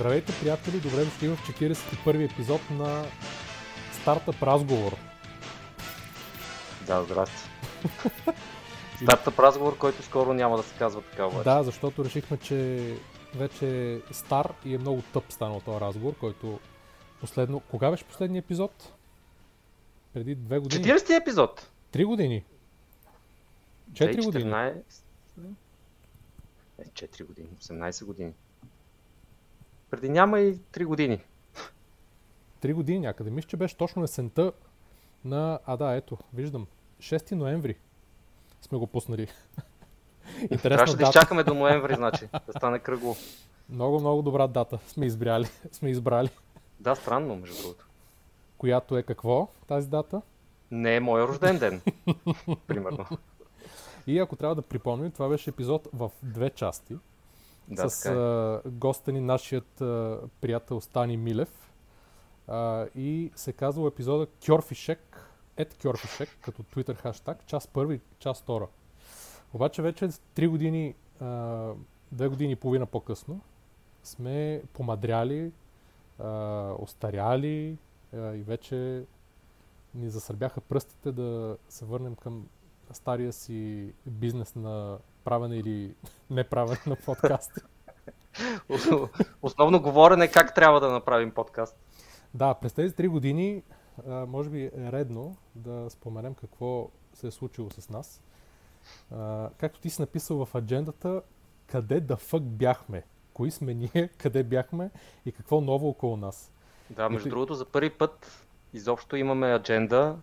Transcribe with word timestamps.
Здравейте, 0.00 0.32
приятели! 0.40 0.80
Добре 0.80 1.04
дошли 1.04 1.28
в 1.28 1.36
41 1.36 2.32
епизод 2.32 2.60
на 2.70 3.04
Стартъп 3.92 4.42
разговор. 4.42 4.96
Да, 6.86 7.02
здрасти. 7.02 7.48
Стартъп 9.02 9.38
разговор, 9.38 9.78
който 9.78 10.02
скоро 10.02 10.34
няма 10.34 10.56
да 10.56 10.62
се 10.62 10.78
казва 10.78 11.02
така 11.02 11.26
обаче. 11.26 11.44
Да, 11.44 11.62
защото 11.62 12.04
решихме, 12.04 12.36
че 12.36 12.80
вече 13.34 13.94
е 14.10 14.14
стар 14.14 14.54
и 14.64 14.74
е 14.74 14.78
много 14.78 15.02
тъп 15.12 15.32
станал 15.32 15.60
този 15.60 15.80
разговор, 15.80 16.14
който 16.20 16.60
последно... 17.20 17.60
Кога 17.60 17.90
беше 17.90 18.04
последния 18.04 18.38
епизод? 18.38 18.92
Преди 20.14 20.34
две 20.34 20.58
години? 20.58 20.84
40 20.84 21.20
епизод? 21.22 21.70
Три 21.90 22.04
години. 22.04 22.44
Четири 23.94 24.22
години. 24.22 24.44
14... 24.44 24.82
Е, 26.78 26.84
4 26.84 27.26
години, 27.26 27.48
18 27.60 28.04
години. 28.04 28.32
Преди 29.90 30.08
няма 30.08 30.40
и 30.40 30.54
3 30.54 30.84
години. 30.84 31.20
Три 32.60 32.72
години 32.72 32.98
някъде. 32.98 33.30
Мисля, 33.30 33.48
че 33.48 33.56
беше 33.56 33.76
точно 33.76 34.04
есента 34.04 34.52
на... 35.24 35.58
А 35.66 35.76
да, 35.76 35.94
ето, 35.94 36.18
виждам. 36.34 36.66
6 37.00 37.32
ноември 37.32 37.76
сме 38.62 38.78
го 38.78 38.86
пуснали. 38.86 39.28
Интересна 40.40 40.58
Трябваше 40.62 40.96
да 40.96 41.02
изчакаме 41.02 41.44
до 41.44 41.54
ноември, 41.54 41.94
значи, 41.94 42.28
да 42.46 42.52
стане 42.52 42.78
кръгло. 42.78 43.16
Много, 43.68 44.00
много 44.00 44.22
добра 44.22 44.46
дата 44.46 44.78
сме 44.86 45.06
избрали. 45.06 45.46
сме 45.72 45.90
избрали. 45.90 46.28
Да, 46.80 46.94
странно, 46.94 47.36
между 47.36 47.62
другото. 47.62 47.86
Която 48.58 48.98
е 48.98 49.02
какво 49.02 49.48
тази 49.66 49.88
дата? 49.88 50.22
Не 50.70 50.96
е 50.96 51.00
моя 51.00 51.28
рожден 51.28 51.58
ден, 51.58 51.80
примерно. 52.66 53.06
И 54.06 54.18
ако 54.18 54.36
трябва 54.36 54.54
да 54.54 54.62
припомним, 54.62 55.10
това 55.10 55.28
беше 55.28 55.50
епизод 55.50 55.88
в 55.92 56.10
две 56.22 56.50
части. 56.50 56.96
Да, 57.68 57.90
с 57.90 58.06
а, 58.06 58.62
госта 58.70 59.12
ни, 59.12 59.20
нашият 59.20 59.80
а, 59.80 60.20
приятел 60.40 60.80
Стани 60.80 61.16
Милев. 61.16 61.72
А, 62.48 62.86
и 62.94 63.32
се 63.36 63.52
казва 63.52 63.88
епизода 63.88 64.26
Кьорфишек, 64.46 65.30
ед 65.56 65.76
Кьорфишек, 65.82 66.28
като 66.42 66.62
Twitter 66.62 66.94
хаштаг, 66.94 67.46
част 67.46 67.68
първи, 67.68 68.00
част 68.18 68.42
втора. 68.42 68.66
Обаче 69.54 69.82
вече 69.82 70.08
три 70.34 70.48
години, 70.48 70.94
а, 71.20 71.68
две 72.12 72.28
години 72.28 72.52
и 72.52 72.56
половина 72.56 72.86
по-късно, 72.86 73.40
сме 74.02 74.62
помадряли, 74.72 75.52
а, 76.18 76.28
остаряли 76.78 77.78
а, 78.14 78.34
и 78.34 78.42
вече 78.42 79.04
ни 79.94 80.10
засърбяха 80.10 80.60
пръстите 80.60 81.12
да 81.12 81.56
се 81.68 81.84
върнем 81.84 82.14
към 82.14 82.46
стария 82.92 83.32
си 83.32 83.92
бизнес 84.06 84.54
на 84.54 84.98
правене 85.24 85.56
или 85.56 85.94
неправене 86.30 86.80
на 86.86 86.96
подкасти. 86.96 87.60
Основно 89.42 89.82
говорене 89.82 90.28
как 90.28 90.54
трябва 90.54 90.80
да 90.80 90.92
направим 90.92 91.30
подкаст. 91.30 91.76
Да, 92.34 92.54
през 92.54 92.72
тези 92.72 92.94
три 92.94 93.08
години 93.08 93.62
може 94.06 94.50
би 94.50 94.64
е 94.64 94.70
редно 94.76 95.36
да 95.54 95.90
споменем 95.90 96.34
какво 96.34 96.90
се 97.14 97.26
е 97.26 97.30
случило 97.30 97.70
с 97.70 97.88
нас. 97.88 98.22
Както 99.58 99.80
ти 99.80 99.90
си 99.90 100.02
написал 100.02 100.44
в 100.44 100.54
аджендата, 100.54 101.22
къде 101.66 102.00
да 102.00 102.16
фък 102.16 102.42
бяхме? 102.42 103.02
Кои 103.32 103.50
сме 103.50 103.74
ние, 103.74 104.08
къде 104.18 104.42
бяхме 104.42 104.90
и 105.26 105.32
какво 105.32 105.60
ново 105.60 105.88
около 105.88 106.16
нас? 106.16 106.52
Да, 106.90 107.08
между 107.08 107.28
и... 107.28 107.30
другото, 107.30 107.54
за 107.54 107.64
първи 107.64 107.90
път 107.90 108.46
изобщо 108.72 109.16
имаме 109.16 109.54
адженда, 109.54 110.16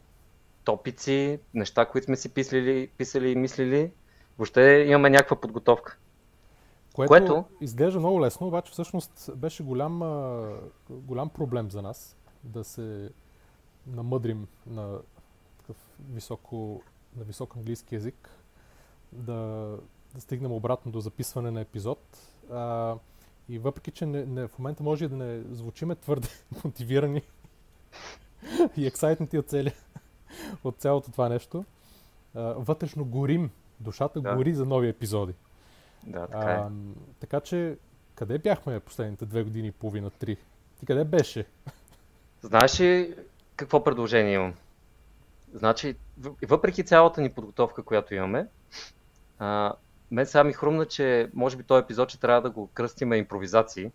топици, 0.64 1.40
неща, 1.54 1.86
които 1.86 2.06
сме 2.06 2.16
си 2.16 2.34
писали, 2.34 2.88
писали 2.98 3.32
и 3.32 3.36
мислили. 3.36 3.92
Въобще 4.38 4.86
имаме 4.88 5.10
някаква 5.10 5.36
подготовка. 5.42 5.98
Което, 6.96 7.10
което 7.10 7.46
изглежда 7.62 8.00
много 8.00 8.22
лесно, 8.22 8.48
обаче 8.48 8.72
всъщност 8.72 9.32
беше 9.36 9.64
голям, 9.64 10.00
голям 10.90 11.30
проблем 11.30 11.72
за 11.72 11.82
нас 11.82 12.18
да 12.44 12.64
се 12.64 13.10
намъдрим 13.88 14.48
на 14.68 15.00
такъв 15.58 15.78
високо, 16.10 16.82
на 17.18 17.24
висок 17.24 17.56
английски 17.56 17.96
язик, 17.96 18.30
да, 19.12 19.34
да 20.16 20.22
стигнем 20.22 20.52
обратно 20.52 20.92
до 20.92 21.00
записване 21.00 21.52
на 21.52 21.62
епизод. 21.62 22.00
А, 22.52 22.96
и 23.50 23.60
въпреки, 23.60 23.92
че 23.92 24.06
не, 24.06 24.26
не, 24.26 24.48
в 24.48 24.60
момента 24.60 24.84
може 24.84 25.08
да 25.08 25.16
не 25.16 25.56
звучиме 25.56 25.96
твърде 25.96 26.28
мотивирани 26.64 27.22
и 28.78 28.88
ексайтнати 28.88 29.38
от, 29.38 29.48
цели, 29.48 29.74
от 30.64 30.78
цялото 30.78 31.12
това 31.12 31.30
нещо, 31.30 31.66
а, 32.36 32.42
вътрешно 32.42 33.06
горим, 33.06 33.52
душата 33.80 34.22
да. 34.22 34.36
гори 34.36 34.54
за 34.54 34.66
нови 34.66 34.90
епизоди. 34.90 35.34
Да, 36.04 36.28
така 36.28 36.52
е. 36.52 36.56
А, 36.56 36.70
така 37.20 37.40
че, 37.40 37.78
къде 38.16 38.38
бяхме 38.38 38.80
последните 38.80 39.26
две 39.26 39.44
години 39.44 39.68
и 39.68 39.72
половина, 39.72 40.10
три? 40.10 40.38
Ти 40.80 40.86
къде 40.86 41.04
беше? 41.04 41.46
Знаеш 42.42 42.80
ли 42.80 43.16
какво 43.56 43.84
предложение 43.84 44.34
имам? 44.34 44.54
Значи, 45.54 45.96
въпреки 46.48 46.86
цялата 46.86 47.22
ни 47.22 47.30
подготовка, 47.30 47.84
която 47.84 48.16
имаме, 48.16 48.48
а, 49.40 49.74
мен 50.12 50.26
сега 50.26 50.44
ми 50.44 50.54
хрумна, 50.54 50.86
че 50.86 51.30
може 51.34 51.58
би 51.58 51.64
този 51.64 51.84
епизод 51.84 52.10
ще 52.10 52.20
трябва 52.20 52.42
да 52.42 52.50
го 52.50 52.68
кръстиме 52.68 53.18
импровизации, 53.18 53.92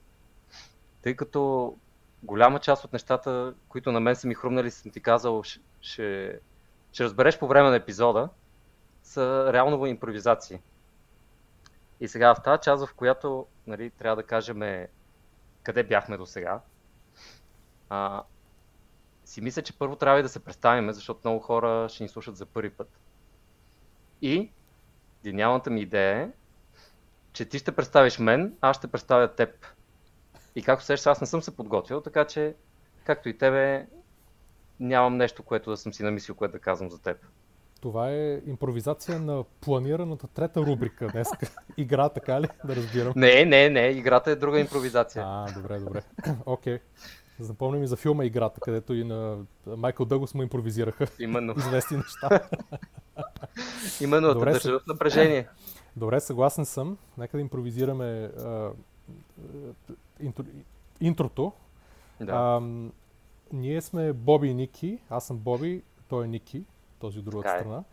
тъй 1.02 1.16
като 1.16 1.74
голяма 2.22 2.58
част 2.58 2.84
от 2.84 2.92
нещата, 2.92 3.54
които 3.68 3.92
на 3.92 4.00
мен 4.00 4.16
са 4.16 4.28
ми 4.28 4.34
хрумнали, 4.34 4.70
съм 4.70 4.90
ти 4.90 5.00
казал, 5.00 5.42
ще, 5.42 5.60
ще, 6.92 7.04
разбереш 7.04 7.38
по 7.38 7.46
време 7.46 7.70
на 7.70 7.76
епизода, 7.76 8.28
са 9.12 9.52
реално 9.52 9.86
импровизации. 9.86 10.60
И 12.00 12.08
сега 12.08 12.34
в 12.34 12.42
тази 12.42 12.62
част, 12.62 12.86
в 12.86 12.94
която 12.94 13.46
нали, 13.66 13.90
трябва 13.90 14.16
да 14.16 14.22
кажем 14.22 14.86
къде 15.62 15.82
бяхме 15.82 16.16
до 16.16 16.26
сега, 16.26 16.60
а, 17.88 18.22
си 19.24 19.40
мисля, 19.40 19.62
че 19.62 19.78
първо 19.78 19.96
трябва 19.96 20.20
и 20.20 20.22
да 20.22 20.28
се 20.28 20.44
представим, 20.44 20.92
защото 20.92 21.20
много 21.24 21.40
хора 21.40 21.88
ще 21.88 22.02
ни 22.02 22.08
слушат 22.08 22.36
за 22.36 22.46
първи 22.46 22.70
път. 22.70 23.00
И 24.22 24.50
гениалната 25.24 25.70
ми 25.70 25.80
идея 25.80 26.18
е, 26.18 26.30
че 27.32 27.44
ти 27.44 27.58
ще 27.58 27.76
представиш 27.76 28.18
мен, 28.18 28.56
аз 28.60 28.76
ще 28.76 28.86
представя 28.86 29.34
теб. 29.34 29.66
И 30.54 30.62
както 30.62 30.84
сещаш, 30.84 31.06
аз 31.06 31.20
не 31.20 31.26
съм 31.26 31.42
се 31.42 31.56
подготвил, 31.56 32.00
така 32.00 32.24
че, 32.24 32.54
както 33.04 33.28
и 33.28 33.38
тебе, 33.38 33.86
нямам 34.80 35.16
нещо, 35.16 35.42
което 35.42 35.70
да 35.70 35.76
съм 35.76 35.92
си 35.92 36.02
намислил, 36.02 36.34
което 36.34 36.52
да 36.52 36.58
казвам 36.58 36.90
за 36.90 37.02
теб. 37.02 37.26
Това 37.82 38.10
е 38.10 38.40
импровизация 38.46 39.20
на 39.20 39.44
планираната 39.60 40.26
трета 40.26 40.60
рубрика 40.60 41.08
днес. 41.08 41.28
Игра, 41.76 42.08
така 42.08 42.40
ли? 42.40 42.48
Да 42.64 42.76
разбирам. 42.76 43.12
Не, 43.16 43.44
не, 43.44 43.70
не. 43.70 43.88
Играта 43.88 44.30
е 44.30 44.36
друга 44.36 44.60
импровизация. 44.60 45.24
А, 45.26 45.52
добре, 45.54 45.78
добре. 45.78 46.02
Окей. 46.46 46.76
Okay. 46.76 46.80
Запомням 47.38 47.82
и 47.82 47.86
за 47.86 47.96
филма 47.96 48.24
Играта, 48.24 48.60
където 48.60 48.94
и 48.94 49.04
на 49.04 49.38
Майкъл 49.66 50.06
Дъгос 50.06 50.34
му 50.34 50.42
импровизираха 50.42 51.06
Именно. 51.18 51.54
известни 51.58 51.96
неща. 51.96 52.40
Именно, 54.00 54.34
Добре, 54.34 54.52
да 54.52 54.52
държа 54.52 54.78
в 54.78 54.86
напрежение. 54.86 55.48
Добре, 55.96 56.20
съгласен 56.20 56.64
съм. 56.64 56.98
Нека 57.18 57.36
да 57.36 57.40
импровизираме 57.40 58.04
а, 58.04 58.70
интро, 60.20 60.44
интрото. 61.00 61.52
Да. 62.20 62.32
А, 62.32 62.60
ние 63.52 63.80
сме 63.80 64.12
Боби 64.12 64.48
и 64.48 64.54
Ники. 64.54 64.98
Аз 65.10 65.26
съм 65.26 65.38
Боби, 65.38 65.82
той 66.08 66.24
е 66.24 66.28
Ники, 66.28 66.64
този 67.02 67.18
от 67.18 67.24
другата 67.24 67.54
е. 67.54 67.58
страна. 67.58 67.84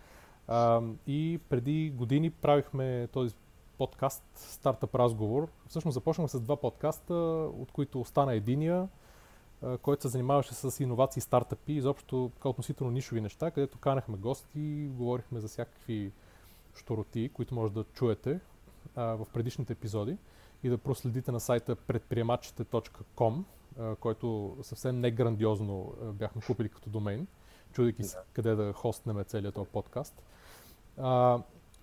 А, 0.47 0.81
и 1.07 1.39
преди 1.49 1.89
години 1.89 2.29
правихме 2.29 3.07
този 3.13 3.35
подкаст 3.77 4.23
Стартъп 4.35 4.95
разговор. 4.95 5.47
Всъщност 5.67 5.93
започнахме 5.93 6.29
с 6.29 6.39
два 6.39 6.55
подкаста, 6.55 7.13
от 7.59 7.71
които 7.71 8.01
остана 8.01 8.33
единия 8.33 8.87
който 9.81 10.01
се 10.01 10.07
занимаваше 10.07 10.53
с 10.53 10.83
иновации, 10.83 11.21
стартъпи, 11.21 11.73
изобщо 11.73 12.31
относително 12.43 12.91
нишови 12.91 13.21
неща, 13.21 13.51
където 13.51 13.77
канахме 13.77 14.17
гости, 14.17 14.89
говорихме 14.91 15.39
за 15.39 15.47
всякакви 15.47 16.11
штороти, 16.75 17.29
които 17.33 17.55
може 17.55 17.73
да 17.73 17.83
чуете 17.83 18.39
а, 18.95 19.03
в 19.03 19.27
предишните 19.33 19.73
епизоди 19.73 20.17
и 20.63 20.69
да 20.69 20.77
проследите 20.77 21.31
на 21.31 21.39
сайта 21.39 21.75
предприемачите.com, 21.75 23.43
който 23.99 24.57
съвсем 24.61 24.99
не 24.99 25.11
грандиозно 25.11 25.93
бяхме 26.13 26.41
купили 26.41 26.69
като 26.69 26.89
домейн, 26.89 27.27
чудейки 27.79 28.03
се 28.03 28.17
къде 28.33 28.55
да 28.55 28.73
хостнеме 28.73 29.23
целият 29.23 29.55
този 29.55 29.69
подкаст. 29.69 30.23
А, 30.97 31.39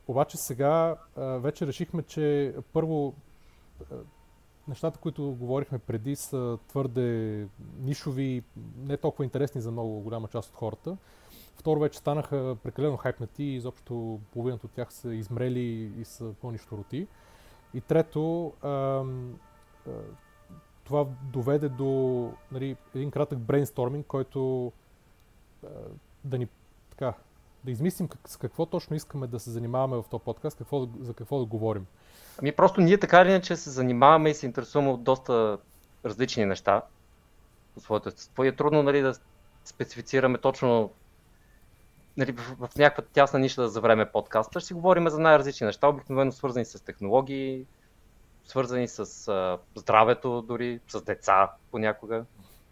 обаче 0.08 0.36
сега 0.36 0.96
а, 1.16 1.22
вече 1.22 1.66
решихме, 1.66 2.02
че 2.02 2.54
първо 2.72 3.14
нещата, 4.68 4.98
които 4.98 5.36
говорихме 5.40 5.78
преди, 5.78 6.16
са 6.16 6.58
твърде 6.68 7.48
нишови, 7.78 8.42
не 8.76 8.96
толкова 8.96 9.24
интересни 9.24 9.60
за 9.60 9.70
много 9.70 10.00
голяма 10.00 10.28
част 10.28 10.50
от 10.50 10.56
хората. 10.56 10.96
Второ, 11.56 11.80
вече 11.80 11.98
станаха 11.98 12.56
прекалено 12.62 12.96
хайпнати 12.96 13.44
и 13.44 13.54
изобщо 13.54 14.20
половината 14.32 14.66
от 14.66 14.72
тях 14.72 14.92
са 14.92 15.14
измрели 15.14 15.92
и 15.98 16.04
са 16.04 16.34
пълни 16.40 16.58
штороти. 16.58 17.06
И 17.74 17.80
трето, 17.80 18.52
ам, 18.62 19.38
а, 19.88 19.90
това 20.84 21.06
доведе 21.22 21.68
до 21.68 22.32
нали, 22.52 22.76
един 22.94 23.10
кратък 23.10 23.38
брейнсторминг, 23.38 24.06
който 24.06 24.66
а, 24.66 24.85
да 26.24 26.38
ни 26.38 26.48
така, 26.90 27.12
да 27.64 27.70
измислим 27.70 28.08
как, 28.08 28.28
с 28.28 28.36
какво 28.36 28.66
точно 28.66 28.96
искаме 28.96 29.26
да 29.26 29.40
се 29.40 29.50
занимаваме 29.50 29.96
в 29.96 30.04
този 30.10 30.24
подкаст, 30.24 30.58
какво, 30.58 30.88
за 31.00 31.14
какво 31.14 31.38
да 31.38 31.44
говорим. 31.44 31.86
Ами 32.38 32.52
просто 32.52 32.80
ние 32.80 32.98
така 32.98 33.22
или 33.22 33.30
иначе 33.30 33.56
се 33.56 33.70
занимаваме 33.70 34.30
и 34.30 34.34
се 34.34 34.46
интересуваме 34.46 34.90
от 34.90 35.02
доста 35.02 35.58
различни 36.04 36.44
неща 36.44 36.82
по 37.74 37.80
своето 37.80 38.08
естество 38.08 38.44
и 38.44 38.48
е 38.48 38.56
трудно 38.56 38.82
нали, 38.82 39.00
да 39.00 39.14
специфицираме 39.64 40.38
точно 40.38 40.90
нали, 42.16 42.32
в, 42.32 42.68
в 42.68 42.76
някаква 42.76 43.04
тясна 43.12 43.38
ниша 43.38 43.62
да 43.62 43.68
завреме 43.68 44.12
подкаста. 44.12 44.60
Ще 44.60 44.66
си 44.66 44.74
говорим 44.74 45.08
за 45.08 45.18
най-различни 45.18 45.66
неща, 45.66 45.88
обикновено 45.88 46.32
свързани 46.32 46.64
с 46.64 46.84
технологии, 46.84 47.66
свързани 48.44 48.88
с 48.88 49.28
а, 49.28 49.58
здравето 49.74 50.42
дори, 50.42 50.80
с 50.88 51.02
деца 51.02 51.50
понякога. 51.70 52.24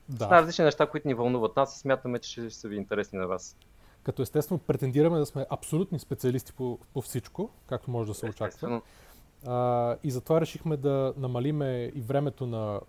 Да. 0.09 0.25
С 0.25 0.31
най-различни 0.31 0.65
неща, 0.65 0.87
които 0.87 1.09
ни 1.09 1.15
вълнуват 1.15 1.57
нас 1.57 1.77
и 1.77 1.79
смятаме, 1.79 2.19
че 2.19 2.31
ще 2.31 2.51
са 2.51 2.69
ви 2.69 2.77
интересни 2.77 3.19
на 3.19 3.27
вас. 3.27 3.57
Като 4.03 4.23
естествено 4.23 4.59
претендираме 4.59 5.19
да 5.19 5.27
сме 5.27 5.47
абсолютни 5.51 5.99
специалисти 5.99 6.53
по, 6.53 6.79
по 6.93 7.03
всичко, 7.03 7.51
както 7.67 7.91
може 7.91 8.09
да 8.09 8.15
се 8.15 8.27
очаква. 8.27 8.83
А, 9.47 9.97
и 10.05 10.11
затова 10.11 10.41
решихме 10.41 10.77
да 10.77 11.15
намалиме 11.17 11.93
и 11.95 12.01
времето 12.01 12.47
на 12.47 12.81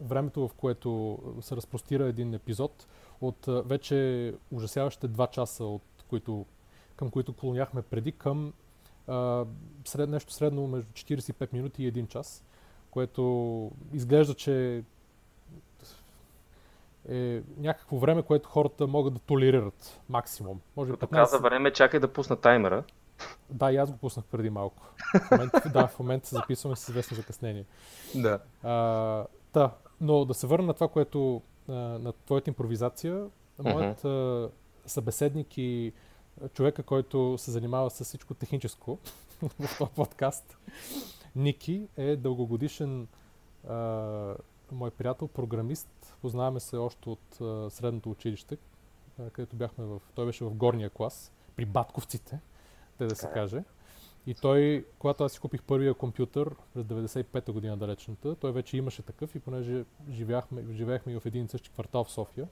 времето, 0.00 0.48
в 0.48 0.54
което 0.54 1.18
се 1.40 1.56
разпростира 1.56 2.04
един 2.04 2.34
епизод 2.34 2.86
от 3.20 3.46
вече 3.48 4.34
ужасяващите 4.52 5.08
2 5.08 5.30
часа, 5.30 5.64
от 5.64 5.82
които, 6.08 6.46
към 6.96 7.10
които 7.10 7.32
клоняхме 7.32 7.82
преди, 7.82 8.12
към 8.12 8.52
а, 9.06 9.44
сред, 9.84 10.10
нещо 10.10 10.32
средно 10.32 10.66
между 10.66 10.92
45 10.92 11.52
минути 11.52 11.84
и 11.84 11.92
1 11.92 12.08
час, 12.08 12.44
което 12.90 13.70
изглежда, 13.92 14.34
че 14.34 14.84
е 17.08 17.42
някакво 17.58 17.98
време, 17.98 18.22
което 18.22 18.48
хората 18.48 18.86
могат 18.86 19.14
да 19.14 19.20
толерират 19.20 20.00
максимум. 20.08 20.60
Може 20.76 20.90
Като 20.90 21.06
15... 21.06 21.10
каза 21.10 21.38
време, 21.38 21.72
чакай 21.72 22.00
да 22.00 22.12
пусна 22.12 22.36
таймера. 22.36 22.84
Да, 23.50 23.72
и 23.72 23.76
аз 23.76 23.92
го 23.92 23.98
пуснах 23.98 24.24
преди 24.26 24.50
малко. 24.50 24.82
В 25.14 25.30
момента, 25.30 25.68
да, 25.72 25.86
в 25.86 25.98
момента 25.98 26.28
се 26.28 26.34
записваме 26.34 26.76
с 26.76 26.88
известно 26.88 27.16
закъснение. 27.16 27.64
Да. 28.14 28.38
А, 28.62 28.72
да, 29.54 29.70
но 30.00 30.24
да 30.24 30.34
се 30.34 30.46
върна 30.46 30.66
на 30.66 30.74
това, 30.74 30.88
което 30.88 31.42
на 31.68 32.12
твоята 32.12 32.50
импровизация. 32.50 33.26
Моят 33.58 34.02
uh-huh. 34.02 34.50
събеседник 34.86 35.58
и 35.58 35.92
човека, 36.52 36.82
който 36.82 37.38
се 37.38 37.50
занимава 37.50 37.90
с 37.90 38.04
всичко 38.04 38.34
техническо 38.34 38.98
в 39.42 39.78
този 39.78 39.90
подкаст, 39.90 40.58
Ники, 41.36 41.88
е 41.96 42.16
дългогодишен 42.16 43.08
а, 43.68 44.34
мой 44.72 44.90
приятел, 44.90 45.28
програмист. 45.28 45.88
Познаваме 46.26 46.60
се 46.60 46.76
още 46.76 47.10
от 47.10 47.40
а, 47.40 47.70
средното 47.70 48.10
училище, 48.10 48.56
а, 49.20 49.30
където 49.30 49.56
бяхме 49.56 49.84
в... 49.84 50.00
Той 50.14 50.26
беше 50.26 50.44
в 50.44 50.54
горния 50.54 50.90
клас, 50.90 51.32
при 51.56 51.64
батковците, 51.64 52.40
те 52.98 53.06
да 53.06 53.16
се 53.16 53.28
каже. 53.34 53.64
И 54.26 54.34
той, 54.34 54.86
когато 54.98 55.24
аз 55.24 55.32
си 55.32 55.40
купих 55.40 55.62
първия 55.62 55.94
компютър 55.94 56.54
през 56.74 56.84
95-та 56.84 57.52
година 57.52 57.76
далечната, 57.76 58.34
той 58.34 58.52
вече 58.52 58.76
имаше 58.76 59.02
такъв 59.02 59.34
и 59.34 59.40
понеже 59.40 59.84
живяхме, 60.10 60.64
живеехме 60.70 61.12
и 61.12 61.20
в 61.20 61.26
един 61.26 61.44
и 61.44 61.48
същи 61.48 61.70
квартал 61.70 62.04
в 62.04 62.10
София, 62.10 62.48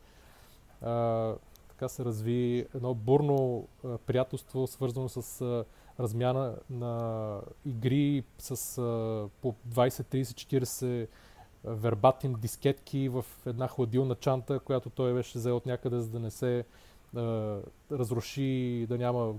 а, 0.83 1.35
така 1.69 1.89
се 1.89 2.05
разви 2.05 2.67
едно 2.75 2.95
бурно 2.95 3.69
а, 3.85 3.99
приятелство, 3.99 4.67
свързано 4.67 5.09
с 5.09 5.41
а, 5.41 5.65
размяна 6.01 6.57
на 6.71 7.41
игри 7.67 8.25
с 8.39 8.79
а, 8.79 9.29
по 9.43 9.55
20, 9.69 9.89
30, 9.89 10.23
40 10.23 11.09
вербатим 11.65 12.35
дискетки 12.35 13.09
в 13.09 13.25
една 13.47 13.69
хладилна 13.69 14.15
чанта, 14.15 14.59
която 14.59 14.91
той 14.91 15.15
беше 15.15 15.39
взел 15.39 15.57
от 15.57 15.67
някъде, 15.67 16.01
за 16.01 16.09
да 16.09 16.21
не 16.21 16.31
се 16.31 16.65
а, 17.17 17.59
разруши, 17.93 18.87
да 18.89 18.99
няма 18.99 19.35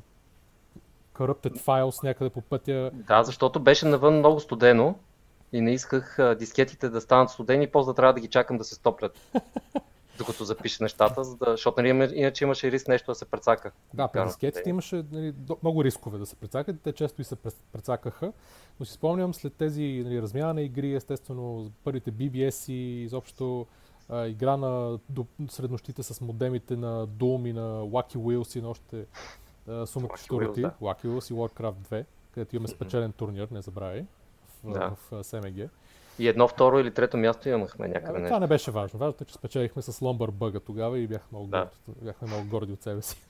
corrupted 1.14 1.58
files 1.58 2.04
някъде 2.04 2.30
по 2.30 2.42
пътя. 2.42 2.92
Да, 2.94 3.24
защото 3.24 3.60
беше 3.60 3.86
навън 3.86 4.18
много 4.18 4.40
студено 4.40 4.96
и 5.54 5.62
не 5.62 5.74
исках 5.74 6.36
дискетите 6.40 6.90
да 6.90 7.02
станат 7.02 7.30
студени 7.30 7.68
после 7.68 7.90
да 7.90 7.96
трябва 7.96 8.14
да 8.14 8.20
ги 8.20 8.28
чакам 8.28 8.58
да 8.58 8.64
се 8.64 8.76
стоплят. 8.76 9.20
докато 10.18 10.46
запише 10.46 10.84
нещата, 10.84 11.24
за 11.24 11.38
да, 11.38 11.52
защото 11.52 11.82
нали, 11.82 12.12
иначе 12.16 12.44
имаше 12.44 12.72
риск 12.72 12.88
нещо 12.88 13.12
да 13.12 13.16
се 13.16 13.26
прецака. 13.26 13.72
Да, 13.94 14.08
при 14.08 14.26
дискетите 14.26 14.70
имаше 14.70 15.04
нали, 15.12 15.34
много 15.64 15.84
рискове 15.84 16.18
да 16.18 16.26
се 16.26 16.36
прецакат, 16.36 16.82
те 16.82 16.92
често 16.92 17.22
и 17.22 17.24
се 17.24 17.36
прецакаха, 17.74 18.34
но 18.80 18.86
си 18.86 18.94
спомням 18.94 19.34
след 19.34 19.54
тези 19.54 20.02
нали, 20.06 20.22
размяна 20.22 20.54
на 20.54 20.62
игри, 20.62 20.96
естествено 20.96 21.72
първите 21.84 22.12
BBS 22.12 22.72
и 22.72 23.04
изобщо 23.04 23.66
а, 24.10 24.28
игра 24.28 24.58
на 24.58 25.00
до, 25.10 25.26
среднощите 25.50 26.04
с 26.04 26.22
модемите 26.22 26.76
на 26.76 27.08
Doom 27.08 27.50
и 27.50 27.54
на 27.54 27.82
Wacky 27.82 28.16
Wheels 28.16 28.60
и 28.60 28.62
на 28.62 28.70
още 28.70 29.06
сума 29.86 30.08
да. 30.62 30.74
Lucky 30.82 31.06
Wheels 31.06 31.34
и 31.34 31.38
Warcraft 31.38 31.74
2, 31.74 32.06
където 32.32 32.56
имаме 32.56 32.68
спечелен 32.68 33.12
турнир, 33.12 33.48
не 33.52 33.62
забравяй, 33.62 34.06
в, 34.64 34.74
да. 34.74 34.90
в, 34.90 35.24
в 35.24 35.24
SMG. 35.24 35.70
И 36.20 36.28
едно, 36.28 36.48
второ 36.48 36.80
или 36.80 36.94
трето 36.94 37.18
място 37.18 37.50
имахме 37.50 37.88
някъде. 37.88 38.20
А, 38.22 38.26
това 38.26 38.40
не 38.40 38.48
беше 38.48 38.72
важно. 38.72 39.00
Важното 39.00 39.24
е, 39.24 39.28
че 39.28 39.34
спечелихме 39.34 39.82
с 39.82 40.02
Ломбър 40.02 40.32
Бъга 40.32 40.60
тогава 40.60 41.00
и 41.00 41.08
бяхме 41.08 41.28
много, 41.32 41.48
да. 41.48 41.70
горди, 41.86 42.06
бяхме 42.06 42.28
много 42.28 42.50
горди 42.50 42.72
от 42.72 42.82
себе 42.82 43.02
си. 43.02 43.22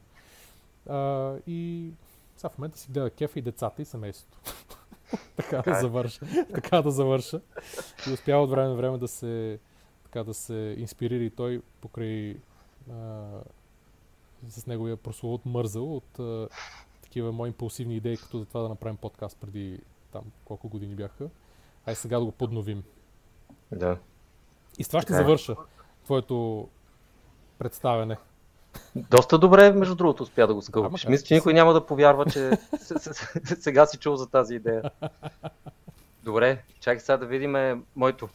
А, 0.89 1.37
и 1.47 1.91
сега 2.43 2.51
в 2.51 2.59
момента 2.59 2.79
си 2.79 2.91
гледа 2.91 3.11
кефа 3.11 3.39
и 3.39 3.43
децата 3.43 3.83
и 3.83 3.85
семейството. 3.85 4.39
така 5.37 5.63
да 5.63 5.81
завърша. 5.81 6.27
така 6.55 6.83
да 6.83 6.91
завърша. 6.91 7.41
И 8.09 8.13
успява 8.13 8.43
от 8.43 8.51
време 8.51 8.69
на 8.69 8.75
време 8.75 8.99
да 8.99 9.09
се, 9.09 9.59
така 10.05 10.25
да 10.25 10.35
се 10.35 10.75
инспирира 10.79 11.25
и 11.25 11.31
той 11.31 11.63
покрай 11.81 12.37
а, 12.91 13.29
с 14.49 14.67
неговия 14.67 14.97
прословут 14.97 15.47
мързъл 15.47 15.97
от 15.97 16.19
а, 16.19 16.49
такива 17.03 17.33
мои 17.33 17.49
импулсивни 17.49 17.97
идеи, 17.97 18.17
като 18.17 18.39
за 18.39 18.45
това 18.45 18.63
да 18.63 18.69
направим 18.69 18.97
подкаст 18.97 19.39
преди 19.41 19.81
там 20.13 20.25
колко 20.45 20.69
години 20.69 20.95
бяха. 20.95 21.29
Ай 21.87 21.95
сега 21.95 22.19
да 22.19 22.25
го 22.25 22.33
подновим. 22.33 22.83
Да. 23.73 23.99
И 24.79 24.85
с 24.85 24.89
това 24.89 25.03
ще 25.03 25.13
е. 25.13 25.17
завърша 25.17 25.57
твоето 26.05 26.69
представяне. 27.59 28.17
Доста 28.97 29.39
добре, 29.39 29.73
между 29.73 29.95
другото, 29.95 30.23
успя 30.23 30.47
да 30.47 30.55
го 30.55 30.63
скълпиш. 30.63 31.07
Мисля, 31.07 31.25
че 31.27 31.35
никой 31.35 31.55
няма 31.55 31.73
да 31.73 31.87
повярва, 31.87 32.27
че 32.27 32.51
сега 33.61 33.87
си 33.87 33.99
чул 33.99 34.17
за 34.17 34.27
тази 34.27 34.55
идея. 34.55 34.83
Добре, 36.25 36.63
чакай 36.81 37.01
сега 37.01 37.17
да 37.17 37.27
видим 37.27 37.83
моето. 37.97 38.29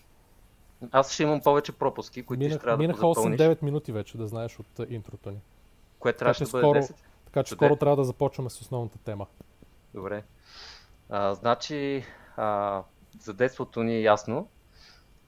Аз 0.92 1.14
ще 1.14 1.24
имам 1.24 1.42
повече 1.42 1.72
пропуски, 1.72 2.24
които 2.26 2.40
Минах, 2.40 2.54
ще 2.58 2.64
трябва 2.64 2.78
минаха 2.78 3.08
да 3.08 3.14
запълниш. 3.14 3.40
8-9 3.40 3.64
минути 3.64 3.92
вече, 3.92 4.18
да 4.18 4.28
знаеш 4.28 4.60
от 4.60 4.80
а, 4.80 4.86
интрото 4.90 5.32
ни. 5.32 5.38
Кое 6.00 6.14
трябваше 6.14 6.44
да 6.44 6.50
бъде 6.52 6.64
скоро- 6.64 6.80
10? 6.80 6.94
Така 7.26 7.44
че 7.44 7.56
Добре. 7.56 7.66
скоро 7.66 7.76
трябва 7.76 7.96
да 7.96 8.04
започваме 8.04 8.50
с 8.50 8.62
основната 8.62 8.98
тема. 8.98 9.26
Добре. 9.94 10.24
А, 11.10 11.34
значи, 11.34 12.04
а, 12.38 12.82
за 13.20 13.34
детството 13.34 13.84
ни 13.84 13.96
е 13.96 14.02
ясно. 14.02 14.48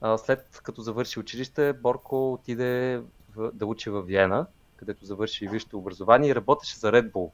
А, 0.00 0.18
след 0.18 0.60
като 0.64 0.82
завърши 0.82 1.20
училище, 1.20 1.72
Борко 1.72 2.32
отиде 2.32 3.02
в, 3.36 3.50
да 3.52 3.66
учи 3.66 3.90
в 3.90 4.02
Виена, 4.02 4.46
където 4.80 5.04
завърши 5.04 5.48
висшето 5.48 5.78
образование 5.78 6.30
и 6.30 6.34
работеше 6.34 6.78
за 6.78 6.92
Red 6.92 7.10
Bull. 7.10 7.30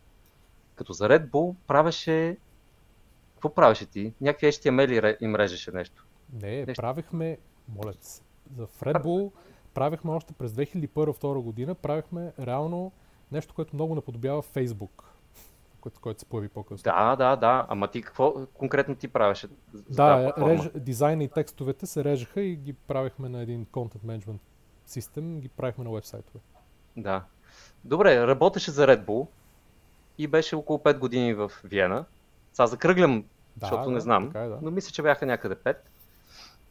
Като 0.75 0.93
за 0.93 1.09
Red 1.09 1.29
Bull 1.31 1.55
правеше... 1.67 2.37
Какво 3.35 3.55
правеше 3.55 3.87
ти? 3.87 4.13
Някакви 4.21 4.47
HTML 4.47 5.17
им 5.21 5.37
режеше 5.37 5.71
нещо. 5.71 6.07
Не, 6.43 6.65
Нещо. 6.67 6.83
правихме, 6.83 7.39
моля 7.69 7.93
се, 8.01 8.23
за 8.57 8.67
Red 8.67 9.03
Bull 9.05 9.31
правихме 9.75 10.11
още 10.11 10.33
през 10.33 10.53
2001-2002 10.53 11.41
година, 11.41 11.75
правихме 11.75 12.33
реално 12.41 12.93
нещо, 13.33 13.55
което 13.55 13.77
много 13.77 13.95
наподобява 13.95 14.43
Facebook, 14.43 15.03
което, 15.81 16.01
който 16.01 16.21
се 16.21 16.27
появи 16.27 16.49
по-късно. 16.49 16.83
Да, 16.85 17.17
да, 17.17 17.37
да. 17.37 17.67
Ама 17.69 17.89
ти 17.91 18.03
какво 18.03 18.47
конкретно 18.55 18.95
ти 18.95 19.09
правеше? 19.09 19.49
Да, 19.91 20.33
реж, 20.39 20.71
дизайна 20.75 21.25
и 21.25 21.29
текстовете 21.29 21.87
се 21.87 22.05
режеха 22.05 22.41
и 22.41 22.57
ги 22.57 22.73
правихме 22.73 23.29
на 23.29 23.43
един 23.43 23.67
content 23.67 24.05
management 24.05 24.39
систем, 24.87 25.41
ги 25.41 25.49
правихме 25.49 25.85
на 25.85 25.91
вебсайтове. 25.91 26.41
Да. 26.97 27.23
Добре, 27.85 28.27
работеше 28.27 28.71
за 28.71 28.87
Red 28.87 29.05
Bull 29.05 29.27
и 30.19 30.27
беше 30.27 30.57
около 30.57 30.79
5 30.79 30.99
години 30.99 31.35
в 31.35 31.53
Виена. 31.65 32.05
Сега 32.53 32.67
закръглям, 32.67 33.21
Да, 33.21 33.27
защото 33.61 33.85
да, 33.85 33.91
не 33.91 34.01
знам, 34.01 34.27
така 34.27 34.41
е, 34.41 34.49
да. 34.49 34.59
но 34.63 34.71
мисля, 34.71 34.91
че 34.93 35.03
бяха 35.03 35.27
някъде 35.27 35.55
5. 35.57 35.77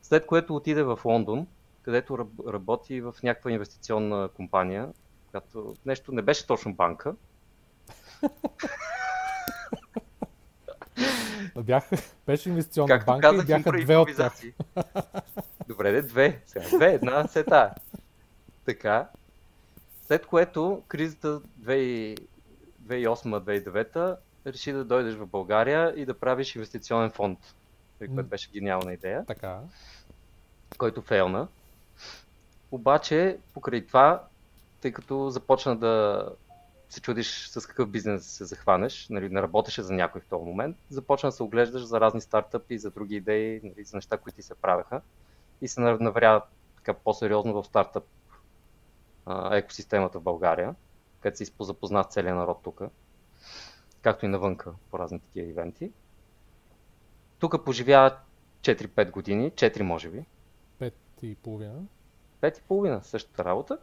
След 0.02 0.26
което 0.26 0.56
отиде 0.56 0.84
в 0.84 1.00
Лондон, 1.06 1.48
където 1.82 2.14
раб- 2.14 2.54
работи 2.54 3.02
в 3.02 3.16
някаква 3.24 3.52
инвестиционна 3.52 4.30
компания, 4.30 4.90
която 5.32 5.76
нещо 5.86 6.12
не 6.12 6.22
беше 6.22 6.48
точно 6.48 6.74
банка. 6.74 7.16
Бяха, 11.58 11.98
беше 12.28 12.50
инвестиционна 12.50 12.88
Както 12.88 13.06
банка 13.06 13.28
и 13.28 13.32
казах, 13.32 13.48
бяха 13.48 13.70
импро- 13.70 13.84
две 13.84 13.98
от 13.98 14.10
тях. 14.18 14.34
Добре, 15.68 15.92
де, 15.92 16.02
две. 16.02 16.42
Сега, 16.46 16.66
две, 16.68 16.86
една, 16.86 17.28
се 17.28 17.44
та. 17.44 17.74
Така. 18.66 19.10
След 20.08 20.26
което 20.26 20.84
кризата 20.88 21.40
2000 21.40 22.20
2008-2009 22.88 24.18
реши 24.48 24.72
да 24.72 24.86
дойдеш 24.86 25.16
в 25.16 25.26
България 25.26 25.94
и 25.96 26.06
да 26.06 26.14
правиш 26.14 26.56
инвестиционен 26.56 27.12
фонд, 27.12 27.40
което 27.98 28.24
беше 28.24 28.52
гениална 28.52 28.94
идея, 28.94 29.26
Така. 29.26 29.60
който 30.78 31.02
фейлна. 31.02 31.48
Обаче, 32.72 33.38
покрай 33.54 33.86
това, 33.86 34.24
тъй 34.82 34.92
като 34.92 35.30
започна 35.30 35.78
да 35.78 36.26
се 36.90 37.02
чудиш 37.02 37.48
с 37.48 37.68
какъв 37.68 37.90
бизнес 37.90 38.26
се 38.26 38.46
захванеш, 38.46 39.08
нали, 39.10 39.30
не 39.30 39.42
работеше 39.42 39.82
за 39.84 39.94
някой 39.94 40.22
в 40.22 40.28
този 40.30 40.46
момент, 40.46 40.78
започна 40.90 41.28
да 41.28 41.32
се 41.32 41.44
оглеждаш 41.44 41.84
за 41.84 42.02
разни 42.02 42.22
стартъпи, 42.22 42.78
за 42.78 42.92
други 42.92 43.16
идеи, 43.16 43.62
нали, 43.64 43.84
за 43.84 43.98
неща, 43.98 44.18
които 44.18 44.36
ти 44.36 44.42
се 44.42 44.56
правеха 44.56 45.02
и 45.62 45.68
се 45.68 45.82
нав- 45.82 46.00
навря 46.00 46.42
така 46.76 46.94
по-сериозно 46.94 47.54
в 47.54 47.68
стартъп 47.68 48.04
а, 49.26 49.58
екосистемата 49.58 50.20
в 50.20 50.24
България, 50.24 50.76
където 51.20 51.38
се 51.38 51.52
запозна 51.60 52.04
с 52.04 52.14
целия 52.14 52.36
народ 52.36 52.60
тук, 52.64 52.82
както 54.02 54.26
и 54.26 54.30
навънка 54.30 54.74
по 54.92 55.00
разни 55.00 55.20
такива 55.20 55.50
ивенти. 55.50 55.92
Тук 57.40 57.66
поживя 57.66 58.18
4-5 58.62 59.12
години, 59.12 59.52
4 59.52 59.82
може 59.82 60.10
би, 60.10 60.26
Пет 60.80 60.98
и 61.22 61.36
половина. 61.36 61.82
Пет 62.42 62.58
и 62.58 62.62
половина, 62.62 63.04
същата 63.04 63.46
работа. 63.46 63.78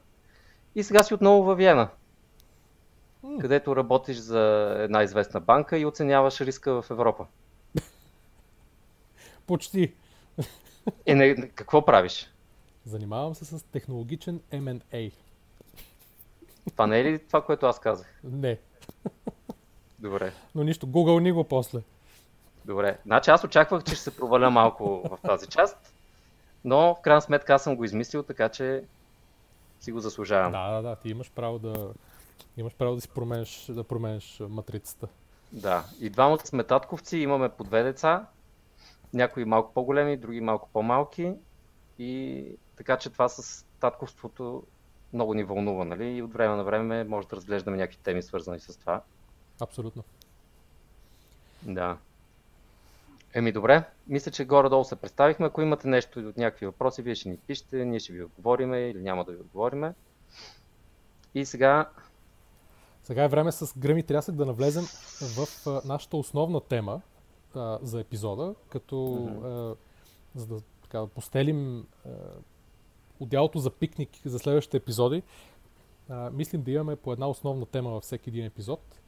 И 0.74 0.82
сега 0.82 1.02
си 1.02 1.14
отново 1.14 1.42
във 1.42 1.58
Виена, 1.58 1.88
М. 3.22 3.38
където 3.38 3.76
работиш 3.76 4.16
за 4.16 4.74
една 4.78 5.02
известна 5.02 5.40
банка 5.40 5.78
и 5.78 5.86
оценяваш 5.86 6.40
риска 6.40 6.82
в 6.82 6.90
Европа. 6.90 7.26
Почти. 9.46 9.94
Е, 11.06 11.14
не, 11.14 11.48
какво 11.48 11.84
правиш? 11.84 12.32
Занимавам 12.84 13.34
се 13.34 13.44
с 13.44 13.62
технологичен 13.62 14.40
M&A. 14.52 15.12
Това 16.70 16.86
не 16.86 17.00
е 17.00 17.04
ли 17.04 17.26
това, 17.26 17.42
което 17.44 17.66
аз 17.66 17.78
казах? 17.78 18.20
Не, 18.24 18.58
Добре, 19.98 20.32
но 20.54 20.64
нищо. 20.64 20.86
Google 20.86 21.20
ни 21.20 21.32
го 21.32 21.44
после. 21.44 21.80
добре. 22.64 22.98
Значи 23.06 23.30
аз 23.30 23.44
очаквах, 23.44 23.84
че 23.84 23.94
ще 23.94 24.04
се 24.04 24.16
проваля 24.16 24.50
малко 24.50 25.02
в 25.10 25.18
тази 25.22 25.46
част, 25.46 25.94
но 26.64 26.94
в 26.94 27.00
крайна 27.00 27.22
сметка 27.22 27.54
аз 27.54 27.62
съм 27.62 27.76
го 27.76 27.84
измислил, 27.84 28.22
така 28.22 28.48
че 28.48 28.84
си 29.80 29.92
го 29.92 30.00
заслужавам. 30.00 30.52
Да, 30.52 30.70
да, 30.70 30.82
да. 30.82 30.96
Ти 30.96 31.08
имаш 31.08 31.30
право 31.30 31.58
да 31.58 31.92
имаш 32.56 32.74
право 32.74 32.94
да 32.94 33.00
си 33.00 33.08
променеш, 33.08 33.66
да 33.68 33.84
променеш 33.84 34.42
матрицата. 34.48 35.08
Да, 35.52 35.84
и 36.00 36.10
двамата 36.10 36.46
сме 36.46 36.64
татковци, 36.64 37.18
имаме 37.18 37.48
по 37.48 37.64
две 37.64 37.82
деца, 37.82 38.26
някои 39.14 39.44
малко 39.44 39.72
по-големи, 39.74 40.16
други 40.16 40.40
малко 40.40 40.68
по-малки 40.72 41.32
и 41.98 42.44
така 42.76 42.96
че 42.96 43.10
това 43.10 43.28
с 43.28 43.66
татковството 43.80 44.62
много 45.12 45.34
ни 45.34 45.44
вълнува, 45.44 45.84
нали? 45.84 46.16
И 46.16 46.22
от 46.22 46.32
време 46.32 46.56
на 46.56 46.64
време 46.64 47.04
може 47.04 47.28
да 47.28 47.36
разглеждаме 47.36 47.76
някакви 47.76 47.98
теми 48.02 48.22
свързани 48.22 48.60
с 48.60 48.78
това. 48.78 49.02
Абсолютно. 49.60 50.04
Да. 51.62 51.96
Еми 53.34 53.52
добре, 53.52 53.84
мисля, 54.08 54.30
че 54.30 54.44
горе-долу 54.44 54.84
се 54.84 54.96
представихме. 54.96 55.46
Ако 55.46 55.62
имате 55.62 55.88
нещо 55.88 56.20
от 56.20 56.36
някакви 56.36 56.66
въпроси, 56.66 57.02
вие 57.02 57.14
ще 57.14 57.28
ни 57.28 57.36
пишете, 57.36 57.84
ние 57.84 58.00
ще 58.00 58.12
ви 58.12 58.22
отговориме 58.22 58.78
или 58.80 59.02
няма 59.02 59.24
да 59.24 59.32
ви 59.32 59.40
отговориме. 59.40 59.94
И 61.34 61.44
сега, 61.44 61.90
Сега 63.02 63.24
е 63.24 63.28
време 63.28 63.52
с 63.52 63.78
гръм 63.78 63.98
и 63.98 64.02
трясък 64.02 64.34
да 64.34 64.46
навлезем 64.46 64.84
в 65.20 65.66
а, 65.66 65.80
нашата 65.84 66.16
основна 66.16 66.60
тема 66.60 67.00
а, 67.54 67.78
за 67.82 68.00
епизода, 68.00 68.54
като 68.68 68.96
Мгм. 69.30 69.46
а, 69.46 69.74
за 70.34 70.46
да 70.46 70.60
така, 70.82 71.06
постелим 71.06 71.86
отделото 73.22 73.58
за 73.58 73.70
пикник 73.70 74.10
за 74.24 74.38
следващите 74.38 74.76
епизоди, 74.76 75.22
а, 76.08 76.30
мислим 76.30 76.62
да 76.62 76.70
имаме 76.70 76.96
по 76.96 77.12
една 77.12 77.28
основна 77.28 77.66
тема 77.66 77.90
във 77.90 78.02
всеки 78.02 78.30
един 78.30 78.44
епизод 78.44 79.00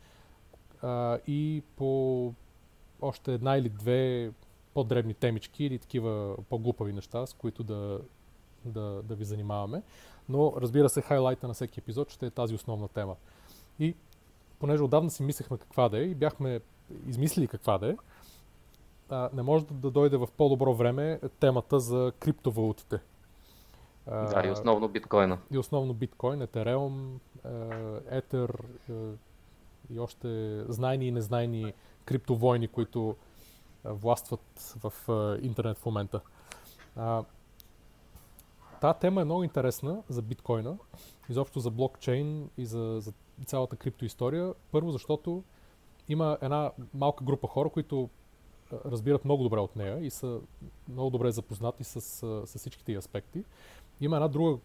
а, 0.83 1.19
и 1.27 1.63
по 1.77 2.33
още 3.03 3.35
една 3.35 3.57
или 3.57 3.69
две 3.69 4.33
по-дребни 4.75 5.15
темички 5.15 5.65
или 5.65 5.79
такива 5.79 6.37
по-глупави 6.49 6.93
неща, 6.93 7.27
с 7.27 7.33
които 7.33 7.63
да, 7.63 8.01
да, 8.65 9.03
да 9.03 9.15
ви 9.15 9.25
занимаваме. 9.25 9.83
Но 10.29 10.53
разбира 10.57 10.89
се, 10.89 11.03
хайлайта 11.03 11.49
на 11.49 11.55
всеки 11.55 11.81
епизод 11.81 12.11
ще 12.11 12.27
е 12.27 12.31
тази 12.31 12.55
основна 12.55 12.89
тема. 12.89 13.17
И 13.79 13.95
понеже 14.59 14.83
отдавна 14.83 15.11
си 15.11 15.23
мислехме 15.23 15.59
каква 15.59 15.89
да 15.89 15.99
е 15.99 16.03
и 16.03 16.15
бяхме 16.15 16.61
измислили 17.07 17.49
каква 17.49 17.79
да 17.79 17.91
е, 17.91 17.97
а, 19.09 19.31
не 19.33 19.43
може 19.43 19.65
да, 19.65 19.91
дойде 19.91 20.17
в 20.17 20.29
по-добро 20.37 20.75
време 20.75 21.21
темата 21.41 21.81
за 21.81 22.13
криптовалутите. 22.19 23.01
Да, 24.07 24.43
и 24.47 24.51
основно 24.51 24.89
биткоина. 24.89 25.39
и 25.53 25.59
основно 25.59 25.95
биткоин, 25.95 26.43
етереум, 26.43 27.21
етер 28.11 28.65
и 29.91 29.99
още 29.99 30.63
знайни 30.69 31.07
и 31.09 31.11
незнайни 31.11 31.73
криптовойни, 32.05 32.69
които 32.69 33.17
а, 33.85 33.93
властват 33.93 34.77
в 34.83 34.93
интернет 35.43 35.79
в 35.79 35.87
момента. 35.87 36.21
Та 38.81 38.95
тема 39.01 39.21
е 39.21 39.25
много 39.25 39.45
интересна 39.45 40.03
за 40.09 40.23
биткоина, 40.23 40.79
изобщо 41.29 41.61
за 41.61 41.71
блокчейн 41.71 42.51
и 42.59 42.67
за, 42.67 43.01
за 43.01 43.13
цялата 43.47 43.77
криптоистория. 43.77 44.55
Първо, 44.73 44.91
защото 44.91 45.43
има 46.09 46.39
една 46.43 46.71
малка 46.95 47.25
група 47.25 47.49
хора, 47.49 47.69
които 47.69 48.09
разбират 48.73 49.25
много 49.25 49.43
добре 49.43 49.61
от 49.61 49.77
нея 49.77 50.07
и 50.07 50.11
са 50.11 50.41
много 50.89 51.11
добре 51.11 51.33
запознати 51.33 51.85
с, 51.85 52.01
с 52.47 52.59
всичките 52.59 52.93
й 52.93 52.97
аспекти. 52.97 53.45
Има 54.01 54.17
една 54.17 54.29
друга 54.29 54.59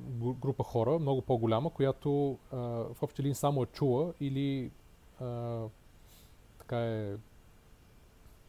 гру- 0.00 0.34
група 0.34 0.64
хора, 0.64 0.98
много 0.98 1.22
по-голяма, 1.22 1.70
която 1.70 2.38
а, 2.52 2.56
в 2.94 3.02
общи 3.02 3.22
линии 3.22 3.34
само 3.34 3.62
е 3.62 3.66
чула 3.66 4.14
или 4.20 4.70
а, 5.20 5.58
така 6.58 6.78
е 6.78 7.14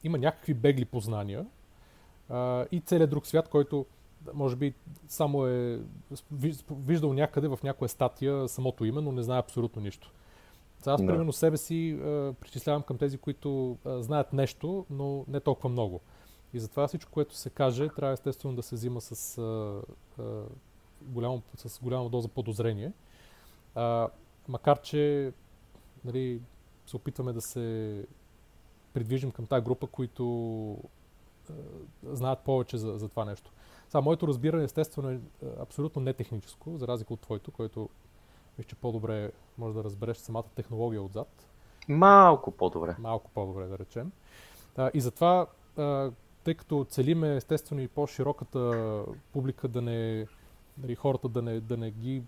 има 0.03 0.17
някакви 0.17 0.53
бегли 0.53 0.85
познания 0.85 1.45
а, 2.29 2.65
и 2.71 2.79
целият 2.79 3.09
друг 3.09 3.27
свят, 3.27 3.49
който 3.49 3.85
може 4.33 4.55
би 4.55 4.73
само 5.07 5.45
е 5.45 5.79
ви- 6.31 6.63
виждал 6.71 7.13
някъде 7.13 7.47
в 7.47 7.59
някоя 7.63 7.89
статия 7.89 8.47
самото 8.47 8.85
име, 8.85 9.01
но 9.01 9.11
не 9.11 9.23
знае 9.23 9.39
абсолютно 9.39 9.81
нищо. 9.81 10.11
Сега 10.79 10.93
аз, 10.93 11.01
Да. 11.01 11.07
примерно, 11.07 11.33
себе 11.33 11.57
си 11.57 11.91
а, 11.91 12.33
причислявам 12.39 12.81
към 12.83 12.97
тези, 12.97 13.17
които 13.17 13.77
а, 13.85 14.01
знаят 14.03 14.33
нещо, 14.33 14.85
но 14.89 15.25
не 15.27 15.39
толкова 15.39 15.69
много. 15.69 16.01
И 16.53 16.59
затова 16.59 16.87
всичко, 16.87 17.11
което 17.11 17.35
се 17.35 17.49
каже, 17.49 17.89
трябва 17.89 18.13
естествено 18.13 18.55
да 18.55 18.63
се 18.63 18.75
взима 18.75 19.01
с, 19.01 19.37
а, 19.37 19.81
а, 20.21 20.43
голямо, 21.01 21.41
с 21.55 21.79
голяма 21.79 22.09
доза 22.09 22.27
подозрение. 22.27 22.91
А, 23.75 24.07
макар, 24.47 24.81
че 24.81 25.33
нали, 26.05 26.41
се 26.85 26.95
опитваме 26.95 27.33
да 27.33 27.41
се 27.41 28.05
придвижим 28.93 29.31
към 29.31 29.45
тази 29.45 29.65
група, 29.65 29.87
които 29.87 30.71
а, 31.49 31.53
знаят 32.03 32.39
повече 32.39 32.77
за, 32.77 32.97
за 32.97 33.09
това 33.09 33.25
нещо. 33.25 33.51
Сега, 33.89 34.01
моето 34.01 34.27
разбиране 34.27 34.63
естествено 34.63 35.09
е 35.09 35.19
абсолютно 35.59 36.01
не 36.01 36.13
техническо, 36.13 36.77
за 36.77 36.87
разлика 36.87 37.13
от 37.13 37.21
твоето, 37.21 37.51
което 37.51 37.89
мисля, 38.57 38.69
че 38.69 38.75
по-добре 38.75 39.31
може 39.57 39.75
да 39.75 39.83
разбереш 39.83 40.17
самата 40.17 40.43
технология 40.55 41.01
отзад. 41.01 41.47
Малко 41.87 42.51
по-добре. 42.51 42.95
Малко 42.99 43.31
по-добре, 43.33 43.67
да 43.67 43.77
речем. 43.79 44.11
А, 44.77 44.91
и 44.93 45.01
затова, 45.01 45.47
а, 45.77 46.11
тъй 46.47 46.55
като 46.55 46.85
целиме 46.89 47.35
естествено 47.35 47.81
и 47.81 47.87
по-широката 47.87 49.03
публика 49.33 49.67
да 49.67 49.81
не, 49.81 50.27
нали, 50.77 50.95
хората 50.95 51.29
да 51.29 51.41
не, 51.41 51.59
да 51.59 51.77
не 51.77 51.91
ги 51.91 52.23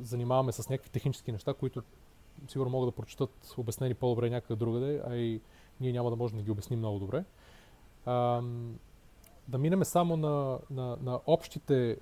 занимаваме 0.00 0.52
с 0.52 0.68
някакви 0.68 0.90
технически 0.90 1.32
неща, 1.32 1.54
които 1.54 1.82
сигурно 2.48 2.70
могат 2.70 2.88
да 2.88 2.96
прочитат 2.96 3.54
обяснени 3.56 3.94
по-добре 3.94 4.30
някъде 4.30 4.56
другаде, 4.56 5.02
а 5.06 5.16
и 5.16 5.40
ние 5.80 5.92
няма 5.92 6.10
да 6.10 6.16
можем 6.16 6.38
да 6.38 6.44
ги 6.44 6.50
обясним 6.50 6.78
много 6.78 6.98
добре. 6.98 7.24
А, 8.04 8.42
да 9.48 9.58
минеме 9.58 9.84
само 9.84 10.16
на, 10.16 10.58
на, 10.70 10.96
на, 11.02 11.20
общите, 11.26 11.96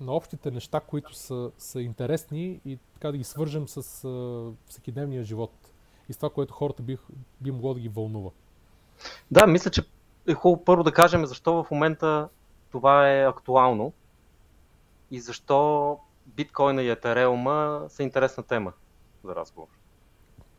на 0.00 0.12
общите 0.12 0.50
неща, 0.50 0.80
които 0.80 1.14
са, 1.14 1.50
са 1.58 1.82
интересни 1.82 2.60
и 2.64 2.78
така 2.94 3.10
да 3.10 3.18
ги 3.18 3.24
свържем 3.24 3.68
с 3.68 4.04
а, 4.04 4.52
всекидневния 4.66 5.24
живот 5.24 5.72
и 6.08 6.12
с 6.12 6.16
това, 6.16 6.30
което 6.30 6.54
хората 6.54 6.82
би, 6.82 6.98
би 7.40 7.50
могло 7.50 7.74
да 7.74 7.80
ги 7.80 7.88
вълнува. 7.88 8.30
Да, 9.30 9.46
мисля, 9.46 9.70
че 9.70 9.82
е 10.26 10.34
хубаво 10.34 10.64
първо 10.64 10.82
да 10.82 10.92
кажем 10.92 11.26
защо 11.26 11.64
в 11.64 11.70
момента 11.70 12.28
това 12.70 13.10
е 13.10 13.24
актуално 13.24 13.92
и 15.10 15.20
защо 15.20 15.98
биткоина 16.26 16.82
и 16.82 16.90
етереума 16.90 17.84
са 17.88 18.02
интересна 18.02 18.42
тема 18.42 18.72
за 19.24 19.34
разговор. 19.34 19.68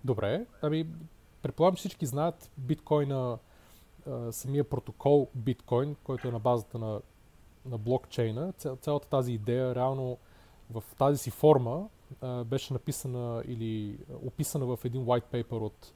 Добре, 0.04 0.46
ами 0.62 0.88
предполагам, 1.42 1.76
всички 1.76 2.06
знаят 2.06 2.52
биткоина, 2.58 3.38
самия 4.32 4.64
протокол 4.70 5.30
биткоин, 5.36 5.96
който 6.04 6.28
е 6.28 6.32
на 6.32 6.40
базата 6.40 6.78
на, 6.78 7.02
на 7.66 7.78
блокчейна. 7.78 8.54
цялата 8.82 9.08
тази 9.08 9.34
идея 9.34 9.76
реално 9.76 10.18
в 10.72 10.84
тази 10.98 11.18
си 11.18 11.32
форма 11.32 11.88
беше 12.46 12.74
написана 12.74 13.44
или 13.48 13.98
описана 14.26 14.66
в 14.66 14.80
един 14.86 15.06
white 15.06 15.26
paper 15.34 15.62
от 15.62 15.94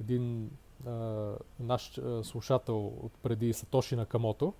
един 0.00 0.50
а, 0.86 1.32
наш 1.60 1.98
а, 1.98 2.24
слушател 2.24 2.86
от 2.86 3.12
преди 3.22 3.52
Сатоши 3.52 3.96
Накамото, 3.96 4.54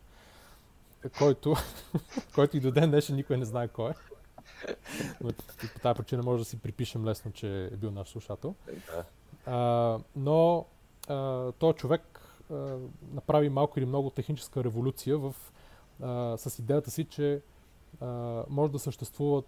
който, 1.18 1.54
който 2.34 2.56
и 2.56 2.60
до 2.60 2.70
ден 2.70 2.90
днешен 2.90 3.16
никой 3.16 3.36
не 3.36 3.44
знае 3.44 3.68
кой 3.68 3.90
е. 3.90 3.94
Но 5.20 5.30
по 5.74 5.80
тази 5.82 5.96
причина 5.96 6.22
може 6.22 6.42
да 6.42 6.44
си 6.44 6.58
припишем 6.58 7.04
лесно, 7.04 7.32
че 7.32 7.64
е 7.64 7.76
бил 7.76 7.90
наш 7.90 8.08
слушател. 8.08 8.54
А, 9.46 9.98
но 10.16 10.66
а, 11.08 11.52
този 11.52 11.76
човек 11.76 12.20
а, 12.50 12.76
направи 13.12 13.48
малко 13.48 13.78
или 13.78 13.86
много 13.86 14.10
техническа 14.10 14.64
революция 14.64 15.18
в, 15.18 15.34
а, 16.02 16.36
с 16.36 16.58
идеята 16.58 16.90
си, 16.90 17.04
че 17.04 17.42
а, 18.00 18.06
може 18.48 18.72
да 18.72 18.78
съществуват 18.78 19.46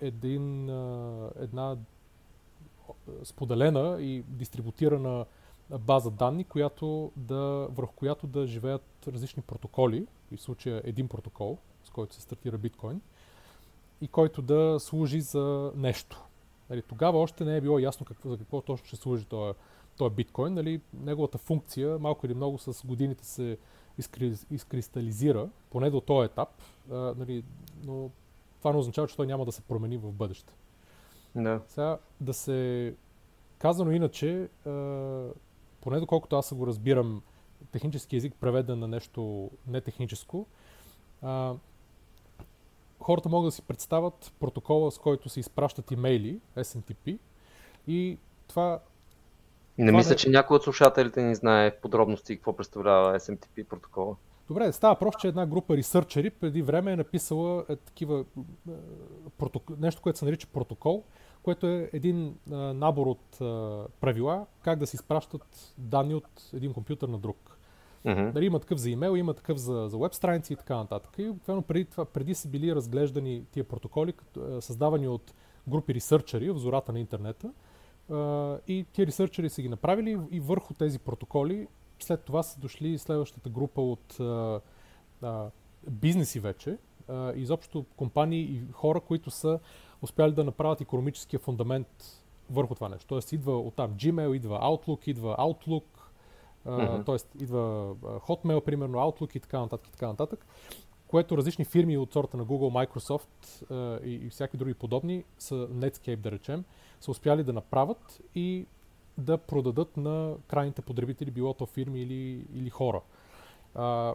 един, 0.00 0.70
а, 0.70 1.30
една 1.36 1.76
споделена 3.24 4.02
и 4.02 4.22
дистрибутирана 4.28 5.26
база 5.78 6.10
данни, 6.10 6.44
която 6.44 7.12
да, 7.16 7.68
върху 7.70 7.94
която 7.94 8.26
да 8.26 8.46
живеят 8.46 8.84
различни 9.06 9.42
протоколи, 9.42 10.06
в 10.36 10.40
случая 10.40 10.82
един 10.84 11.08
протокол, 11.08 11.58
с 11.84 11.90
който 11.90 12.14
се 12.14 12.20
стартира 12.20 12.58
биткоин, 12.58 13.00
и 14.00 14.08
който 14.08 14.42
да 14.42 14.76
служи 14.80 15.20
за 15.20 15.72
нещо. 15.76 16.24
Нали, 16.70 16.82
тогава 16.82 17.18
още 17.18 17.44
не 17.44 17.56
е 17.56 17.60
било 17.60 17.78
ясно 17.78 18.06
какво, 18.06 18.30
за 18.30 18.38
какво 18.38 18.60
точно 18.60 18.86
ще 18.86 18.96
служи 18.96 19.24
този, 19.24 19.58
този 19.98 20.14
биткоин. 20.14 20.54
Нали, 20.54 20.80
неговата 20.94 21.38
функция 21.38 21.98
малко 21.98 22.26
или 22.26 22.34
много 22.34 22.58
с 22.58 22.86
годините 22.86 23.24
се 23.26 23.58
изкри, 23.98 24.34
изкристализира, 24.50 25.48
поне 25.70 25.90
до 25.90 26.00
този 26.00 26.26
етап, 26.26 26.48
а, 26.90 26.94
нали, 26.94 27.44
но 27.84 28.10
това 28.58 28.72
не 28.72 28.78
означава, 28.78 29.08
че 29.08 29.16
той 29.16 29.26
няма 29.26 29.44
да 29.44 29.52
се 29.52 29.62
промени 29.62 29.96
в 29.96 30.12
бъдеще. 30.12 30.52
Да. 31.34 31.60
Сега 31.68 31.98
да 32.20 32.34
се 32.34 32.94
казано 33.58 33.90
иначе, 33.90 34.48
поне 35.82 36.00
доколкото 36.00 36.36
аз 36.36 36.54
го 36.54 36.66
разбирам, 36.66 37.22
технически 37.72 38.16
език 38.16 38.34
преведен 38.40 38.78
на 38.78 38.88
нещо 38.88 39.50
нетехническо, 39.66 40.46
а, 41.22 41.54
хората 43.00 43.28
могат 43.28 43.48
да 43.48 43.52
си 43.52 43.62
представят 43.62 44.32
протокола, 44.40 44.90
с 44.90 44.98
който 44.98 45.28
се 45.28 45.40
изпращат 45.40 45.90
имейли, 45.90 46.40
SMTP, 46.56 47.18
и 47.86 48.18
това... 48.48 48.80
Не 49.78 49.86
това 49.86 49.98
мисля, 49.98 50.10
не... 50.10 50.16
че 50.16 50.30
някой 50.30 50.56
от 50.56 50.62
слушателите 50.62 51.22
ни 51.22 51.34
знае 51.34 51.76
подробности 51.76 52.36
какво 52.36 52.56
представлява 52.56 53.20
SMTP 53.20 53.64
протокола. 53.64 54.16
Добре, 54.48 54.72
става 54.72 54.96
просто, 54.96 55.20
че 55.20 55.28
една 55.28 55.46
група 55.46 55.76
ресърчери 55.76 56.30
преди 56.30 56.62
време 56.62 56.92
е 56.92 56.96
написала 56.96 57.64
е, 57.68 57.76
такива 57.76 58.24
е, 58.68 58.72
проток... 59.38 59.78
нещо, 59.78 60.02
което 60.02 60.18
се 60.18 60.24
нарича 60.24 60.46
протокол, 60.46 61.04
което 61.42 61.66
е 61.66 61.90
един 61.92 62.26
е, 62.26 62.54
набор 62.54 63.06
от 63.06 63.34
е, 63.34 63.44
правила 64.00 64.46
как 64.62 64.78
да 64.78 64.86
се 64.86 64.96
изпращат 64.96 65.74
данни 65.78 66.14
от 66.14 66.50
един 66.54 66.72
компютър 66.72 67.08
на 67.08 67.18
друг. 67.18 67.58
Mm-hmm. 68.06 68.34
Нали, 68.34 68.46
има 68.46 68.60
такъв 68.60 68.78
за 68.78 68.90
имейл, 68.90 69.16
има 69.16 69.34
такъв 69.34 69.58
за, 69.58 69.88
за 69.88 69.98
веб 69.98 70.14
страници 70.14 70.52
и 70.52 70.56
така 70.56 70.76
нататък. 70.76 71.18
И 71.18 71.28
обикновено 71.28 71.62
преди, 71.62 71.84
това, 71.84 72.04
преди 72.04 72.34
са 72.34 72.48
били 72.48 72.74
разглеждани 72.74 73.44
тия 73.50 73.64
протоколи, 73.64 74.12
като, 74.12 74.60
създавани 74.60 75.08
от 75.08 75.34
групи 75.68 75.94
ресърчери 75.94 76.50
в 76.50 76.58
зората 76.58 76.92
на 76.92 77.00
интернета. 77.00 77.46
Е, 77.48 78.14
и 78.72 78.86
тия 78.92 79.06
ресърчери 79.06 79.48
са 79.48 79.62
ги 79.62 79.68
направили 79.68 80.18
и 80.30 80.40
върху 80.40 80.74
тези 80.74 80.98
протоколи 80.98 81.66
след 82.02 82.20
това 82.24 82.42
са 82.42 82.60
дошли 82.60 82.98
следващата 82.98 83.48
група 83.48 83.80
от 83.80 84.20
е, 84.20 84.60
е, 85.26 85.28
бизнеси 85.90 86.40
вече, 86.40 86.70
е, 86.70 87.32
изобщо 87.34 87.84
компании 87.96 88.40
и 88.40 88.62
хора, 88.72 89.00
които 89.00 89.30
са 89.30 89.58
успяли 90.02 90.32
да 90.32 90.44
направят 90.44 90.80
економическия 90.80 91.40
фундамент 91.40 92.22
върху 92.50 92.74
това 92.74 92.88
нещо. 92.88 93.06
Тоест 93.06 93.32
идва 93.32 93.58
от 93.58 93.74
там 93.74 93.94
Gmail, 93.94 94.36
идва 94.36 94.58
Outlook, 94.58 95.08
идва 95.08 95.36
Outlook, 95.36 95.84
Mm-hmm. 96.66 97.06
Тоест, 97.06 97.28
идва 97.40 97.94
Hotmail, 98.02 98.60
примерно, 98.60 98.98
Outlook 98.98 99.36
и 99.36 99.40
така 99.40 99.60
нататък, 99.60 99.88
и 99.88 99.92
така 99.92 100.06
нататък, 100.06 100.46
което 101.06 101.36
различни 101.36 101.64
фирми 101.64 101.98
от 101.98 102.12
сорта 102.12 102.36
на 102.36 102.46
Google, 102.46 102.86
Microsoft 102.86 104.04
и, 104.04 104.14
и 104.14 104.30
всяки 104.30 104.56
други 104.56 104.74
подобни, 104.74 105.24
са 105.38 105.54
Netscape, 105.54 106.16
да 106.16 106.30
речем, 106.30 106.64
са 107.00 107.10
успяли 107.10 107.44
да 107.44 107.52
направят 107.52 108.20
и 108.34 108.66
да 109.18 109.38
продадат 109.38 109.96
на 109.96 110.34
крайните 110.46 110.82
потребители, 110.82 111.30
било 111.30 111.54
то 111.54 111.66
фирми 111.66 112.00
или, 112.00 112.46
или 112.54 112.70
хора. 112.70 113.00
Uh, 113.76 114.14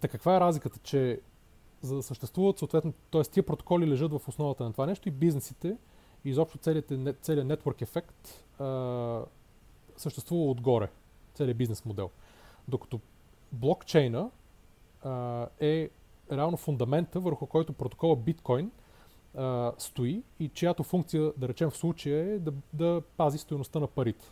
така 0.00 0.12
каква 0.12 0.36
е 0.36 0.40
разликата, 0.40 0.78
че 0.82 1.20
за 1.82 1.96
да 1.96 2.02
съществуват 2.02 2.58
съответно, 2.58 2.92
т.е. 3.10 3.22
тия 3.22 3.46
протоколи 3.46 3.86
лежат 3.86 4.12
в 4.12 4.28
основата 4.28 4.64
на 4.64 4.72
това 4.72 4.86
нещо 4.86 5.08
и 5.08 5.12
бизнесите 5.12 5.76
и 6.24 6.30
изобщо 6.30 6.58
целият, 6.58 6.92
целият 7.22 7.48
network 7.48 7.82
ефект 7.82 8.44
съществува 9.96 10.50
отгоре 10.50 10.90
целият 11.34 11.58
бизнес 11.58 11.84
модел. 11.84 12.10
Докато 12.68 13.00
блокчейна 13.52 14.30
а, 15.02 15.46
е 15.60 15.90
реално 16.32 16.56
фундамента, 16.56 17.20
върху 17.20 17.46
който 17.46 17.72
протокола 17.72 18.16
биткоин 18.16 18.70
а, 19.34 19.72
стои 19.78 20.22
и 20.40 20.48
чиято 20.48 20.82
функция, 20.82 21.32
да 21.36 21.48
речем 21.48 21.70
в 21.70 21.76
случая 21.76 22.34
е 22.34 22.38
да, 22.38 22.52
да 22.72 23.02
пази 23.16 23.38
стоеността 23.38 23.80
на 23.80 23.86
парите. 23.86 24.26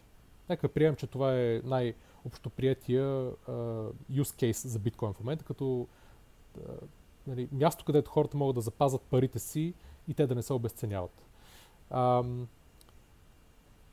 Нека 0.48 0.68
приемем, 0.68 0.96
че 0.96 1.07
това 1.07 1.35
е 1.35 1.61
най-общоприятия 1.64 3.04
uh, 3.04 3.92
use 4.11 4.22
case 4.52 4.66
за 4.66 4.78
биткоин 4.78 5.12
в 5.12 5.20
момента, 5.20 5.44
като 5.44 5.87
нали, 7.27 7.49
място, 7.53 7.85
където 7.85 8.11
хората 8.11 8.37
могат 8.37 8.55
да 8.55 8.61
запазят 8.61 9.03
парите 9.03 9.39
си 9.39 9.75
и 10.09 10.15
те 10.15 10.27
да 10.27 10.35
не 10.35 10.43
се 10.43 10.53
обесценяват. 10.53 11.23
Uh, 11.93 12.47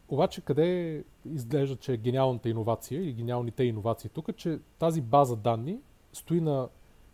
обаче 0.10 0.42
къде 0.42 1.04
изглежда, 1.26 1.76
че 1.76 1.94
е 1.94 1.98
гениалната 1.98 2.50
иновация 2.50 3.04
или 3.04 3.14
гениалните 3.14 3.64
иновации 3.64 4.10
тук, 4.10 4.28
е, 4.28 4.34
че 4.34 4.60
тази 4.80 5.02
база 5.02 5.36
данни 5.36 5.78
стои 6.14 6.42
на 6.42 6.70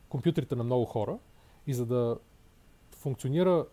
компютрите 0.10 0.56
на 0.56 0.64
много 0.64 0.86
хора 0.86 1.18
и 1.68 1.74
за 1.74 1.86
да 1.86 2.18
функционира 2.92 3.66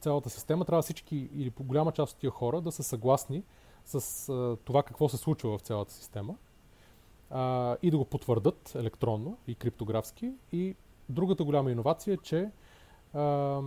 цялата 0.00 0.30
система, 0.30 0.64
трябва 0.64 0.82
всички 0.82 1.16
или 1.34 1.50
по 1.50 1.64
голяма 1.64 1.92
част 1.92 2.12
от 2.12 2.18
тия 2.20 2.30
хора 2.30 2.60
да 2.60 2.72
са 2.72 2.82
съгласни 2.82 3.42
с 3.84 4.28
а, 4.28 4.56
това 4.64 4.82
какво 4.82 5.08
се 5.08 5.16
случва 5.16 5.58
в 5.58 5.60
цялата 5.60 5.92
система 5.92 6.36
а, 7.30 7.76
и 7.82 7.90
да 7.90 7.98
го 7.98 8.04
потвърдат 8.04 8.72
електронно 8.74 9.38
и 9.46 9.54
криптографски. 9.54 10.32
И 10.52 10.74
другата 11.08 11.44
голяма 11.44 11.70
иновация 11.70 12.14
е, 12.14 12.16
че 12.16 12.50
а, 13.14 13.60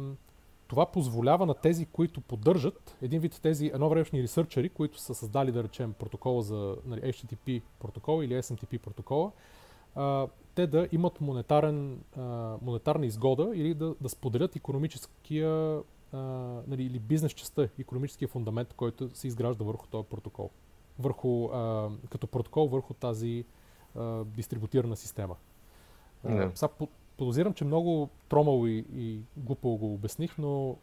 това 0.67 0.85
позволява 0.85 1.45
на 1.45 1.53
тези, 1.53 1.85
които 1.85 2.21
поддържат, 2.21 2.97
един 3.01 3.19
вид 3.19 3.39
тези 3.41 3.65
едновремешни 3.73 4.23
ресърчери, 4.23 4.69
които 4.69 4.99
са 4.99 5.15
създали, 5.15 5.51
да 5.51 5.63
речем, 5.63 5.93
протокола 5.93 6.41
за 6.41 6.75
нали, 6.85 7.01
HTTP 7.01 7.61
протокол 7.79 8.23
или 8.23 8.33
SMTP 8.33 8.79
протокола, 8.79 9.31
а, 9.95 10.27
те 10.55 10.67
да 10.67 10.87
имат 10.91 11.21
монетарен, 11.21 11.99
а, 12.17 12.21
монетарна 12.61 13.05
изгода 13.05 13.51
или 13.55 13.73
да, 13.73 13.95
да 14.01 14.09
споделят 14.09 14.55
економическия 14.55 15.81
а, 16.13 16.17
нали, 16.67 16.83
или 16.83 16.99
бизнес 16.99 17.31
частта, 17.31 17.67
економическия 17.79 18.27
фундамент, 18.27 18.73
който 18.73 19.15
се 19.15 19.27
изгражда 19.27 19.65
върху 19.65 19.87
този 19.87 20.07
протокол. 20.07 20.49
Върху, 20.99 21.45
а, 21.45 21.89
като 22.09 22.27
протокол 22.27 22.67
върху 22.67 22.93
тази 22.93 23.45
а, 23.95 24.23
дистрибутирана 24.23 24.95
система. 24.95 25.35
Yeah. 26.25 26.63
А, 26.63 26.67
по, 26.67 26.87
подозирам, 27.19 27.53
че 27.53 27.65
много 27.65 28.09
тромало 28.29 28.67
и, 28.67 28.85
и 28.95 29.19
глупо 29.37 29.77
го 29.77 29.93
обясних, 29.93 30.37
но 30.37 30.77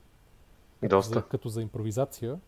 Доста. 0.82 1.14
За, 1.14 1.22
като 1.22 1.48
за 1.48 1.62
импровизация. 1.62 2.38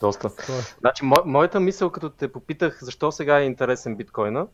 Доста. 0.00 0.28
Е. 0.48 0.62
Значи, 0.80 1.04
мо, 1.04 1.16
моята 1.24 1.60
мисъл, 1.60 1.90
като 1.90 2.10
те 2.10 2.32
попитах 2.32 2.78
защо 2.82 3.12
сега 3.12 3.40
е 3.40 3.44
интересен 3.44 3.96
биткоина, 3.96 4.46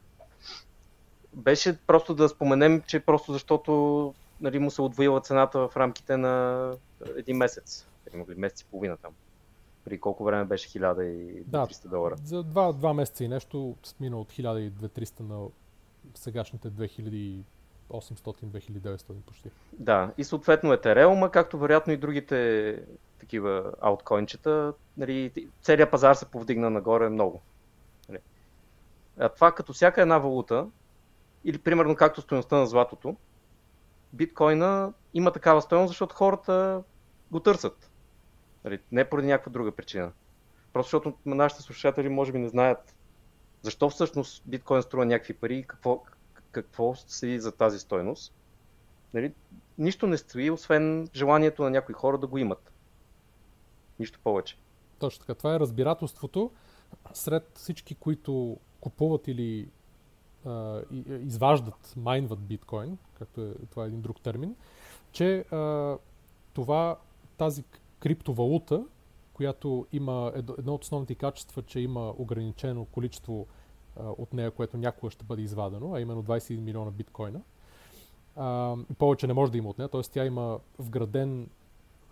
беше 1.35 1.79
просто 1.87 2.15
да 2.15 2.29
споменем, 2.29 2.83
че 2.87 3.01
просто 3.01 3.33
защото 3.33 4.15
нали, 4.41 4.59
му 4.59 4.71
се 4.71 4.83
отвоила 4.83 5.21
цената 5.21 5.69
в 5.69 5.77
рамките 5.77 6.17
на 6.17 6.75
един 7.17 7.37
месец. 7.37 7.87
Или 8.15 8.35
месец 8.37 8.61
и 8.61 8.65
половина 8.65 8.97
там. 8.97 9.13
При 9.85 10.01
колко 10.01 10.25
време 10.25 10.45
беше 10.45 10.69
1300 10.69 11.45
да, 11.47 11.69
долара? 11.85 12.17
За 12.25 12.43
два, 12.43 12.73
два 12.73 12.95
месеца 12.95 13.25
и 13.25 13.29
нещо 13.29 13.77
мина 14.01 14.21
от 14.21 14.33
1200-300 14.33 15.21
на 15.21 15.47
сегашните 16.15 16.71
2800-2900 17.93 19.13
почти. 19.27 19.51
Да, 19.73 20.13
и 20.19 20.25
съответно 20.25 20.71
Ethereum, 20.71 21.31
както 21.31 21.59
вероятно 21.59 21.93
и 21.93 21.97
другите 21.97 22.79
такива 23.19 23.73
ауткоинчета, 23.81 24.75
нали, 24.97 25.33
целият 25.63 25.91
пазар 25.91 26.15
се 26.15 26.31
повдигна 26.31 26.71
нагоре 26.71 27.09
много. 27.09 27.43
Нали. 28.09 28.19
А 29.19 29.29
това 29.29 29.53
като 29.53 29.73
всяка 29.73 30.03
една 30.03 30.19
валута, 30.19 30.67
или 31.45 31.59
примерно 31.59 31.97
както 31.97 32.21
стоеността 32.21 32.57
на 32.57 32.67
златото, 32.67 33.17
биткоина 34.13 34.93
има 35.15 35.33
такава 35.33 35.63
стоеност, 35.63 35.89
защото 35.89 36.15
хората 36.15 36.83
го 37.31 37.41
търсят. 37.41 37.91
Нали, 38.65 38.79
не 38.93 39.05
поради 39.05 39.29
някаква 39.29 39.53
друга 39.53 39.73
причина. 39.73 40.13
Просто 40.73 40.87
защото 40.87 41.19
нашите 41.27 41.63
слушатели 41.63 42.09
може 42.09 42.33
би 42.33 42.39
не 42.39 42.49
знаят 42.49 42.97
защо 43.63 43.91
всъщност 43.91 44.43
биткоин 44.47 44.83
струва 44.83 45.07
някакви 45.07 45.35
пари 45.35 45.57
и 45.57 45.63
какво, 45.63 46.03
какво 46.53 46.95
седи 46.95 47.41
за 47.41 47.53
тази 47.53 47.79
стойност. 47.79 48.35
Нали, 49.15 49.35
нищо 49.79 50.07
не 50.07 50.19
стои, 50.19 50.51
освен 50.51 51.09
желанието 51.15 51.63
на 51.63 51.71
някои 51.71 51.95
хора 51.95 52.19
да 52.19 52.27
го 52.27 52.39
имат. 52.39 52.73
Нищо 53.99 54.21
повече. 54.25 54.59
Точно 54.99 55.21
така. 55.21 55.35
Това 55.35 55.55
е 55.55 55.61
разбирателството 55.61 56.51
сред 57.13 57.51
всички, 57.55 57.95
които 57.95 58.57
купуват 58.81 59.29
или 59.29 59.69
а, 60.47 60.83
изваждат, 61.09 61.95
майнват 61.97 62.41
биткоин, 62.41 62.99
както 63.15 63.41
е, 63.41 63.55
това 63.71 63.85
е 63.85 63.87
един 63.87 64.01
друг 64.01 64.21
термин, 64.21 64.57
че 65.13 65.39
а, 65.39 65.97
това, 66.53 66.99
тази 67.37 67.65
криптовалута, 67.99 68.85
която 69.33 69.87
има 69.93 70.33
едно 70.35 70.75
от 70.75 70.85
основните 70.85 71.15
качества, 71.15 71.63
че 71.63 71.81
има 71.81 72.15
ограничено 72.19 72.85
количество 72.85 73.47
а, 73.97 74.09
от 74.19 74.33
нея, 74.33 74.51
което 74.51 74.77
някога 74.77 75.11
ще 75.11 75.25
бъде 75.25 75.43
извадено, 75.43 75.95
а 75.95 76.01
именно 76.01 76.23
21 76.25 76.61
милиона 76.61 76.91
биткоина. 76.91 77.41
А, 78.37 78.77
повече 78.99 79.27
не 79.27 79.33
може 79.33 79.53
да 79.53 79.59
има 79.59 79.69
от 79.69 79.79
нея, 79.79 79.89
т.е. 79.89 80.03
тя 80.03 80.25
има 80.25 80.59
вграден, 80.79 81.49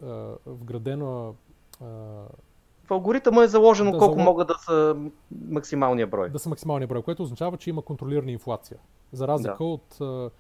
а, 0.03 0.35
вградена 0.47 1.33
в 2.91 2.93
алгоритъма 2.93 3.45
е 3.45 3.49
заложено 3.49 3.93
да, 3.93 3.99
колко 3.99 4.15
залог... 4.15 4.25
могат 4.25 4.49
да 4.49 4.55
са 4.55 4.97
максималния 5.49 6.07
брой. 6.07 6.31
Да 6.31 6.39
са 6.39 6.49
максималния 6.49 6.89
брой, 6.89 7.03
което 7.03 7.23
означава, 7.23 7.57
че 7.57 7.71
има 7.71 7.83
контролирана 7.83 8.31
инфлация. 8.31 8.79
За 9.13 9.29
разлика 9.29 9.57
да. 9.59 9.65
от 9.65 10.01
а, 10.01 10.31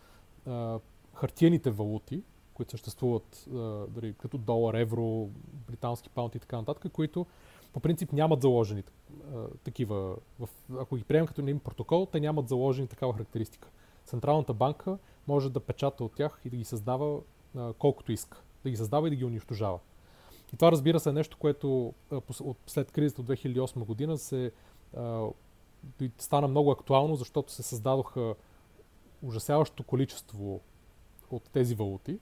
а, 0.46 0.78
хартиените 1.14 1.70
валути, 1.70 2.22
които 2.54 2.70
съществуват 2.70 3.46
а, 3.54 3.56
дали, 3.88 4.14
като 4.18 4.38
долар, 4.38 4.74
евро, 4.74 5.28
британски 5.68 6.10
паунт 6.10 6.34
и 6.34 6.38
така 6.38 6.56
нататък, 6.56 6.92
които 6.92 7.26
по 7.72 7.80
принцип 7.80 8.12
нямат 8.12 8.42
заложени 8.42 8.82
а, 9.34 9.46
такива. 9.64 10.16
В, 10.40 10.48
ако 10.78 10.96
ги 10.96 11.04
приемем 11.04 11.26
като 11.26 11.40
един 11.40 11.58
протокол, 11.58 12.06
те 12.12 12.20
нямат 12.20 12.48
заложени 12.48 12.88
такава 12.88 13.12
характеристика. 13.12 13.68
Централната 14.04 14.54
банка 14.54 14.98
може 15.28 15.50
да 15.50 15.60
печата 15.60 16.04
от 16.04 16.14
тях 16.14 16.40
и 16.44 16.50
да 16.50 16.56
ги 16.56 16.64
създава 16.64 17.20
а, 17.56 17.72
колкото 17.72 18.12
иска. 18.12 18.42
Да 18.64 18.70
ги 18.70 18.76
създава 18.76 19.06
и 19.06 19.10
да 19.10 19.16
ги 19.16 19.24
унищожава. 19.24 19.78
И 20.52 20.56
това 20.56 20.72
разбира 20.72 21.00
се 21.00 21.08
е 21.08 21.12
нещо, 21.12 21.36
което 21.38 21.94
след 22.66 22.90
кризата 22.90 23.20
от 23.20 23.28
2008 23.28 23.84
година 23.84 24.18
се 24.18 24.52
а, 24.96 25.26
стана 26.18 26.48
много 26.48 26.70
актуално, 26.70 27.16
защото 27.16 27.52
се 27.52 27.62
създадоха 27.62 28.34
ужасяващо 29.22 29.82
количество 29.82 30.60
от 31.30 31.42
тези 31.42 31.74
валути, 31.74 32.18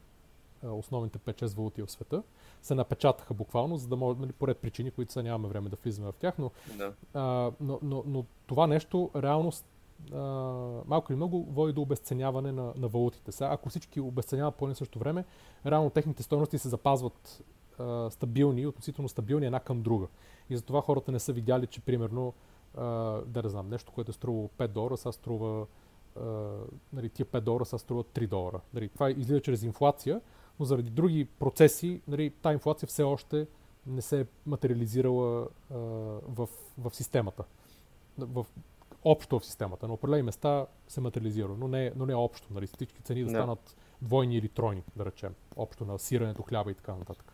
основните 0.63 1.19
5-6 1.19 1.57
валути 1.57 1.83
в 1.83 1.91
света, 1.91 2.23
се 2.63 2.75
напечатаха 2.75 3.35
буквално, 3.35 3.77
за 3.77 3.89
да 3.89 3.97
може, 3.97 4.19
нали, 4.21 4.33
поред 4.33 4.59
причини, 4.59 4.91
които 4.91 5.13
са 5.13 5.23
нямаме 5.23 5.49
време 5.49 5.69
да 5.69 5.77
влизаме 5.77 6.13
в 6.13 6.17
тях, 6.17 6.39
но, 6.39 6.51
да. 6.79 6.93
а, 7.15 7.51
но, 7.61 7.79
но, 7.83 8.03
но 8.07 8.25
това 8.47 8.67
нещо 8.67 9.11
реално 9.17 9.53
а, 10.13 10.19
малко 10.87 11.13
или 11.13 11.17
много 11.17 11.45
води 11.45 11.73
до 11.73 11.83
обесценяване 11.83 12.53
на, 12.53 12.73
на 12.77 12.89
валутите. 12.89 13.33
Сега, 13.33 13.51
ако 13.53 13.69
всички 13.69 14.01
обесценяват 14.01 14.55
по 14.55 14.65
едно 14.65 14.75
също 14.75 14.99
време, 14.99 15.25
реално 15.67 15.91
техните 15.91 16.23
стоености 16.23 16.59
се 16.59 16.69
запазват 16.69 17.45
а, 17.79 18.11
стабилни, 18.11 18.67
относително 18.67 19.09
стабилни 19.09 19.47
една 19.47 19.61
към 19.61 19.83
друга. 19.83 20.07
И 20.51 20.57
затова 20.57 20.81
хората 20.81 21.13
не 21.13 21.19
са 21.19 21.33
видяли, 21.33 21.67
че 21.67 21.81
примерно, 21.81 22.35
а, 22.77 22.85
да 23.27 23.43
не 23.43 23.49
знам, 23.49 23.69
нещо, 23.69 23.93
което 23.93 24.11
е 24.11 24.15
струвало 24.15 24.51
5 24.59 24.69
долара, 24.69 24.97
сега 24.97 25.13
струва 25.13 25.67
а, 26.17 26.23
нали, 26.93 27.09
тия 27.09 27.27
5 27.27 27.41
долара 27.41 27.65
сега 27.65 27.79
струва 27.79 28.05
3 28.05 28.27
долара. 28.27 28.61
Нали, 28.75 28.89
това 28.89 29.11
излиза 29.11 29.41
чрез 29.41 29.63
инфлация, 29.63 30.21
но 30.61 30.67
заради 30.67 30.91
други 30.91 31.25
процеси, 31.25 32.01
нали, 32.09 32.31
тази 32.31 32.53
инфлация 32.53 32.87
все 32.87 33.03
още 33.03 33.47
не 33.87 34.03
се 34.03 34.21
е 34.21 34.27
материализирала 34.47 35.49
а, 35.71 35.75
в, 36.29 36.49
в 36.79 36.95
системата. 36.95 37.45
В, 38.19 38.47
общо 39.05 39.39
в 39.39 39.47
системата. 39.47 39.89
На 39.89 39.95
определени 39.95 40.23
места 40.23 40.67
се 40.89 41.01
материализира, 41.01 41.49
но 41.59 41.69
не, 41.69 41.93
но 41.97 42.07
не 42.07 42.15
общо. 42.15 42.49
Нали, 42.55 42.67
всички 42.67 43.03
цени 43.03 43.25
да 43.25 43.31
станат 43.31 43.77
двойни 44.03 44.37
или 44.37 44.49
тройни, 44.49 44.83
да 44.97 45.05
речем. 45.05 45.35
Общо 45.57 45.85
на 45.85 45.99
сирането, 45.99 46.43
хляба 46.43 46.71
и 46.71 46.75
така 46.75 46.95
нататък. 46.95 47.33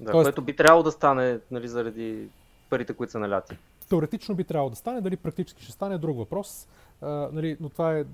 Да, 0.00 0.12
Тоест, 0.12 0.26
което 0.26 0.42
би 0.42 0.56
трябвало 0.56 0.82
да 0.82 0.92
стане 0.92 1.40
нали, 1.50 1.68
заради 1.68 2.28
парите, 2.70 2.94
които 2.94 3.10
са 3.10 3.18
наляти. 3.18 3.56
Теоретично 3.88 4.34
би 4.34 4.44
трябвало 4.44 4.70
да 4.70 4.76
стане, 4.76 5.00
дали 5.00 5.16
практически 5.16 5.62
ще 5.62 5.72
стане 5.72 5.98
друг 5.98 6.16
въпрос, 6.16 6.68
а, 7.00 7.06
нали, 7.32 7.56
но 7.60 7.68
това 7.68 7.98
е 7.98 8.04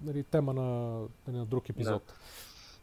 нали, 0.00 0.22
тема 0.22 0.52
на, 0.52 0.98
нали, 1.26 1.36
на 1.36 1.46
друг 1.46 1.68
епизод. 1.68 2.02
Да. 2.06 2.14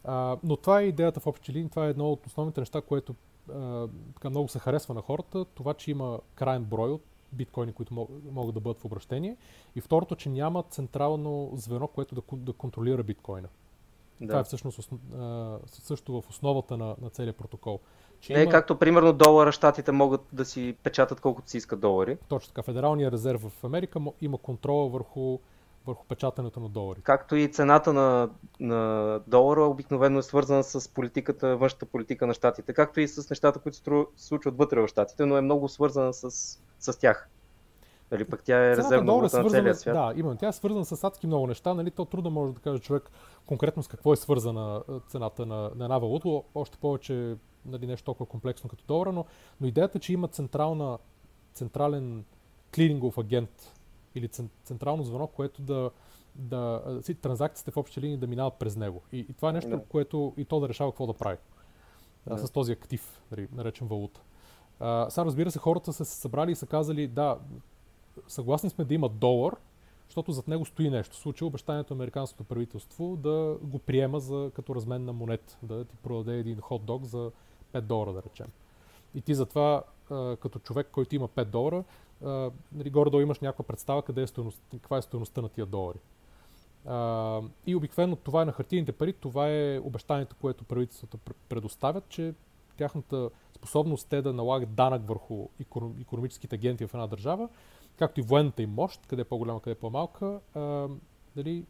А, 0.06 0.38
но 0.44 0.58
това 0.58 0.82
е 0.82 0.84
идеята 0.84 1.20
в 1.20 1.28
общи 1.28 1.54
линии, 1.54 1.70
това 1.70 1.86
е 1.86 1.90
едно 1.90 2.12
от 2.12 2.28
основните 2.28 2.60
неща, 2.60 2.82
което 2.82 3.16
а, 3.54 3.88
така 4.14 4.30
много 4.30 4.48
се 4.48 4.60
харесва 4.60 4.94
на 4.94 5.02
хората, 5.02 5.46
това, 5.46 5.74
че 5.74 5.92
има 5.92 6.20
крайен 6.36 6.64
брой 6.64 6.92
от 6.92 7.04
биткоини, 7.32 7.74
които 7.74 8.08
могат 8.32 8.54
да 8.54 8.60
бъдат 8.60 8.80
в 8.80 8.86
обращение. 8.86 9.38
И 9.76 9.82
второто, 9.82 10.16
че 10.16 10.30
няма 10.30 10.64
централно 10.64 11.52
звено, 11.56 11.88
което 11.88 12.16
да, 12.16 12.22
да 12.34 12.54
контролира 12.54 13.04
биткоина. 13.04 13.48
Да. 14.22 14.28
Това 14.28 14.40
е 14.40 14.44
всъщност 14.44 14.90
също 15.68 16.22
в 16.22 16.30
основата 16.30 16.78
на, 16.78 16.96
на 17.02 17.10
целият 17.10 17.36
протокол. 17.36 17.80
Че 18.20 18.34
не 18.34 18.42
има... 18.42 18.52
както 18.52 18.80
примерно 18.80 19.14
долара, 19.14 19.52
щатите 19.52 19.92
могат 19.92 20.22
да 20.34 20.46
си 20.46 20.76
печатат 20.84 21.22
колкото 21.22 21.50
си 21.50 21.58
искат 21.58 21.80
долари. 21.80 22.18
Точно 22.28 22.48
така. 22.48 22.62
Федералния 22.62 23.12
резерв 23.12 23.42
в 23.42 23.64
Америка 23.64 24.00
има 24.22 24.38
контрола 24.38 24.90
върху, 24.90 25.40
върху 25.88 26.06
печатането 26.06 26.60
на 26.60 26.70
долари. 26.70 27.02
Както 27.02 27.36
и 27.36 27.48
цената 27.48 27.94
на, 27.94 28.30
на 28.60 29.20
долара 29.28 29.62
обикновено 29.62 30.20
е 30.20 30.24
свързана 30.24 30.64
с 30.64 30.94
политиката, 30.94 31.58
външната 31.58 31.86
политика 31.86 32.28
на 32.28 32.34
щатите, 32.34 32.74
както 32.74 33.00
и 33.00 33.08
с 33.08 33.30
нещата, 33.30 33.60
които 33.60 33.78
се 33.78 34.28
случват 34.28 34.58
вътре 34.58 34.82
в 34.82 34.88
щатите, 34.88 35.26
но 35.26 35.38
е 35.38 35.42
много 35.42 35.70
свързана 35.70 36.14
с, 36.14 36.32
с 36.80 37.00
тях. 37.00 37.30
Нали, 38.12 38.26
пък 38.26 38.44
тя 38.44 38.66
е 38.66 38.78
резервна 38.78 39.14
валута 39.14 39.40
е 39.40 39.44
на 39.44 39.50
целия 39.50 39.76
свят. 39.76 39.96
Да, 39.96 40.14
именно. 40.20 40.38
Тя 40.38 40.48
е 40.48 40.54
свързана 40.54 40.86
с 40.86 41.04
адски 41.04 41.28
много 41.28 41.48
неща. 41.48 41.74
Нали, 41.74 41.92
то 41.92 42.06
трудно 42.06 42.30
може 42.30 42.54
да 42.54 42.60
каже 42.60 42.80
човек 42.80 43.12
конкретно 43.46 43.84
с 43.84 43.88
какво 43.88 44.14
е 44.14 44.16
свързана 44.16 44.84
цената 45.08 45.46
на, 45.46 45.72
на 45.76 45.86
една 45.86 45.98
валута. 45.98 46.42
Още 46.56 46.78
повече 46.78 47.36
нали, 47.66 47.88
нещо 47.88 48.06
толкова 48.06 48.26
комплексно 48.26 48.70
като 48.70 48.84
долара, 48.88 49.12
но, 49.12 49.26
но 49.62 49.68
идеята, 49.68 50.00
че 50.00 50.14
има 50.14 50.28
централна, 50.28 50.98
централен 51.54 52.26
клирингов 52.76 53.18
агент 53.18 53.75
или 54.16 54.28
централно 54.64 55.04
звено, 55.04 55.28
което 55.28 55.62
да, 55.62 55.92
да 56.36 56.82
транзакциите 57.22 57.72
в 57.72 57.78
общи 57.78 58.02
линии 58.02 58.18
да 58.18 58.28
минават 58.28 58.54
през 58.54 58.76
него. 58.76 59.02
И, 59.12 59.20
и 59.20 59.34
това 59.34 59.50
е 59.50 59.54
нещо, 59.54 59.70
да. 59.70 59.84
което 59.84 60.34
и 60.38 60.46
то 60.46 60.60
да 60.60 60.70
решава 60.70 60.92
какво 60.92 61.08
да 61.08 61.14
прави 61.14 61.38
да. 62.28 62.38
с 62.38 62.52
този 62.52 62.72
актив, 62.72 63.22
нали, 63.32 63.48
наречен 63.52 63.88
валута. 63.88 64.22
А, 64.80 65.10
сега 65.10 65.26
разбира 65.26 65.52
се, 65.52 65.60
хората 65.60 65.94
са 65.94 66.06
се 66.06 66.16
събрали 66.16 66.52
и 66.52 66.56
са 66.56 66.66
казали, 66.66 67.08
да, 67.08 67.38
съгласни 68.28 68.70
сме 68.70 68.86
да 68.86 68.94
има 68.94 69.10
долар, 69.10 69.56
защото 70.08 70.32
зад 70.32 70.48
него 70.48 70.66
стои 70.66 70.90
нещо. 70.90 71.16
Случай 71.16 71.46
обещанието 71.46 71.94
на 71.94 71.98
американското 71.98 72.44
правителство 72.44 73.16
да 73.16 73.58
го 73.62 73.80
приема 73.80 74.20
за, 74.20 74.52
като 74.56 74.76
размен 74.76 75.06
на 75.06 75.14
монет, 75.14 75.58
да 75.64 75.86
ти 75.86 75.96
продаде 75.96 76.40
един 76.40 76.58
хот-дог 76.58 77.04
за 77.04 77.32
5 77.74 77.82
долара, 77.82 78.14
да 78.14 78.24
речем. 78.24 78.48
И 79.16 79.22
ти 79.22 79.36
затова, 79.36 79.84
като 80.40 80.60
човек, 80.60 80.88
който 80.92 81.16
има 81.16 81.28
5 81.28 81.46
долара, 81.46 81.84
нали, 82.72 82.90
горе-долу 82.90 83.22
имаш 83.22 83.40
някаква 83.40 83.64
представа 83.64 84.02
къде 84.02 84.22
е 84.22 84.28
стоеност, 84.28 84.62
каква 84.72 84.98
е 84.98 85.02
стоеността 85.02 85.42
на 85.42 85.50
тия 85.50 85.66
долари. 85.66 86.00
И 87.68 87.76
обикновено 87.76 88.16
това 88.16 88.42
е 88.42 88.46
на 88.46 88.52
хартийните 88.52 88.92
пари, 88.92 89.14
това 89.14 89.50
е 89.50 89.80
обещанието, 89.80 90.36
което 90.42 90.64
правителствата 90.64 91.18
предоставят, 91.50 92.10
че 92.10 92.34
тяхната 92.78 93.30
способност 93.56 94.08
те 94.10 94.22
да 94.22 94.34
налагат 94.34 94.76
данък 94.76 95.08
върху 95.08 95.48
економическите 96.02 96.56
агенти 96.56 96.88
в 96.88 96.94
една 96.94 97.08
държава, 97.08 97.50
както 97.98 98.20
и 98.20 98.24
военната 98.24 98.62
им 98.62 98.70
мощ, 98.70 99.06
къде 99.08 99.22
е 99.22 99.26
по-голяма, 99.26 99.62
къде 99.62 99.72
е 99.72 99.80
по-малка, 99.80 100.40
а, 100.54 100.88
дали, 101.36 101.66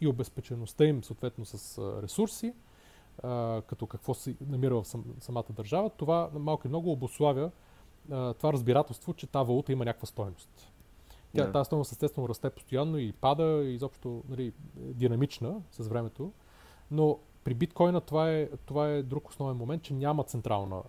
и 0.00 0.06
обезпечеността 0.06 0.84
им 0.84 1.04
съответно 1.04 1.44
с 1.44 1.78
ресурси, 2.02 2.54
а, 3.22 3.62
като 3.66 3.86
какво 3.86 4.14
се 4.14 4.36
намира 4.46 4.74
в 4.74 4.84
сам, 4.84 5.04
самата 5.20 5.44
държава, 5.50 5.90
това 5.90 6.30
малко 6.34 6.66
и 6.66 6.68
много 6.68 6.92
обославя 6.92 7.50
а, 8.10 8.34
това 8.34 8.52
разбирателство, 8.52 9.14
че 9.14 9.26
тази 9.26 9.48
валута 9.48 9.72
има 9.72 9.84
някаква 9.84 10.06
стойност. 10.06 10.72
Тя, 11.32 11.48
yeah. 11.48 11.52
Тази 11.52 11.66
стойност 11.66 11.92
естествено 11.92 12.28
расте 12.28 12.50
постоянно 12.50 12.98
и 12.98 13.12
пада, 13.12 13.62
и 13.64 13.74
изобщо 13.74 14.22
нали, 14.28 14.52
динамична 14.76 15.62
с 15.70 15.88
времето, 15.88 16.32
но 16.90 17.18
при 17.44 17.54
биткоина 17.54 18.00
това 18.00 18.30
е, 18.30 18.48
това 18.66 18.88
е 18.88 19.02
друг 19.02 19.28
основен 19.28 19.56
момент, 19.56 19.82
че 19.82 19.94
няма 19.94 20.24
централна, 20.24 20.82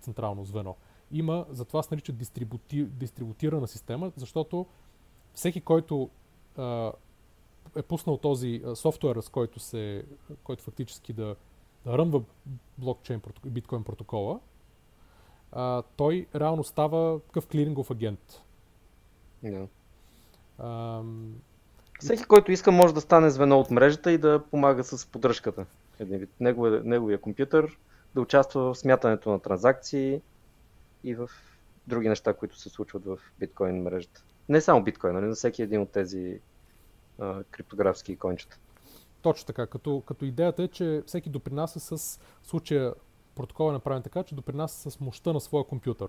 централно 0.00 0.44
звено. 0.44 0.76
Има, 1.12 1.46
затова 1.50 1.82
се 1.82 1.94
нарича 1.94 2.12
дистрибути, 2.12 2.84
дистрибутирана 2.84 3.68
система, 3.68 4.12
защото 4.16 4.66
всеки, 5.34 5.60
който 5.60 6.10
а, 6.56 6.92
е 7.76 7.82
пуснал 7.82 8.16
този 8.16 8.62
софтуер, 8.74 9.16
с 9.20 9.28
който, 9.28 9.60
се, 9.60 10.04
който 10.44 10.62
фактически 10.62 11.12
да, 11.12 11.36
да 11.86 11.98
рънва 11.98 12.22
блокчейн 12.78 13.20
биткоин 13.46 13.84
протокола, 13.84 14.40
а, 15.52 15.82
той 15.96 16.26
реално 16.34 16.64
става 16.64 17.20
такъв 17.20 17.46
клирингов 17.46 17.90
агент. 17.90 18.42
Yeah. 19.44 19.66
А, 20.58 21.02
Всеки, 22.00 22.24
който 22.24 22.52
иска, 22.52 22.72
може 22.72 22.94
да 22.94 23.00
стане 23.00 23.30
звено 23.30 23.60
от 23.60 23.70
мрежата 23.70 24.12
и 24.12 24.18
да 24.18 24.42
помага 24.50 24.84
с 24.84 25.06
поддръжката. 25.06 25.66
Неговия, 26.40 26.82
неговия 26.84 27.20
компютър 27.20 27.78
да 28.14 28.20
участва 28.20 28.74
в 28.74 28.78
смятането 28.78 29.30
на 29.30 29.40
транзакции 29.40 30.20
и 31.04 31.14
в 31.14 31.30
други 31.86 32.08
неща, 32.08 32.34
които 32.34 32.58
се 32.58 32.68
случват 32.68 33.04
в 33.04 33.18
биткоин 33.38 33.82
мрежата. 33.82 34.24
Не 34.48 34.60
само 34.60 34.84
биткоин, 34.84 35.14
нали, 35.14 35.26
на 35.26 35.34
всеки 35.34 35.62
един 35.62 35.80
от 35.80 35.90
тези 35.90 36.40
а, 37.18 37.44
криптографски 37.44 38.12
икончета. 38.12 38.58
Точно 39.22 39.46
така, 39.46 39.66
като, 39.66 40.02
като 40.06 40.24
идеята 40.24 40.62
е, 40.62 40.68
че 40.68 41.02
всеки 41.06 41.30
допринася 41.30 41.80
с 41.98 42.20
случая 42.42 42.94
протокола 43.34 43.70
е 43.70 43.72
направен 43.72 44.02
така, 44.02 44.22
че 44.22 44.34
допринася 44.34 44.90
с 44.90 45.00
мощта 45.00 45.32
на 45.32 45.40
своя 45.40 45.64
компютър. 45.64 46.08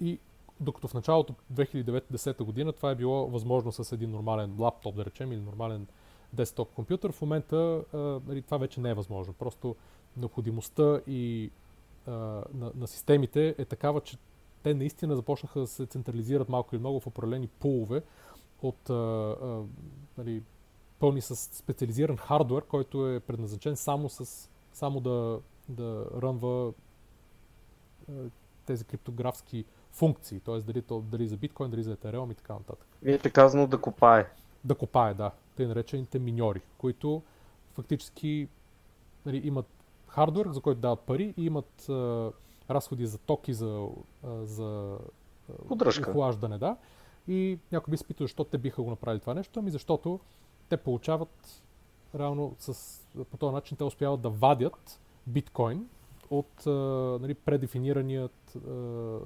И 0.00 0.18
докато 0.60 0.88
в 0.88 0.94
началото 0.94 1.34
2010 1.54 2.44
година 2.44 2.72
това 2.72 2.90
е 2.90 2.94
било 2.94 3.26
възможно 3.26 3.72
с 3.72 3.92
един 3.92 4.10
нормален 4.10 4.56
лаптоп, 4.58 4.94
да 4.94 5.04
речем, 5.04 5.32
или 5.32 5.40
нормален 5.40 5.86
десктоп 6.32 6.74
компютър, 6.74 7.12
в 7.12 7.22
момента 7.22 7.84
а, 7.92 7.96
нали, 7.98 8.42
това 8.42 8.58
вече 8.58 8.80
не 8.80 8.90
е 8.90 8.94
възможно. 8.94 9.32
Просто 9.32 9.76
необходимостта 10.16 11.00
и 11.06 11.50
а, 12.06 12.10
на, 12.54 12.72
на 12.74 12.86
системите 12.86 13.54
е 13.58 13.64
такава, 13.64 14.00
че 14.00 14.16
те 14.62 14.74
наистина 14.74 15.16
започнаха 15.16 15.60
да 15.60 15.66
се 15.66 15.86
централизират 15.86 16.48
малко 16.48 16.74
или 16.74 16.80
много 16.80 17.00
в 17.00 17.06
определени 17.06 17.46
пулове 17.48 18.02
от 18.62 18.90
а, 18.90 18.94
а, 18.94 19.62
нали, 20.18 20.42
пълни 21.00 21.20
с 21.20 21.36
специализиран 21.36 22.16
хардвер, 22.16 22.62
който 22.62 23.08
е 23.08 23.20
предназначен 23.20 23.76
само, 23.76 24.08
с, 24.08 24.50
само 24.72 25.00
да, 25.00 25.40
да 25.68 26.06
рънва 26.22 26.72
а, 28.08 28.12
тези 28.66 28.84
криптографски 28.84 29.64
функции, 29.92 30.40
т.е. 30.40 30.58
Дали, 30.58 30.82
дали 30.90 31.28
за 31.28 31.36
биткоин, 31.36 31.70
дали 31.70 31.82
за 31.82 31.96
Ethereum 31.96 32.32
и 32.32 32.34
така 32.34 32.52
нататък. 32.52 32.88
Вие 33.02 33.18
сте 33.18 33.30
казано 33.30 33.66
да 33.66 33.80
копае. 33.80 34.30
Да 34.64 34.74
копае, 34.74 35.14
да. 35.14 35.30
Те 35.56 35.66
наречените 35.66 36.18
миньори, 36.18 36.60
които 36.78 37.22
фактически 37.72 38.48
нали, 39.26 39.40
имат 39.44 39.66
хардвер, 40.08 40.48
за 40.48 40.60
който 40.60 40.80
дават 40.80 41.00
пари 41.00 41.34
и 41.36 41.44
имат 41.44 41.88
а, 41.88 42.30
разходи 42.70 43.06
за 43.06 43.18
токи, 43.18 43.54
за, 43.54 43.88
а, 44.26 44.44
за 44.44 44.98
Поддръжка. 45.68 46.10
охлаждане, 46.10 46.58
да. 46.58 46.76
И 47.28 47.58
някой 47.72 47.90
би 47.90 47.96
се 47.96 48.04
питал, 48.04 48.24
защо 48.24 48.44
те 48.44 48.58
биха 48.58 48.82
го 48.82 48.90
направили 48.90 49.20
това 49.20 49.34
нещо. 49.34 49.58
Ами 49.60 49.70
защото 49.70 50.20
те 50.70 50.76
получават 50.76 51.62
реално 52.14 52.54
с, 52.58 53.00
по 53.30 53.36
този 53.36 53.54
начин 53.54 53.76
те 53.76 53.84
успяват 53.84 54.20
да 54.20 54.30
вадят 54.30 55.00
биткоин 55.26 55.88
от 56.30 56.66
а, 56.66 56.70
нали, 57.20 57.34
предефинираният 57.34 58.52
а, 58.56 58.58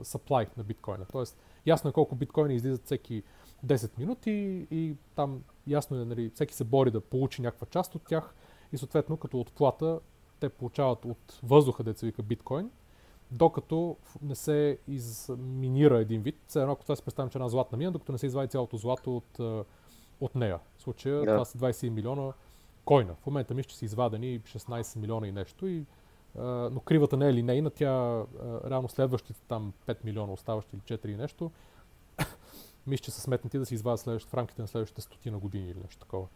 supply 0.05 0.49
на 0.57 0.65
биткоина. 0.65 1.05
Тоест, 1.13 1.39
ясно 1.67 1.91
е 1.91 1.93
колко 1.93 2.15
биткоини 2.15 2.55
излизат 2.55 2.85
всеки 2.85 3.23
10 3.67 3.99
минути 3.99 4.67
и 4.71 4.95
там 5.17 5.43
ясно 5.67 6.01
е, 6.01 6.05
нали, 6.05 6.31
всеки 6.31 6.55
се 6.55 6.65
бори 6.65 6.91
да 6.91 7.01
получи 7.01 7.43
някаква 7.43 7.67
част 7.71 7.95
от 7.95 8.03
тях 8.03 8.35
и 8.73 8.79
съответно 8.79 9.17
като 9.17 9.41
отплата 9.41 10.01
те 10.41 10.49
получават 10.49 11.05
от 11.05 11.41
въздуха, 11.43 11.83
деца 11.83 12.07
вика 12.07 12.23
биткоин, 12.23 12.71
докато 13.31 13.97
не 14.23 14.35
се 14.35 14.79
изминира 14.89 15.99
един 15.99 16.23
вид. 16.23 16.37
Все 16.47 16.61
едно, 16.61 16.73
ако 16.73 16.83
това 16.83 16.97
си 16.97 17.03
представим, 17.03 17.31
че 17.31 17.39
е 17.39 17.41
една 17.41 17.49
златна 17.49 17.79
мина, 17.79 17.93
докато 17.93 18.13
не 18.13 18.19
се 18.19 18.27
извади 18.27 18.49
цялото 18.49 18.77
злато 18.77 19.17
от, 19.17 19.65
от 20.21 20.35
нея. 20.35 20.59
В 20.77 20.83
случая 20.83 21.23
yeah. 21.23 21.33
това 21.33 21.45
са 21.45 21.59
20 21.59 21.89
милиона 21.89 22.33
койна. 22.85 23.15
В 23.23 23.27
момента 23.27 23.55
мисля, 23.55 23.69
че 23.69 23.77
са 23.77 23.85
извадени 23.85 24.41
16 24.41 24.99
милиона 24.99 25.29
и 25.29 25.33
нещо, 25.33 25.67
и, 25.67 25.85
а, 26.39 26.43
но 26.45 26.81
кривата 26.81 27.17
не 27.17 27.29
е 27.29 27.35
линейна, 27.35 27.71
тя 27.71 27.91
а, 27.91 28.27
реално 28.71 28.89
следващите 28.89 29.41
там 29.49 29.73
5 29.87 29.97
милиона 30.05 30.33
оставащи 30.33 30.77
или 30.77 30.99
4 30.99 31.07
и 31.07 31.17
нещо, 31.17 31.51
мисля, 32.87 33.05
че 33.05 33.11
са 33.11 33.21
сметнати 33.21 33.59
да 33.59 33.67
се 33.67 33.75
извадят 33.75 34.01
следващ, 34.01 34.29
в 34.29 34.35
рамките 34.35 34.63
на 34.63 34.69
следващите 34.69 35.01
стотина 35.01 35.39
години 35.39 35.71
или 35.71 35.79
нещо 35.79 35.99
такова. 35.99 36.27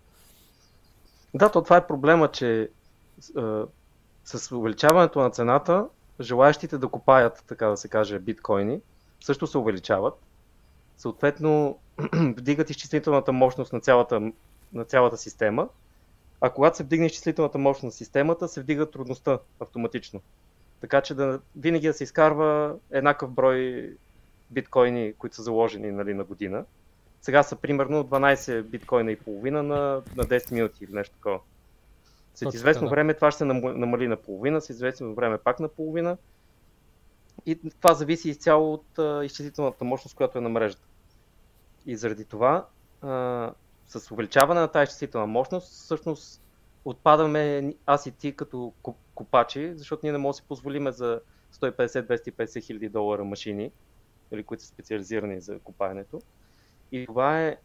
Да, 1.34 1.50
то 1.50 1.62
това 1.62 1.76
е 1.76 1.86
проблема, 1.86 2.30
че 2.30 2.70
а, 3.36 3.66
с 4.24 4.52
увеличаването 4.56 5.20
на 5.20 5.30
цената, 5.30 5.88
желаящите 6.20 6.78
да 6.78 6.88
купаят, 6.88 7.44
така 7.48 7.66
да 7.66 7.76
се 7.76 7.88
каже, 7.88 8.18
биткоини, 8.18 8.80
също 9.20 9.46
се 9.46 9.58
увеличават. 9.58 10.14
Съответно, 10.98 11.78
вдигат 12.14 12.70
изчислителната 12.70 13.32
мощност 13.32 13.72
на 13.72 13.80
цялата, 13.80 14.32
на 14.72 14.84
цялата 14.84 15.16
система, 15.16 15.68
а 16.40 16.50
когато 16.50 16.76
се 16.76 16.82
вдигне 16.82 17.06
изчислителната 17.06 17.58
мощност 17.58 17.84
на 17.84 17.92
системата, 17.92 18.48
се 18.48 18.60
вдига 18.60 18.90
трудността 18.90 19.38
автоматично. 19.60 20.20
Така 20.80 21.00
че 21.00 21.14
да, 21.14 21.40
винаги 21.56 21.86
да 21.86 21.94
се 21.94 22.04
изкарва 22.04 22.76
еднакъв 22.90 23.30
брой 23.30 23.90
биткоини, 24.50 25.12
които 25.18 25.36
са 25.36 25.42
заложени 25.42 25.90
нали, 25.90 26.14
на 26.14 26.24
година. 26.24 26.64
Сега 27.22 27.42
са 27.42 27.56
примерно 27.56 28.04
12 28.04 28.62
биткоина 28.62 29.12
и 29.12 29.16
половина 29.16 29.62
на, 29.62 30.02
на 30.16 30.24
10 30.24 30.52
минути 30.52 30.84
или 30.84 30.92
нещо 30.92 31.14
такова. 31.14 31.40
След 32.34 32.54
известно 32.54 32.86
да. 32.86 32.90
време 32.90 33.14
това 33.14 33.30
ще 33.30 33.38
се 33.38 33.44
намали 33.44 34.08
на 34.08 34.16
половина, 34.16 34.60
след 34.60 34.74
известно 34.74 35.14
време 35.14 35.38
пак 35.38 35.60
на 35.60 35.68
половина. 35.68 36.16
И 37.46 37.58
това 37.80 37.94
зависи 37.94 38.30
изцяло 38.30 38.72
от 38.72 38.98
а, 38.98 39.24
изчислителната 39.24 39.84
мощност, 39.84 40.16
която 40.16 40.38
е 40.38 40.40
на 40.40 40.48
мрежата. 40.48 40.87
И 41.88 41.96
заради 41.96 42.24
това, 42.24 42.66
а, 43.02 43.52
с 43.86 44.10
увеличаване 44.10 44.60
на 44.60 44.68
тази 44.68 44.82
изчислителна 44.82 45.26
мощност, 45.26 45.72
всъщност 45.72 46.42
отпадаме 46.84 47.74
аз 47.86 48.06
и 48.06 48.10
ти 48.10 48.36
като 48.36 48.72
купачи, 49.14 49.72
защото 49.74 50.00
ние 50.02 50.12
не 50.12 50.18
можем 50.18 50.30
да 50.30 50.34
си 50.34 50.48
позволиме 50.48 50.92
за 50.92 51.20
150-250 51.52 52.62
хиляди 52.62 52.88
долара 52.88 53.24
машини, 53.24 53.72
или, 54.32 54.42
които 54.42 54.62
са 54.62 54.68
специализирани 54.68 55.40
за 55.40 55.58
купаенето. 55.58 56.20
И 56.92 57.06
това 57.06 57.40
е 57.42 57.56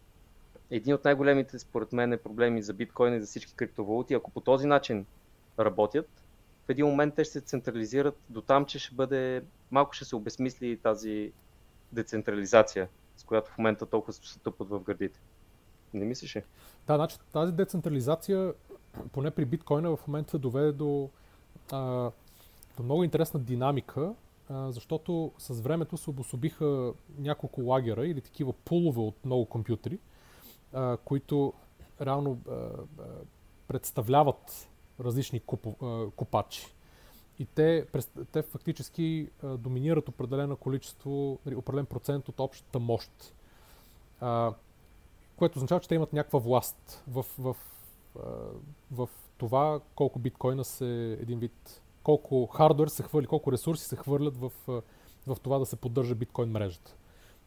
един 0.70 0.94
от 0.94 1.04
най-големите, 1.04 1.58
според 1.58 1.92
мен, 1.92 2.18
проблеми 2.24 2.62
за 2.62 2.74
биткоин 2.74 3.14
и 3.14 3.20
за 3.20 3.26
всички 3.26 3.54
криптовалути. 3.54 4.14
Ако 4.14 4.30
по 4.30 4.40
този 4.40 4.66
начин 4.66 5.06
работят, 5.58 6.08
в 6.66 6.70
един 6.70 6.86
момент 6.86 7.14
те 7.14 7.24
ще 7.24 7.32
се 7.32 7.40
централизират 7.40 8.18
до 8.28 8.40
там, 8.40 8.64
че 8.64 8.78
ще 8.78 8.94
бъде, 8.94 9.44
малко 9.70 9.92
ще 9.92 10.04
се 10.04 10.16
обесмисли 10.16 10.76
тази 10.76 11.32
децентрализация, 11.92 12.88
с 13.18 13.24
която 13.24 13.50
в 13.50 13.58
момента 13.58 13.86
толкова 13.86 14.12
се 14.12 14.38
тъпат 14.38 14.68
в 14.68 14.80
гърдите. 14.80 15.20
Не 15.94 16.04
мислиш 16.04 16.36
ли? 16.36 16.42
Да, 16.86 16.96
значи 16.96 17.16
тази 17.32 17.52
децентрализация, 17.52 18.54
поне 19.12 19.30
при 19.30 19.44
биткоина 19.44 19.96
в 19.96 20.08
момента 20.08 20.38
доведе 20.38 20.72
до, 20.72 21.10
а, 21.72 22.10
до 22.76 22.82
много 22.82 23.04
интересна 23.04 23.40
динамика, 23.40 24.14
а, 24.48 24.72
защото 24.72 25.32
с 25.38 25.60
времето 25.60 25.96
се 25.96 26.10
обособиха 26.10 26.92
няколко 27.18 27.62
лагера 27.62 28.06
или 28.06 28.20
такива 28.20 28.52
пулове 28.52 29.00
от 29.00 29.24
много 29.24 29.46
компютри, 29.46 29.98
а, 30.72 30.96
които 30.96 31.52
реално 32.00 32.38
а, 32.50 32.68
представляват 33.68 34.68
различни 35.00 35.40
купо, 35.40 35.76
а, 35.82 36.10
купачи. 36.10 36.74
И 37.38 37.46
те, 37.46 37.86
те 38.32 38.42
фактически 38.42 39.28
доминират 39.42 40.08
определено 40.08 40.56
количество, 40.56 41.38
нали, 41.46 41.56
определен 41.56 41.86
процент 41.86 42.28
от 42.28 42.40
общата 42.40 42.78
мощ. 42.78 43.34
А, 44.20 44.54
което 45.36 45.58
означава, 45.58 45.80
че 45.80 45.88
те 45.88 45.94
имат 45.94 46.12
някаква 46.12 46.38
власт 46.38 47.04
в, 47.08 47.26
в, 47.38 47.56
в 48.92 49.08
това 49.38 49.80
колко 49.94 50.18
биткоина 50.18 50.64
се 50.64 51.12
един 51.12 51.38
вид, 51.38 51.82
колко 52.02 52.46
хардвер 52.46 52.88
се 52.88 53.02
хвърли, 53.02 53.26
колко 53.26 53.52
ресурси 53.52 53.84
се 53.84 53.96
хвърлят 53.96 54.36
в, 54.36 54.52
в 55.26 55.36
това 55.42 55.58
да 55.58 55.66
се 55.66 55.76
поддържа 55.76 56.14
биткоин 56.14 56.50
мрежата. 56.50 56.94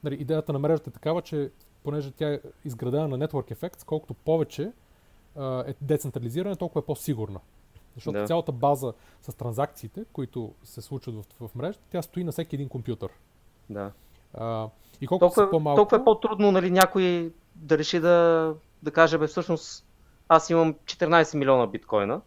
Нали, 0.04 0.16
идеята 0.16 0.54
на 0.54 0.60
мрежата 0.60 0.90
е 0.90 0.94
такава, 0.94 1.22
че 1.22 1.52
понеже 1.84 2.12
тя 2.12 2.34
е 2.34 2.40
изградена 2.66 3.08
на 3.08 3.28
Network 3.28 3.56
Effects, 3.56 3.86
колкото 3.86 4.14
повече 4.14 4.72
а, 5.36 5.64
е 5.68 5.76
децентрализирана, 5.82 6.56
толкова 6.56 6.80
е 6.80 6.86
по-сигурна. 6.86 7.40
Защото 7.96 8.18
да. 8.18 8.26
цялата 8.26 8.52
база 8.52 8.94
с 9.22 9.34
транзакциите, 9.34 10.06
които 10.14 10.54
се 10.64 10.82
случват 10.82 11.16
в, 11.16 11.48
в 11.48 11.56
мрежата, 11.56 11.84
тя 11.90 12.02
стои 12.02 12.24
на 12.24 12.32
всеки 12.32 12.56
един 12.56 12.70
компютър. 12.70 13.10
Да. 13.70 13.92
А, 14.34 14.70
и 15.02 15.08
колкото 15.08 15.36
толкова, 15.36 15.50
по-малко... 15.50 15.76
толкова 15.76 15.98
е 15.98 16.04
по-трудно 16.04 16.52
нали, 16.52 16.72
някой 16.72 17.34
да 17.56 17.78
реши 17.78 18.00
да 18.00 18.56
да 18.84 18.92
каже, 18.92 19.18
бе, 19.18 19.28
всъщност 19.28 19.86
аз 20.28 20.50
имам 20.50 20.74
14 20.74 21.38
милиона 21.38 21.68
биткоина, 21.68 22.22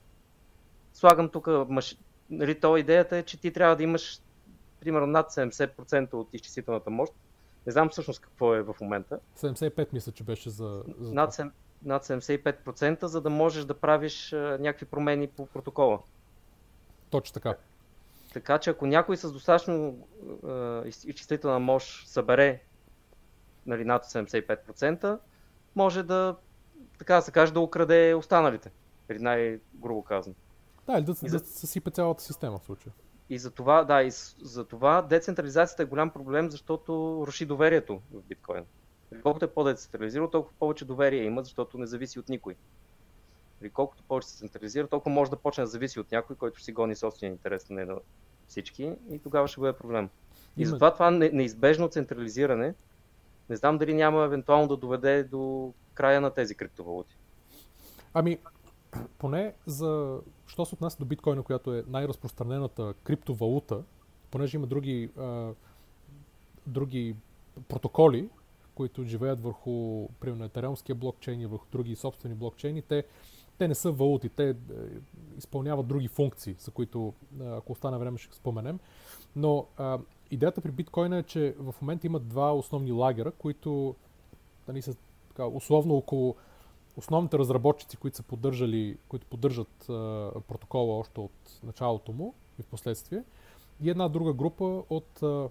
слагам 0.92 1.28
тук, 1.28 1.48
маш... 1.68 1.96
нали, 2.30 2.60
то 2.60 2.76
идеята 2.76 3.16
е, 3.16 3.22
че 3.22 3.40
ти 3.40 3.52
трябва 3.52 3.76
да 3.76 3.82
имаш 3.82 4.20
примерно 4.80 5.06
над 5.06 5.30
70% 5.30 6.14
от 6.14 6.28
изчислителната 6.34 6.90
мощ. 6.90 7.12
Не 7.66 7.72
знам 7.72 7.88
всъщност 7.88 8.20
какво 8.20 8.54
е 8.54 8.62
в 8.62 8.74
момента. 8.80 9.18
75 9.36 9.92
мисля, 9.92 10.12
че 10.12 10.24
беше 10.24 10.50
за... 10.50 10.84
за 10.98 11.14
над, 11.14 11.32
7, 11.32 11.50
над 11.84 12.04
75%, 12.04 13.04
за 13.04 13.20
да 13.20 13.30
можеш 13.30 13.64
да 13.64 13.74
правиш 13.74 14.32
някакви 14.32 14.86
промени 14.86 15.28
по 15.28 15.46
протокола. 15.46 15.98
Точно 17.10 17.34
така. 17.34 17.54
Така 18.32 18.58
че 18.58 18.70
ако 18.70 18.86
някой 18.86 19.16
с 19.16 19.32
достатъчно 19.32 19.98
изчислителна 21.04 21.58
мощ 21.58 22.08
събере 22.08 22.62
нали, 23.66 23.84
над 23.84 24.04
75%, 24.04 25.18
може 25.76 26.02
да, 26.02 26.36
така 26.98 27.16
да 27.16 27.22
се 27.22 27.32
каже, 27.32 27.52
да 27.52 27.60
украде 27.60 28.14
останалите. 28.14 28.70
Или 29.10 29.18
най-грубо 29.18 30.02
казано. 30.02 30.34
Да, 30.86 30.92
или 30.92 31.04
да, 31.04 31.14
да, 31.14 31.28
да 31.28 31.38
съсипе 31.38 31.90
цялата 31.90 32.22
система 32.22 32.58
в 32.58 32.64
случая. 32.64 32.92
И 33.30 33.38
за 33.38 33.50
това, 33.50 33.84
да, 33.84 34.02
и 34.02 34.10
за 34.42 34.64
това 34.64 35.02
децентрализацията 35.02 35.82
е 35.82 35.86
голям 35.86 36.10
проблем, 36.10 36.50
защото 36.50 37.24
руши 37.26 37.46
доверието 37.46 38.00
в 38.12 38.22
биткоин. 38.22 38.64
Колкото 39.22 39.44
е 39.44 39.50
по-децентрализирано, 39.50 40.30
толкова 40.30 40.54
повече 40.58 40.84
доверие 40.84 41.24
има, 41.24 41.42
защото 41.42 41.78
не 41.78 41.86
зависи 41.86 42.18
от 42.18 42.28
никой. 42.28 42.56
Или 43.62 43.70
колкото 43.70 44.02
повече 44.02 44.28
се 44.28 44.36
централизира, 44.36 44.86
толкова 44.86 45.14
може 45.14 45.30
да 45.30 45.36
почне 45.36 45.64
да 45.64 45.66
зависи 45.66 46.00
от 46.00 46.12
някой, 46.12 46.36
който 46.36 46.56
ще 46.56 46.64
си 46.64 46.72
гони 46.72 46.96
собствения 46.96 47.32
интерес, 47.32 47.70
не 47.70 47.84
на 47.84 47.96
всички, 48.48 48.92
и 49.10 49.18
тогава 49.18 49.48
ще 49.48 49.60
бъде 49.60 49.78
проблем. 49.78 50.08
И 50.56 50.66
затова 50.66 50.92
това 50.92 51.10
неизбежно 51.10 51.88
централизиране, 51.88 52.74
не 53.50 53.56
знам 53.56 53.78
дали 53.78 53.94
няма 53.94 54.24
евентуално 54.24 54.68
да 54.68 54.76
доведе 54.76 55.24
до 55.24 55.72
края 55.94 56.20
на 56.20 56.30
тези 56.30 56.54
криптовалути. 56.54 57.16
Ами, 58.14 58.38
поне 59.18 59.54
за, 59.66 60.20
що 60.46 60.64
се 60.64 60.74
отнася 60.74 60.98
до 60.98 61.04
биткоина, 61.04 61.42
която 61.42 61.74
е 61.74 61.84
най-разпространената 61.88 62.94
криптовалута, 63.04 63.82
понеже 64.30 64.56
има 64.56 64.66
други, 64.66 65.10
а, 65.18 65.52
други 66.66 67.16
протоколи, 67.68 68.28
които 68.74 69.04
живеят 69.04 69.42
върху, 69.42 70.08
примерно, 70.20 70.44
етереумския 70.44 70.94
блокчейн 70.94 71.40
и 71.40 71.46
върху 71.46 71.66
други 71.72 71.96
собствени 71.96 72.34
блокчейни, 72.34 72.82
те, 72.82 73.04
те 73.58 73.68
не 73.68 73.74
са 73.74 73.92
валути, 73.92 74.28
те 74.28 74.50
е, 74.50 74.54
изпълняват 75.38 75.86
други 75.86 76.08
функции, 76.08 76.56
за 76.58 76.70
които, 76.70 77.14
ако 77.40 77.72
остане 77.72 77.98
време, 77.98 78.18
ще 78.18 78.36
споменем. 78.36 78.78
Но 79.36 79.66
а, 79.76 79.98
идеята 80.30 80.60
при 80.60 80.70
биткоина 80.70 81.18
е, 81.18 81.22
че 81.22 81.54
в 81.58 81.74
момента 81.82 82.06
има 82.06 82.20
два 82.20 82.54
основни 82.54 82.92
лагера, 82.92 83.30
които 83.30 83.94
нали, 84.68 84.82
са 84.82 84.96
така, 85.28 85.46
условно 85.46 85.94
около 85.94 86.36
основните 86.96 87.38
разработчици, 87.38 87.96
които 87.96 88.16
са 88.16 88.22
поддържали, 88.22 88.98
които 89.08 89.26
поддържат 89.26 89.88
а, 89.88 90.30
протокола 90.48 90.98
още 90.98 91.20
от 91.20 91.60
началото 91.62 92.12
му 92.12 92.34
и 92.58 92.62
в 92.62 92.66
последствие, 92.66 93.24
и 93.82 93.90
една 93.90 94.08
друга 94.08 94.32
група 94.32 94.82
от 94.90 95.22
а, 95.22 95.48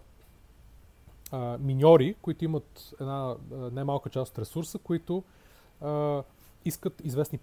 а, 1.34 1.58
миньори, 1.58 2.16
които 2.22 2.46
имат 2.46 2.94
една 3.02 3.36
немалка 3.52 4.10
част 4.10 4.32
от 4.32 4.40
ресурса, 4.40 4.80
които 4.80 5.24
а, 5.82 6.24
искат 6.66 7.02
известни 7.04 7.38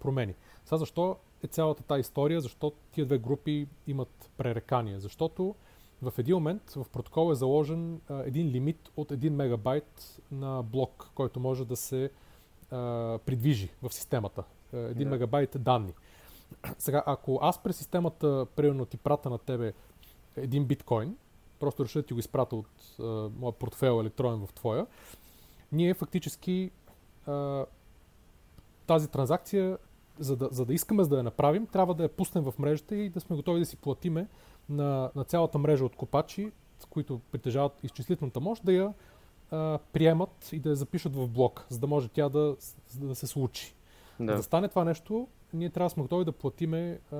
промени. 0.00 0.34
Сега 0.64 0.76
защо 0.76 1.16
е 1.42 1.46
цялата 1.46 1.82
тази 1.82 2.00
история, 2.00 2.40
защо 2.40 2.72
тия 2.92 3.06
две 3.06 3.18
групи 3.18 3.68
имат 3.86 4.30
пререкания? 4.36 5.00
Защото 5.00 5.54
в 6.02 6.12
един 6.18 6.34
момент 6.34 6.70
в 6.70 6.86
протокола 6.92 7.32
е 7.32 7.34
заложен 7.34 8.00
а, 8.08 8.22
един 8.26 8.48
лимит 8.48 8.90
от 8.96 9.10
1 9.10 9.28
мегабайт 9.28 10.20
на 10.30 10.62
блок, 10.62 11.10
който 11.14 11.40
може 11.40 11.64
да 11.64 11.76
се 11.76 12.10
а, 12.70 13.18
придвижи 13.26 13.70
в 13.82 13.94
системата. 13.94 14.44
1 14.74 14.94
yeah. 14.94 15.04
мегабайт 15.04 15.56
данни. 15.58 15.92
Сега, 16.78 17.02
ако 17.06 17.38
аз 17.42 17.62
през 17.62 17.76
системата, 17.76 18.46
примерно, 18.56 18.86
ти 18.86 18.96
прата 18.96 19.30
на 19.30 19.38
тебе 19.38 19.72
един 20.36 20.64
биткоин, 20.64 21.16
просто 21.60 21.84
реша 21.84 21.98
да 21.98 22.06
ти 22.06 22.14
го 22.14 22.20
изпрата 22.20 22.56
от 22.56 22.68
а, 23.00 23.02
моя 23.38 23.52
портфел 23.52 24.00
електронен 24.00 24.46
в 24.46 24.52
твоя, 24.52 24.86
ние 25.72 25.94
фактически 25.94 26.70
а, 27.26 27.64
тази 28.86 29.08
транзакция, 29.08 29.78
за 30.18 30.36
да, 30.36 30.48
за 30.52 30.64
да 30.64 30.74
искаме 30.74 31.02
за 31.02 31.08
да 31.08 31.16
я 31.16 31.22
направим, 31.22 31.66
трябва 31.66 31.94
да 31.94 32.02
я 32.02 32.08
пуснем 32.08 32.44
в 32.44 32.54
мрежата 32.58 32.96
и 32.96 33.08
да 33.08 33.20
сме 33.20 33.36
готови 33.36 33.60
да 33.60 33.66
си 33.66 33.76
платиме 33.76 34.28
на, 34.68 35.10
на 35.14 35.24
цялата 35.24 35.58
мрежа 35.58 35.84
от 35.84 35.96
копачи, 35.96 36.52
които 36.90 37.20
притежават 37.32 37.84
изчислителната 37.84 38.40
мощ, 38.40 38.64
да 38.64 38.72
я 38.72 38.92
а, 39.50 39.78
приемат 39.92 40.52
и 40.52 40.58
да 40.58 40.68
я 40.68 40.76
запишат 40.76 41.16
в 41.16 41.28
блок, 41.28 41.66
за 41.68 41.78
да 41.78 41.86
може 41.86 42.08
тя 42.08 42.28
да, 42.28 42.56
да 42.94 43.14
се 43.14 43.26
случи. 43.26 43.74
Да. 44.20 44.32
За 44.32 44.36
да 44.36 44.42
стане 44.42 44.68
това 44.68 44.84
нещо, 44.84 45.28
ние 45.52 45.70
трябва 45.70 45.86
да 45.86 45.90
сме 45.90 46.02
готови 46.02 46.24
да 46.24 46.32
платиме 46.32 47.00
а, 47.12 47.16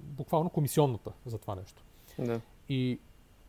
буквално 0.00 0.50
комисионната 0.50 1.12
за 1.26 1.38
това 1.38 1.54
нещо. 1.54 1.82
Да. 2.18 2.40
И 2.68 3.00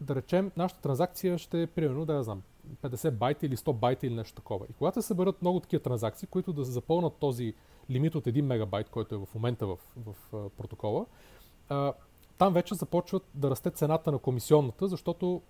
да 0.01 0.15
речем, 0.15 0.51
нашата 0.57 0.81
транзакция 0.81 1.37
ще 1.37 1.61
е 1.61 1.67
примерно, 1.67 2.05
да 2.05 2.13
я 2.13 2.23
знам, 2.23 2.41
50 2.81 3.11
байта 3.11 3.45
или 3.45 3.57
100 3.57 3.73
байта 3.73 4.07
или 4.07 4.15
нещо 4.15 4.35
такова. 4.35 4.65
И 4.69 4.73
когато 4.73 5.01
се 5.01 5.07
съберат 5.07 5.41
много 5.41 5.59
такива 5.59 5.83
транзакции, 5.83 6.27
които 6.27 6.53
да 6.53 6.63
запълнат 6.63 7.13
този 7.19 7.53
лимит 7.89 8.15
от 8.15 8.25
1 8.25 8.41
мегабайт, 8.41 8.89
който 8.89 9.15
е 9.15 9.17
в 9.17 9.27
момента 9.35 9.67
в, 9.67 9.77
в, 9.97 10.15
в 10.31 10.49
протокола, 10.49 11.05
а, 11.69 11.93
там 12.37 12.53
вече 12.53 12.75
започват 12.75 13.23
да 13.33 13.49
расте 13.49 13.71
цената 13.71 14.11
на 14.11 14.19
комисионната, 14.19 14.87
защото 14.87 15.41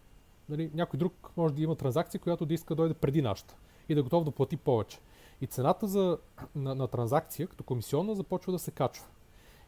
нали, 0.50 0.72
някой 0.74 0.98
друг 0.98 1.32
може 1.38 1.54
да 1.54 1.62
има 1.62 1.76
транзакция, 1.76 2.22
която 2.22 2.46
да 2.46 2.54
иска 2.54 2.76
да 2.76 2.82
дойде 2.82 2.94
преди 2.94 3.22
нашата 3.22 3.56
и 3.90 3.94
да 3.94 4.00
е 4.00 4.04
готов 4.04 4.24
да 4.24 4.32
плати 4.32 4.58
повече. 4.58 5.00
И 5.42 5.48
цената 5.48 5.88
за, 5.88 6.18
на, 6.56 6.76
на 6.76 6.88
транзакция 6.88 7.48
като 7.48 7.64
комисионна 7.64 8.16
започва 8.16 8.52
да 8.52 8.60
се 8.60 8.72
качва. 8.72 9.06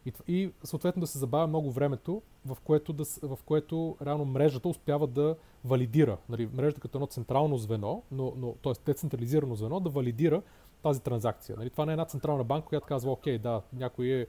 И, 0.06 0.14
и 0.28 0.52
съответно 0.64 1.00
да 1.00 1.08
се 1.08 1.18
забавя 1.18 1.48
много 1.48 1.72
времето, 1.72 2.22
в 2.46 2.58
което, 2.64 2.94
да, 2.94 3.04
в 3.24 3.38
което 3.46 3.98
реално 4.06 4.26
мрежата 4.26 4.70
успява 4.70 5.08
да 5.08 5.36
валидира. 5.66 6.18
Нали, 6.30 6.50
мрежата 6.54 6.82
като 6.82 6.98
едно 6.98 7.08
централно 7.08 7.58
звено, 7.58 8.04
но, 8.12 8.34
но, 8.38 8.54
т.е. 8.54 8.74
децентрализирано 8.86 9.56
звено, 9.56 9.80
да 9.80 9.90
валидира 9.90 10.42
тази 10.84 11.02
транзакция. 11.02 11.56
Нали, 11.58 11.70
това 11.70 11.86
не 11.86 11.92
е 11.92 11.94
една 11.94 12.06
централна 12.06 12.44
банка, 12.44 12.68
която 12.68 12.88
казва, 12.88 13.12
окей, 13.12 13.38
да, 13.38 13.62
някой 13.74 14.08
е 14.08 14.28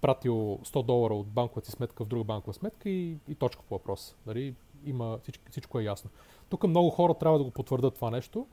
пратил 0.00 0.58
100 0.64 0.86
долара 0.86 1.14
от 1.14 1.26
банковата 1.26 1.70
си 1.70 1.72
сметка 1.72 2.04
в 2.04 2.08
друга 2.08 2.24
банкова 2.24 2.54
сметка 2.54 2.90
и, 2.90 3.16
и 3.28 3.34
точка 3.34 3.62
по 3.68 3.74
въпрос. 3.74 4.16
Нали, 4.26 4.54
има, 4.84 5.18
всичко, 5.22 5.44
всичко 5.50 5.80
е 5.80 5.84
ясно. 5.84 6.10
Тук 6.48 6.66
много 6.66 6.90
хора 6.90 7.14
трябва 7.14 7.38
да 7.38 7.44
го 7.44 7.50
потвърдят 7.50 7.94
това 7.94 8.10
нещо 8.10 8.46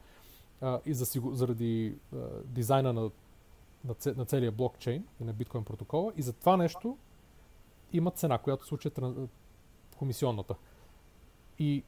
а, 0.62 0.80
и 0.86 0.94
за, 0.94 1.22
заради 1.32 1.96
а, 2.14 2.18
дизайна 2.46 2.94
на 2.94 3.10
на, 3.86 4.14
на 4.16 4.26
целия 4.26 4.52
блокчейн 4.52 5.08
и 5.22 5.24
на 5.24 5.34
биткоин 5.34 5.64
протокола 5.64 6.14
и 6.16 6.22
за 6.22 6.34
това 6.34 6.58
нещо 6.58 6.98
има 7.94 8.12
цена, 8.12 8.38
която 8.38 8.64
се 8.64 8.68
случи 8.68 8.90
комисионната. 9.98 10.56
И 11.60 11.84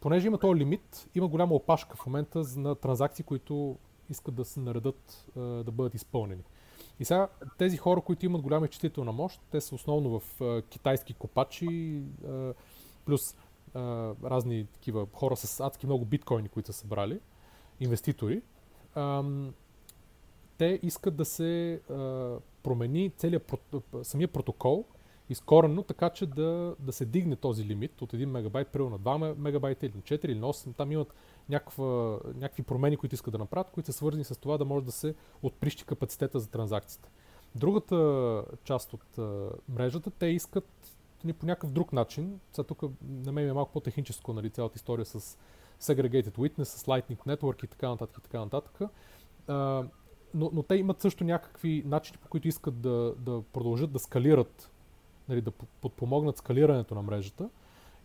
понеже 0.00 0.26
има 0.26 0.38
този 0.38 0.60
лимит, 0.60 1.08
има 1.14 1.28
голяма 1.28 1.54
опашка 1.54 1.96
в 1.96 2.06
момента 2.06 2.42
на 2.56 2.74
транзакции, 2.74 3.24
които 3.24 3.78
искат 4.10 4.34
да 4.34 4.44
се 4.44 4.60
наредат 4.60 5.26
да 5.36 5.70
бъдат 5.72 5.94
изпълнени. 5.94 6.42
И 7.00 7.04
сега 7.04 7.28
тези 7.58 7.76
хора, 7.76 8.00
които 8.00 8.26
имат 8.26 8.42
голяма 8.42 8.66
изчислителна 8.66 9.12
мощ, 9.12 9.40
те 9.50 9.60
са 9.60 9.74
основно 9.74 10.20
в 10.20 10.40
китайски 10.68 11.14
копачи, 11.14 12.02
плюс 13.04 13.36
разни 14.24 14.66
такива 14.66 15.06
хора 15.12 15.36
с 15.36 15.60
адски 15.60 15.86
много 15.86 16.04
биткоини, 16.04 16.48
които 16.48 16.72
са 16.72 16.78
събрали, 16.78 17.20
инвеститори 17.80 18.42
те 20.58 20.80
искат 20.82 21.16
да 21.16 21.24
се 21.24 21.80
а, 21.90 22.36
промени 22.62 23.10
целият, 23.16 23.54
самия 24.02 24.28
протокол 24.28 24.84
изкорено, 25.28 25.82
така 25.82 26.10
че 26.10 26.26
да, 26.26 26.74
да 26.78 26.92
се 26.92 27.04
дигне 27.04 27.36
този 27.36 27.64
лимит 27.64 28.02
от 28.02 28.12
1 28.12 28.24
мегабайт, 28.24 28.68
примерно 28.68 28.90
на 28.90 28.98
2 28.98 29.38
мегабайта 29.38 29.86
или 29.86 29.92
на 29.96 30.02
4 30.02 30.24
или 30.24 30.38
на 30.38 30.46
8. 30.46 30.76
Там 30.76 30.92
имат 30.92 31.14
някаква, 31.48 32.18
някакви 32.34 32.62
промени, 32.62 32.96
които 32.96 33.14
искат 33.14 33.32
да 33.32 33.38
направят, 33.38 33.70
които 33.70 33.86
са 33.86 33.92
свързани 33.92 34.24
с 34.24 34.40
това 34.40 34.58
да 34.58 34.64
може 34.64 34.84
да 34.84 34.92
се 34.92 35.14
отприщи 35.42 35.84
капацитета 35.84 36.40
за 36.40 36.50
транзакцията. 36.50 37.08
Другата 37.54 38.44
част 38.64 38.92
от 38.92 39.18
а, 39.18 39.50
мрежата, 39.68 40.10
те 40.10 40.26
искат 40.26 40.68
ни 41.24 41.32
по 41.32 41.46
някакъв 41.46 41.70
друг 41.70 41.92
начин. 41.92 42.40
Сега 42.52 42.66
тук 42.66 42.82
на 43.08 43.32
мен 43.32 43.48
е 43.48 43.52
малко 43.52 43.72
по-техническо, 43.72 44.32
нали, 44.32 44.50
цялата 44.50 44.76
история 44.76 45.04
с 45.04 45.38
Segregated 45.80 46.30
Witness, 46.30 46.64
с 46.64 46.84
Lightning 46.84 47.18
Network 47.18 47.64
и 47.64 47.66
така 47.66 47.88
нататък 47.88 48.18
и 48.18 48.22
така 48.22 48.40
нататък. 48.40 48.80
А, 49.46 49.84
но, 50.36 50.50
но 50.52 50.62
те 50.62 50.74
имат 50.74 51.00
също 51.00 51.24
някакви 51.24 51.82
начини, 51.86 52.18
по 52.22 52.28
които 52.28 52.48
искат 52.48 52.80
да, 52.80 53.14
да 53.18 53.42
продължат 53.52 53.92
да 53.92 53.98
скалират, 53.98 54.70
нали, 55.28 55.40
да 55.40 55.50
подпомогнат 55.80 56.36
скалирането 56.36 56.94
на 56.94 57.02
мрежата. 57.02 57.48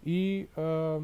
И 0.05 0.47
а, 0.57 0.99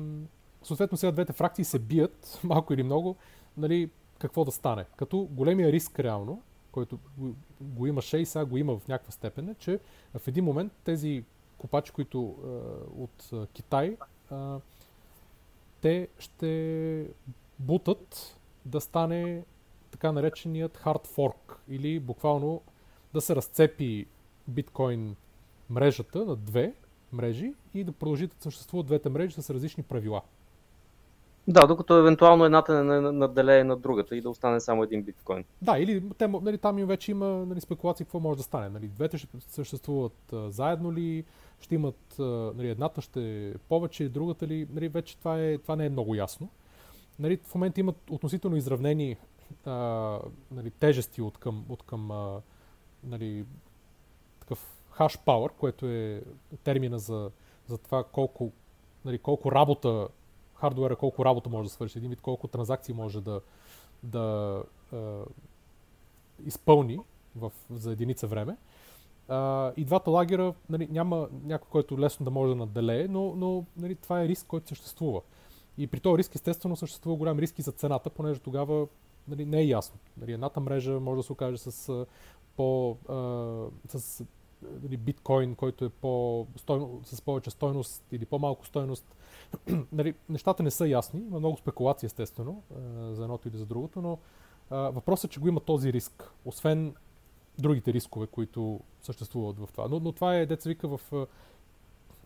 съответно 0.63 0.97
сега 0.97 1.11
двете 1.11 1.33
фракции 1.33 1.65
се 1.65 1.79
бият, 1.79 2.39
малко 2.43 2.73
или 2.73 2.83
много, 2.83 3.15
нали, 3.57 3.89
какво 4.19 4.45
да 4.45 4.51
стане. 4.51 4.85
Като 4.95 5.27
големия 5.31 5.71
риск 5.71 5.99
реално, 5.99 6.41
който 6.71 6.99
го, 7.17 7.35
го 7.61 7.87
имаше 7.87 8.17
и 8.17 8.25
сега 8.25 8.45
го 8.45 8.57
има 8.57 8.77
в 8.77 8.87
някаква 8.87 9.11
степен, 9.11 9.49
е, 9.49 9.55
че 9.55 9.79
в 10.19 10.27
един 10.27 10.43
момент 10.43 10.71
тези 10.83 11.23
копачи, 11.57 11.91
които 11.91 12.35
а, 12.43 12.47
от 13.01 13.29
а, 13.33 13.47
Китай, 13.47 13.97
а, 14.31 14.59
те 15.81 16.07
ще 16.19 17.07
бутат 17.59 18.37
да 18.65 18.81
стане 18.81 19.43
така 19.97 20.11
нареченият 20.11 20.77
hard 20.77 21.07
fork 21.07 21.55
или 21.69 21.99
буквално 21.99 22.61
да 23.13 23.21
се 23.21 23.35
разцепи 23.35 24.05
биткоин 24.47 25.15
мрежата 25.69 26.25
на 26.25 26.35
две 26.35 26.73
мрежи 27.13 27.53
и 27.73 27.83
да 27.83 27.91
продължи 27.91 28.27
да 28.27 28.33
съществуват 28.39 28.87
двете 28.87 29.09
мрежи 29.09 29.41
с 29.41 29.49
различни 29.53 29.83
правила. 29.83 30.21
Да, 31.47 31.67
докато 31.67 31.97
евентуално 31.97 32.45
едната 32.45 32.83
не 32.83 33.01
наделее 33.11 33.63
на 33.63 33.77
другата 33.77 34.15
и 34.15 34.21
да 34.21 34.29
остане 34.29 34.59
само 34.59 34.83
един 34.83 35.03
биткоин. 35.03 35.43
Да, 35.61 35.79
или 35.79 36.09
те, 36.17 36.27
нали, 36.27 36.57
там 36.57 36.79
им 36.79 36.87
вече 36.87 37.11
има 37.11 37.27
нали, 37.27 37.61
спекулации 37.61 38.05
какво 38.05 38.19
може 38.19 38.37
да 38.37 38.43
стане. 38.43 38.69
Нали, 38.69 38.87
двете 38.87 39.17
ще 39.17 39.27
съществуват 39.47 40.33
а, 40.33 40.51
заедно 40.51 40.93
ли, 40.93 41.23
ще 41.59 41.75
имат, 41.75 42.19
а, 42.19 42.23
нали, 42.55 42.69
едната 42.69 43.01
ще 43.01 43.47
е 43.47 43.53
повече, 43.53 44.09
другата 44.09 44.47
ли, 44.47 44.67
нали, 44.73 44.87
вече 44.87 45.17
това, 45.17 45.39
е, 45.41 45.57
това 45.57 45.75
не 45.75 45.85
е 45.85 45.89
много 45.89 46.15
ясно. 46.15 46.49
Нали, 47.19 47.39
в 47.43 47.55
момента 47.55 47.79
имат 47.79 47.95
относително 48.09 48.57
изравнени 48.57 49.17
а, 49.65 50.19
нали, 50.51 50.71
тежести 50.71 51.21
от 51.21 51.37
към, 51.37 51.65
от 51.69 51.83
към 51.83 52.11
а, 52.11 52.41
нали, 53.03 53.45
такъв 54.39 54.77
hash 54.97 55.25
power, 55.25 55.51
което 55.51 55.85
е 55.87 56.23
термина 56.63 56.99
за, 56.99 57.31
за 57.67 57.77
това 57.77 58.03
колко, 58.03 58.51
нали, 59.05 59.19
колко 59.19 59.51
работа, 59.51 60.07
хардуера 60.55 60.95
колко 60.95 61.25
работа 61.25 61.49
може 61.49 61.69
да 61.69 61.73
свърши, 61.73 61.97
един 61.97 62.09
вид 62.09 62.21
колко 62.21 62.47
транзакции 62.47 62.93
може 62.93 63.21
да, 63.21 63.41
да 64.03 64.63
е, 64.93 64.97
изпълни 66.45 66.99
в, 67.35 67.51
за 67.69 67.91
единица 67.91 68.27
време. 68.27 68.57
А, 69.27 69.71
и 69.77 69.85
двата 69.85 70.11
лагера 70.11 70.53
нали, 70.69 70.87
няма 70.91 71.29
някой, 71.43 71.69
който 71.69 71.99
лесно 71.99 72.23
да 72.23 72.31
може 72.31 72.49
да 72.49 72.55
наделее, 72.55 73.07
но, 73.07 73.35
но 73.35 73.65
нали, 73.77 73.95
това 73.95 74.21
е 74.21 74.27
риск, 74.27 74.47
който 74.47 74.67
съществува. 74.67 75.21
И 75.77 75.87
при 75.87 75.99
този 75.99 76.17
риск, 76.17 76.35
естествено, 76.35 76.75
съществува 76.75 77.17
голям 77.17 77.39
риск 77.39 77.59
и 77.59 77.61
за 77.61 77.71
цената, 77.71 78.09
понеже 78.09 78.39
тогава 78.39 78.87
нали, 79.27 79.45
не 79.45 79.59
е 79.59 79.67
ясно. 79.67 79.99
Нали, 80.17 80.33
едната 80.33 80.59
мрежа 80.59 80.99
може 80.99 81.17
да 81.17 81.23
се 81.23 81.33
окаже 81.33 81.57
с, 81.57 82.05
по, 82.55 82.97
а, 83.09 83.97
с 83.97 84.25
нали, 84.83 84.97
биткоин, 84.97 85.55
който 85.55 85.85
е 85.85 85.89
по 85.89 86.47
стойно, 86.55 87.01
с 87.03 87.21
повече 87.21 87.51
стойност 87.51 88.03
или 88.11 88.25
по-малко 88.25 88.65
стойност. 88.65 89.15
нали, 89.91 90.13
нещата 90.29 90.63
не 90.63 90.71
са 90.71 90.87
ясни, 90.87 91.19
има 91.19 91.39
много 91.39 91.57
спекулации 91.57 92.07
естествено 92.07 92.63
за 93.11 93.23
едното 93.23 93.47
или 93.47 93.57
за 93.57 93.65
другото, 93.65 94.01
но 94.01 94.17
а, 94.69 94.77
въпросът 94.77 95.31
е, 95.31 95.33
че 95.33 95.39
го 95.39 95.47
има 95.47 95.59
този 95.59 95.93
риск, 95.93 96.31
освен 96.45 96.95
другите 97.59 97.93
рискове, 97.93 98.27
които 98.27 98.79
съществуват 99.01 99.59
в 99.59 99.69
това. 99.71 99.87
Но, 99.87 99.99
но 99.99 100.11
това 100.11 100.35
е, 100.35 100.45
деца 100.45 100.69
вика, 100.69 100.87
в, 100.87 101.27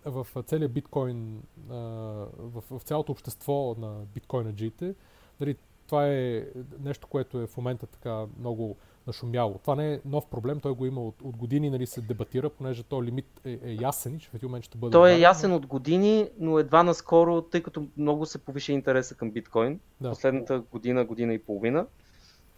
в 0.06 0.28
целия 0.43 0.70
биткоин, 0.70 1.43
в, 1.68 2.64
в 2.72 2.82
цялото 2.84 3.12
общество 3.12 3.76
на 3.78 4.06
биткоинаджиите, 4.14 4.95
нали, 5.39 5.56
това 5.91 6.07
е 6.07 6.43
нещо, 6.79 7.07
което 7.07 7.41
е 7.41 7.47
в 7.47 7.57
момента 7.57 7.87
така 7.87 8.25
много 8.39 8.77
нашумяло. 9.07 9.59
Това 9.61 9.75
не 9.75 9.93
е 9.93 9.99
нов 10.05 10.29
проблем, 10.29 10.59
той 10.59 10.71
го 10.71 10.85
има 10.85 11.01
от, 11.01 11.21
от 11.21 11.37
години, 11.37 11.69
нали 11.69 11.87
се 11.87 12.01
дебатира, 12.01 12.49
понеже 12.49 12.83
този 12.83 13.07
лимит 13.07 13.25
е, 13.45 13.59
е 13.63 13.77
ясен 13.81 14.15
и 14.15 14.19
че 14.19 14.29
в 14.29 14.33
един 14.33 14.49
момент 14.49 14.65
ще 14.65 14.77
бъде. 14.77 14.91
Той 14.91 15.11
е 15.11 15.19
ясен 15.19 15.53
от 15.53 15.65
години, 15.65 16.29
но 16.39 16.59
едва 16.59 16.83
наскоро, 16.83 17.41
тъй 17.41 17.63
като 17.63 17.87
много 17.97 18.25
се 18.25 18.37
повиши 18.37 18.73
интереса 18.73 19.15
към 19.15 19.31
биткоин, 19.31 19.79
да. 20.01 20.09
последната 20.09 20.59
година, 20.59 21.05
година 21.05 21.33
и 21.33 21.39
половина, 21.39 21.85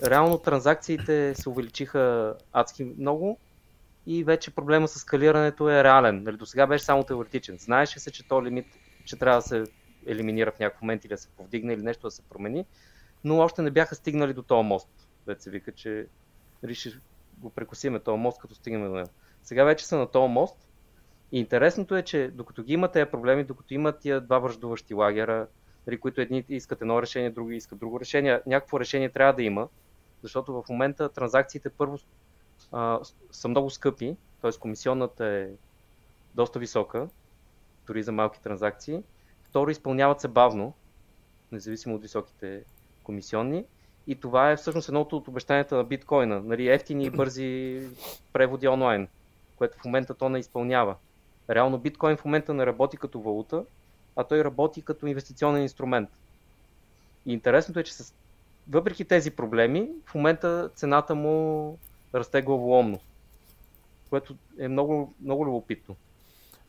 реално 0.05 0.38
транзакциите 0.38 1.36
се 1.36 1.49
увеличиха 1.49 2.36
адски 2.51 2.84
много 2.84 3.38
и 4.05 4.23
вече 4.23 4.55
проблема 4.55 4.88
с 4.88 4.99
скалирането 4.99 5.69
е 5.69 5.84
реален. 5.84 6.23
Нали, 6.23 6.38
до 6.38 6.45
сега 6.45 6.67
беше 6.67 6.86
само 6.86 7.03
теоретичен. 7.03 7.57
Знаеше 7.59 7.99
се, 7.99 8.11
че 8.11 8.27
този 8.27 8.45
лимит 8.45 8.65
че 9.05 9.15
трябва 9.15 9.38
да 9.38 9.47
се 9.47 9.63
елиминира 10.07 10.51
в 10.51 10.59
някакъв 10.59 10.81
момент 10.81 11.05
или 11.05 11.13
да 11.13 11.17
се 11.17 11.27
повдигне 11.27 11.73
или 11.73 11.81
нещо 11.81 12.07
да 12.07 12.11
се 12.11 12.21
промени, 12.21 12.65
но 13.24 13.38
още 13.38 13.61
не 13.61 13.71
бяха 13.71 13.95
стигнали 13.95 14.34
до 14.34 14.43
този 14.43 14.67
мост. 14.67 14.89
Вече 15.28 15.41
се 15.41 15.49
вика, 15.49 15.71
че 15.71 16.07
ще 16.74 16.89
го 17.38 17.49
прекусиме 17.49 17.99
този 17.99 18.19
мост, 18.19 18.41
като 18.41 18.55
стигнем 18.55 18.89
до 18.89 18.95
него. 18.95 19.09
Сега 19.43 19.63
вече 19.63 19.88
са 19.88 19.97
на 19.97 20.07
този 20.07 20.34
мост 20.34 20.67
и 21.32 21.39
интересното 21.39 21.95
е, 21.95 22.03
че 22.03 22.32
докато 22.34 22.63
ги 22.63 22.74
има 22.74 22.91
тези 22.91 23.11
проблеми, 23.11 23.43
докато 23.43 23.74
имат 23.74 23.99
тия 23.99 24.21
два 24.21 24.39
връждуващи 24.39 24.93
лагера, 24.93 25.47
нали, 25.88 25.99
които 25.99 26.21
едни 26.21 26.45
искат 26.49 26.82
едно 26.82 27.01
решение, 27.01 27.30
други 27.30 27.55
искат 27.55 27.80
друго 27.80 27.99
решение, 27.99 28.41
някакво 28.45 28.80
решение 28.80 29.09
трябва 29.09 29.34
да 29.34 29.43
има, 29.43 29.67
защото 30.21 30.53
в 30.53 30.63
момента 30.69 31.09
транзакциите 31.09 31.69
първо 31.69 31.97
а, 32.71 32.99
са 33.32 33.47
много 33.47 33.69
скъпи, 33.69 34.17
т.е. 34.41 34.51
комисионната 34.59 35.26
е 35.26 35.49
доста 36.36 36.59
висока, 36.59 37.07
дори 37.88 38.03
за 38.03 38.11
малки 38.11 38.41
транзакции. 38.41 39.03
Второ, 39.43 39.69
изпълняват 39.69 40.21
се 40.21 40.28
бавно, 40.28 40.74
независимо 41.51 41.95
от 41.95 42.01
високите 42.01 42.63
комисионни. 43.04 43.66
И 44.08 44.16
това 44.16 44.51
е 44.51 44.56
всъщност 44.56 44.88
едното 44.88 45.18
от 45.18 45.28
обещанията 45.28 45.76
на 45.76 45.84
биткоина. 45.84 46.41
Нали, 46.41 46.70
ефтини 46.70 47.06
и 47.06 47.10
бързи 47.10 47.82
преводи 48.34 48.68
онлайн, 48.68 49.08
което 49.56 49.78
в 49.78 49.86
момента 49.86 50.14
то 50.14 50.30
не 50.30 50.39
изпълнява. 50.39 50.95
Реално 51.49 51.78
биткоин 51.78 52.18
в 52.18 52.26
момента 52.26 52.54
не 52.54 52.66
работи 52.66 52.97
като 52.97 53.20
валута, 53.20 53.66
а 54.16 54.24
той 54.24 54.43
работи 54.43 54.82
като 54.82 55.08
инвестиционен 55.08 55.62
инструмент. 55.62 56.10
И 57.26 57.34
интересното 57.34 57.80
е, 57.80 57.84
че 57.84 57.93
с... 57.93 58.14
въпреки 58.70 59.06
тези 59.06 59.32
проблеми, 59.32 59.89
в 60.06 60.16
момента 60.16 60.70
цената 60.76 61.16
му 61.16 61.78
расте 62.16 62.41
главоломно, 62.41 62.99
което 64.10 64.36
е 64.60 64.68
много, 64.68 65.14
много 65.22 65.45
любопитно. 65.45 65.95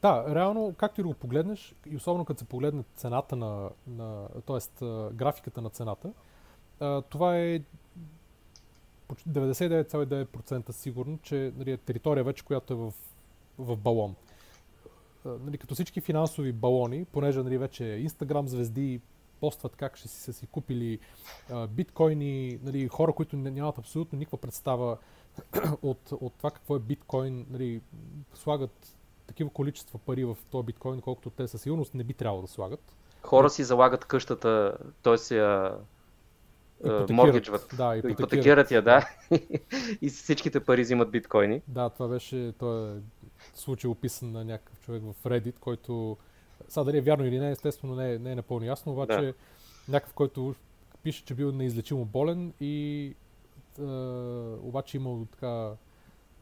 Да, 0.04 0.34
реално, 0.34 0.74
както 0.78 1.00
и 1.00 1.04
го 1.04 1.14
погледнеш, 1.14 1.74
и 1.90 1.96
особено 1.96 2.24
като 2.24 2.38
се 2.38 2.44
погледне 2.44 2.84
цената 2.96 3.36
на, 3.36 3.70
на 3.86 4.28
т.е. 4.46 4.84
графиката 5.12 5.60
на 5.60 5.70
цената, 5.70 6.12
това 7.10 7.38
е 7.38 7.60
99,9% 9.28 10.70
сигурно, 10.70 11.18
че 11.22 11.52
нали, 11.56 11.72
е 11.72 11.76
територия 11.76 12.24
вече, 12.24 12.44
която 12.44 12.72
е 12.72 12.76
в, 12.76 12.92
в 13.58 13.76
балон. 13.76 14.14
Нали, 15.24 15.58
като 15.58 15.74
всички 15.74 16.00
финансови 16.00 16.52
балони, 16.52 17.04
понеже 17.04 17.42
нали, 17.42 17.58
вече 17.58 17.82
Instagram 17.82 18.46
звезди 18.46 19.00
постват 19.40 19.76
как 19.76 19.96
ще 19.96 20.08
си, 20.08 20.20
са 20.20 20.32
си 20.32 20.46
купили 20.46 20.98
а, 21.50 21.66
биткоини, 21.66 22.58
нали, 22.62 22.88
хора, 22.88 23.12
които 23.12 23.36
нямат 23.36 23.78
абсолютно 23.78 24.18
никаква 24.18 24.38
представа 24.38 24.96
от, 25.82 26.12
от 26.12 26.32
това 26.34 26.50
какво 26.50 26.76
е 26.76 26.78
биткоин, 26.78 27.46
нали, 27.50 27.80
слагат 28.34 28.96
такива 29.26 29.50
количества 29.50 29.98
пари 29.98 30.24
в 30.24 30.36
този 30.50 30.66
биткоин, 30.66 31.00
колкото 31.00 31.30
те 31.30 31.48
със 31.48 31.62
сигурност 31.62 31.94
не 31.94 32.04
би 32.04 32.14
трябвало 32.14 32.42
да 32.42 32.48
слагат. 32.48 32.96
Хора 33.22 33.50
си 33.50 33.64
залагат 33.64 34.04
къщата, 34.04 34.76
т.е. 35.02 35.18
си 35.18 35.36
я 35.36 35.76
моргиджват. 37.10 37.74
Да, 37.76 37.96
ипотекират 37.96 38.70
я, 38.70 38.82
да. 38.82 39.08
и 40.02 40.10
всичките 40.10 40.60
пари 40.60 40.82
взимат 40.82 41.10
биткоини. 41.10 41.62
Да, 41.68 41.90
това 41.90 42.08
беше, 42.08 42.52
той 42.58 42.90
е 42.90 43.00
случай 43.54 43.90
описан 43.90 44.32
на 44.32 44.44
някакъв 44.44 44.80
човек 44.80 45.02
в 45.02 45.24
Reddit, 45.24 45.58
който, 45.58 46.16
сега 46.68 46.84
дали 46.84 46.98
е 46.98 47.00
вярно 47.00 47.26
или 47.26 47.38
не, 47.38 47.50
естествено 47.50 47.94
не 47.94 48.14
е, 48.14 48.18
не 48.18 48.32
е 48.32 48.34
напълно 48.34 48.66
ясно, 48.66 48.92
обаче 48.92 49.20
да. 49.20 49.34
някакъв, 49.88 50.14
който 50.14 50.54
пише, 51.02 51.24
че 51.24 51.34
бил 51.34 51.52
неизлечимо 51.52 52.04
болен 52.04 52.52
и 52.60 53.06
е, 53.78 53.82
обаче 54.62 54.96
имал 54.96 55.26
така 55.32 55.72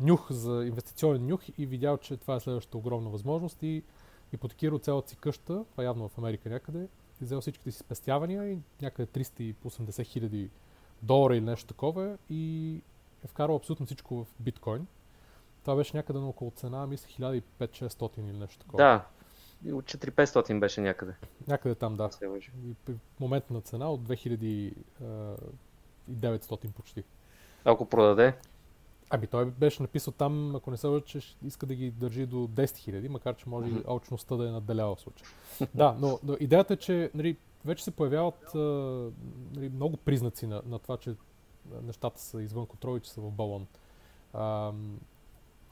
нюх 0.03 0.33
за 0.33 0.65
инвестиционен 0.67 1.27
нюх 1.27 1.43
и 1.59 1.67
видял, 1.67 1.97
че 1.97 2.17
това 2.17 2.35
е 2.35 2.41
следващата 2.41 2.79
огромна 2.79 3.11
възможност 3.11 3.63
и 3.63 3.83
ипотекирал 4.33 4.79
цялата 4.79 5.11
си 5.11 5.17
къща, 5.17 5.65
това 5.71 5.85
явно 5.85 6.09
в 6.09 6.19
Америка 6.19 6.49
някъде, 6.49 6.89
и 7.23 7.25
взел 7.25 7.41
всичките 7.41 7.71
си 7.71 7.79
спестявания 7.79 8.53
и 8.53 8.59
някъде 8.83 9.25
380 9.25 10.07
хиляди 10.07 10.51
долара 11.03 11.37
или 11.37 11.45
нещо 11.45 11.67
такова 11.67 12.19
и 12.31 12.75
е 13.25 13.27
вкарал 13.27 13.57
абсолютно 13.57 13.87
всичко 13.87 14.25
в 14.25 14.27
биткоин. 14.41 14.87
Това 15.61 15.77
беше 15.77 15.97
някъде 15.97 16.19
на 16.19 16.29
около 16.29 16.51
цена, 16.51 16.87
мисля 16.87 17.41
1500-600 17.61 18.19
или 18.19 18.39
нещо 18.39 18.59
такова. 18.59 18.85
Да, 18.85 19.07
от 19.73 19.85
4500 19.85 20.61
беше 20.61 20.81
някъде. 20.81 21.15
Някъде 21.49 21.75
там, 21.75 21.97
да. 21.97 22.11
И 22.63 22.75
моментна 23.21 23.61
цена 23.61 23.91
от 23.91 24.01
2900 24.01 26.73
почти. 26.75 27.05
Ако 27.65 27.87
продаде? 27.87 28.35
Ами 29.15 29.27
той 29.27 29.45
беше 29.45 29.83
написал 29.83 30.13
там, 30.13 30.57
ако 30.57 30.71
не 30.71 30.77
се 30.77 30.87
лъча, 30.87 31.21
че 31.21 31.37
иска 31.45 31.67
да 31.67 31.75
ги 31.75 31.91
държи 31.91 32.27
до 32.27 32.37
10 32.37 32.65
000, 32.65 33.09
макар 33.09 33.37
че 33.37 33.49
може 33.49 33.69
mm-hmm. 33.69 33.81
и 33.81 33.85
алчността 33.89 34.37
да 34.37 34.49
е 34.49 34.51
надделяла 34.51 34.97
в 34.97 35.01
случая. 35.01 35.29
да, 35.75 35.97
но, 36.01 36.19
но 36.25 36.37
идеята 36.41 36.75
е, 36.75 36.77
че 36.77 37.11
нали, 37.15 37.37
вече 37.65 37.85
се 37.85 37.91
появяват 37.91 38.55
а, 38.55 38.59
нали, 39.55 39.69
много 39.75 39.97
признаци 39.97 40.47
на, 40.47 40.63
на 40.67 40.79
това, 40.79 40.97
че 40.97 41.15
нещата 41.83 42.21
са 42.21 42.43
извън 42.43 42.67
контрол 42.67 42.97
и 42.97 43.01
че 43.01 43.11
са 43.11 43.21
в 43.21 43.31
балон. 43.31 43.67
А, 44.35 44.73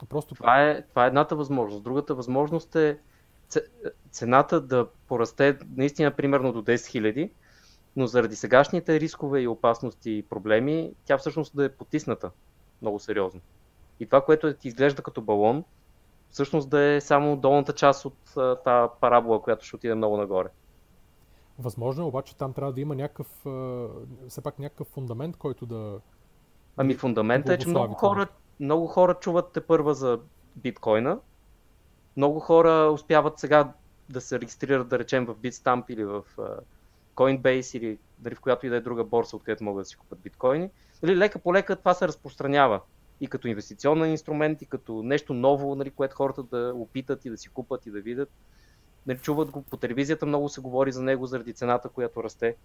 просто... 0.09 0.35
това, 0.35 0.63
е, 0.63 0.83
това 0.83 1.05
е 1.05 1.09
едната 1.09 1.37
възможност. 1.37 1.85
Другата 1.85 2.15
възможност 2.15 2.77
е 2.77 2.99
цената 4.11 4.61
да 4.61 4.87
порасте 5.09 5.59
наистина 5.77 6.11
примерно 6.11 6.53
до 6.53 6.63
10 6.63 6.75
000, 6.75 7.31
но 7.97 8.07
заради 8.07 8.37
сегашните 8.37 9.01
рискове 9.01 9.41
и 9.41 9.49
опасности 9.49 10.11
и 10.11 10.23
проблеми, 10.23 10.93
тя 11.05 11.19
всъщност 11.19 11.57
да 11.57 11.65
е 11.65 11.69
потисната 11.69 12.31
много 12.83 12.99
сериозно. 12.99 13.41
И 14.01 14.07
това, 14.07 14.21
което 14.21 14.55
ти 14.55 14.69
изглежда 14.69 15.03
като 15.03 15.21
балон, 15.21 15.65
всъщност 16.31 16.71
да 16.71 16.81
е 16.81 17.01
само 17.01 17.37
долната 17.37 17.73
част 17.73 18.05
от 18.05 18.35
тази 18.65 18.91
парабола, 19.01 19.43
която 19.43 19.65
ще 19.65 19.77
отиде 19.77 19.95
много 19.95 20.17
нагоре. 20.17 20.49
Възможно 21.59 22.05
е, 22.05 22.07
обаче 22.07 22.37
там 22.37 22.53
трябва 22.53 22.73
да 22.73 22.81
има 22.81 22.95
някакъв, 22.95 23.27
все 24.29 24.41
пак 24.43 24.59
някакъв 24.59 24.87
фундамент, 24.87 25.37
който 25.37 25.67
да, 25.67 26.01
Ами 26.77 26.95
фундамента 26.95 27.55
е, 27.55 27.59
че 27.59 27.69
много 27.69 27.95
хора, 27.95 28.27
много 28.61 28.87
хора 28.87 29.15
чуват 29.15 29.53
те 29.53 29.61
първа 29.61 29.95
за 29.95 30.19
биткоина. 30.57 31.19
Много 32.17 32.41
хора 32.41 32.91
успяват 32.93 33.39
сега 33.39 33.73
да 34.09 34.21
се 34.21 34.41
регистрират, 34.41 34.89
да 34.89 34.99
речем, 34.99 35.27
в 35.27 35.35
Bitstamp 35.35 35.85
или 35.89 36.05
в 36.05 36.23
Coinbase 37.17 37.79
или 37.79 37.99
дали 38.21 38.35
в 38.35 38.41
която 38.41 38.67
и 38.67 38.69
да 38.69 38.77
е 38.77 38.81
друга 38.81 39.05
борса, 39.05 39.37
откъдето 39.37 39.65
могат 39.65 39.81
да 39.81 39.85
си 39.85 39.97
купат 39.97 40.21
биткоини. 40.21 40.71
Нали, 41.03 41.17
лека 41.17 41.39
по 41.39 41.55
лека 41.55 41.77
това 41.77 41.95
се 41.95 42.09
разпространява 42.09 42.81
и 43.21 43.27
като 43.27 43.49
инвестиционен 43.49 44.11
инструмент, 44.11 44.63
и 44.63 44.67
като 44.67 45.03
нещо 45.03 45.35
ново, 45.35 45.75
нали, 45.75 45.91
което 45.91 46.17
хората 46.17 46.43
да 46.43 46.73
опитат 46.75 47.25
и 47.25 47.31
да 47.31 47.37
си 47.37 47.49
купат 47.49 47.87
и 47.87 47.91
да 47.91 48.01
видят. 48.01 48.31
Нали, 49.07 49.19
чуват 49.19 49.51
го 49.51 49.63
по 49.63 49.77
телевизията, 49.77 50.27
много 50.27 50.49
се 50.49 50.61
говори 50.61 50.93
за 50.93 51.03
него 51.03 51.27
заради 51.27 51.53
цената, 51.53 51.89
която 51.89 52.25
расте. 52.25 52.57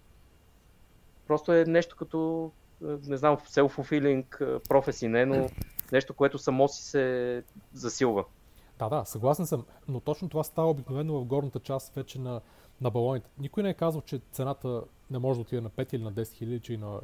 Просто 1.26 1.52
е 1.52 1.64
нещо 1.64 1.96
като, 1.96 2.50
е, 2.82 2.86
не 3.06 3.16
знам, 3.16 3.36
self-fulfilling 3.36 4.60
професи, 4.68 5.08
не, 5.08 5.26
но 5.26 5.48
нещо, 5.92 6.14
което 6.14 6.38
само 6.38 6.68
си 6.68 6.82
се 6.82 7.42
засилва. 7.72 8.24
Да, 8.78 8.88
да, 8.88 9.04
съгласен 9.04 9.46
съм, 9.46 9.64
но 9.88 10.00
точно 10.00 10.28
това 10.28 10.44
става 10.44 10.70
обикновено 10.70 11.20
в 11.20 11.24
горната 11.24 11.60
част 11.60 11.94
вече 11.94 12.20
на, 12.20 12.40
на 12.80 12.90
балоните. 12.90 13.30
Никой 13.38 13.62
не 13.62 13.70
е 13.70 13.74
казал, 13.74 14.00
че 14.00 14.20
цената 14.32 14.82
не 15.10 15.18
може 15.18 15.38
да 15.38 15.42
отиде 15.42 15.60
на 15.60 15.70
5 15.70 15.94
или 15.94 16.02
на 16.02 16.12
10 16.12 16.32
хиляди, 16.32 16.60
че 16.60 16.72
и, 16.72 16.76
на, 16.76 17.00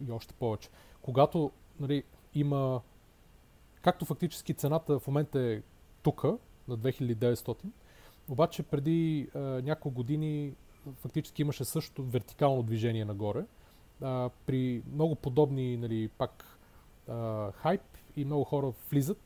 и, 0.00 0.08
и 0.08 0.12
още 0.12 0.34
повече. 0.34 0.68
Когато 1.02 1.50
нали, 1.80 2.02
има, 2.34 2.80
както 3.82 4.04
фактически 4.04 4.54
цената 4.54 4.98
в 4.98 5.06
момента 5.06 5.40
е 5.40 5.62
тука, 6.02 6.38
на 6.68 6.78
2900, 6.78 7.56
обаче 8.28 8.62
преди 8.62 9.28
а, 9.34 9.38
няколко 9.38 9.96
години 9.96 10.54
фактически 10.94 11.42
имаше 11.42 11.64
също 11.64 12.02
вертикално 12.02 12.62
движение 12.62 13.04
нагоре. 13.04 13.44
А, 14.02 14.30
при 14.46 14.82
много 14.92 15.14
подобни, 15.14 15.76
нали, 15.76 16.08
пак 16.08 16.58
а, 17.08 17.52
хайп 17.52 17.82
и 18.16 18.24
много 18.24 18.44
хора 18.44 18.72
влизат, 18.90 19.18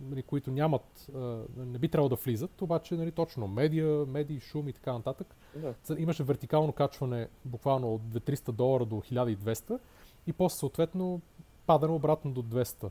нали, 0.00 0.22
които 0.22 0.50
нямат, 0.50 1.10
не 1.56 1.78
би 1.78 1.88
трябвало 1.88 2.08
да 2.08 2.14
влизат, 2.14 2.62
обаче 2.62 2.94
нали, 2.94 3.12
точно 3.12 3.48
медиа, 3.48 4.06
медии, 4.06 4.40
шум 4.40 4.68
и 4.68 4.72
така 4.72 4.92
нататък. 4.92 5.36
Да. 5.56 5.74
Имаше 5.98 6.24
вертикално 6.24 6.72
качване 6.72 7.28
буквално 7.44 7.94
от 7.94 8.02
2300 8.02 8.52
долара 8.52 8.84
до 8.84 8.96
1200 8.96 9.78
и 10.26 10.32
после 10.32 10.56
съответно 10.56 11.20
падане 11.66 11.92
обратно 11.92 12.32
до 12.32 12.42
200 12.42 12.90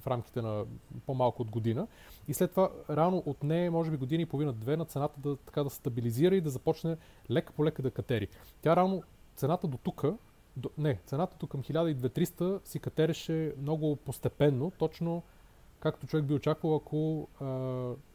в 0.00 0.06
рамките 0.06 0.42
на 0.42 0.64
по-малко 1.06 1.42
от 1.42 1.50
година. 1.50 1.86
И 2.28 2.34
след 2.34 2.50
това, 2.50 2.70
реално 2.90 3.22
от 3.26 3.42
нея, 3.42 3.70
може 3.70 3.90
би 3.90 3.96
година 3.96 4.22
и 4.22 4.26
половина-две, 4.26 4.76
на 4.76 4.84
цената 4.84 5.20
да, 5.20 5.36
така 5.36 5.64
да 5.64 5.70
стабилизира 5.70 6.36
и 6.36 6.40
да 6.40 6.50
започне 6.50 6.96
лека 7.30 7.52
по 7.52 7.64
лека 7.64 7.82
да 7.82 7.90
катери. 7.90 8.28
Тя 8.62 8.76
реално 8.76 9.02
цената 9.36 9.66
до 9.66 9.78
тук, 9.78 10.04
до, 10.56 10.70
не, 10.78 11.00
цената 11.06 11.36
до 11.40 11.46
към 11.46 11.62
1200 11.62 12.66
си 12.66 12.78
катереше 12.78 13.54
много 13.58 13.96
постепенно, 13.96 14.72
точно 14.78 15.22
както 15.80 16.06
човек 16.06 16.24
би 16.24 16.34
очаквал, 16.34 16.76
ако 16.76 17.28
а, 17.40 17.46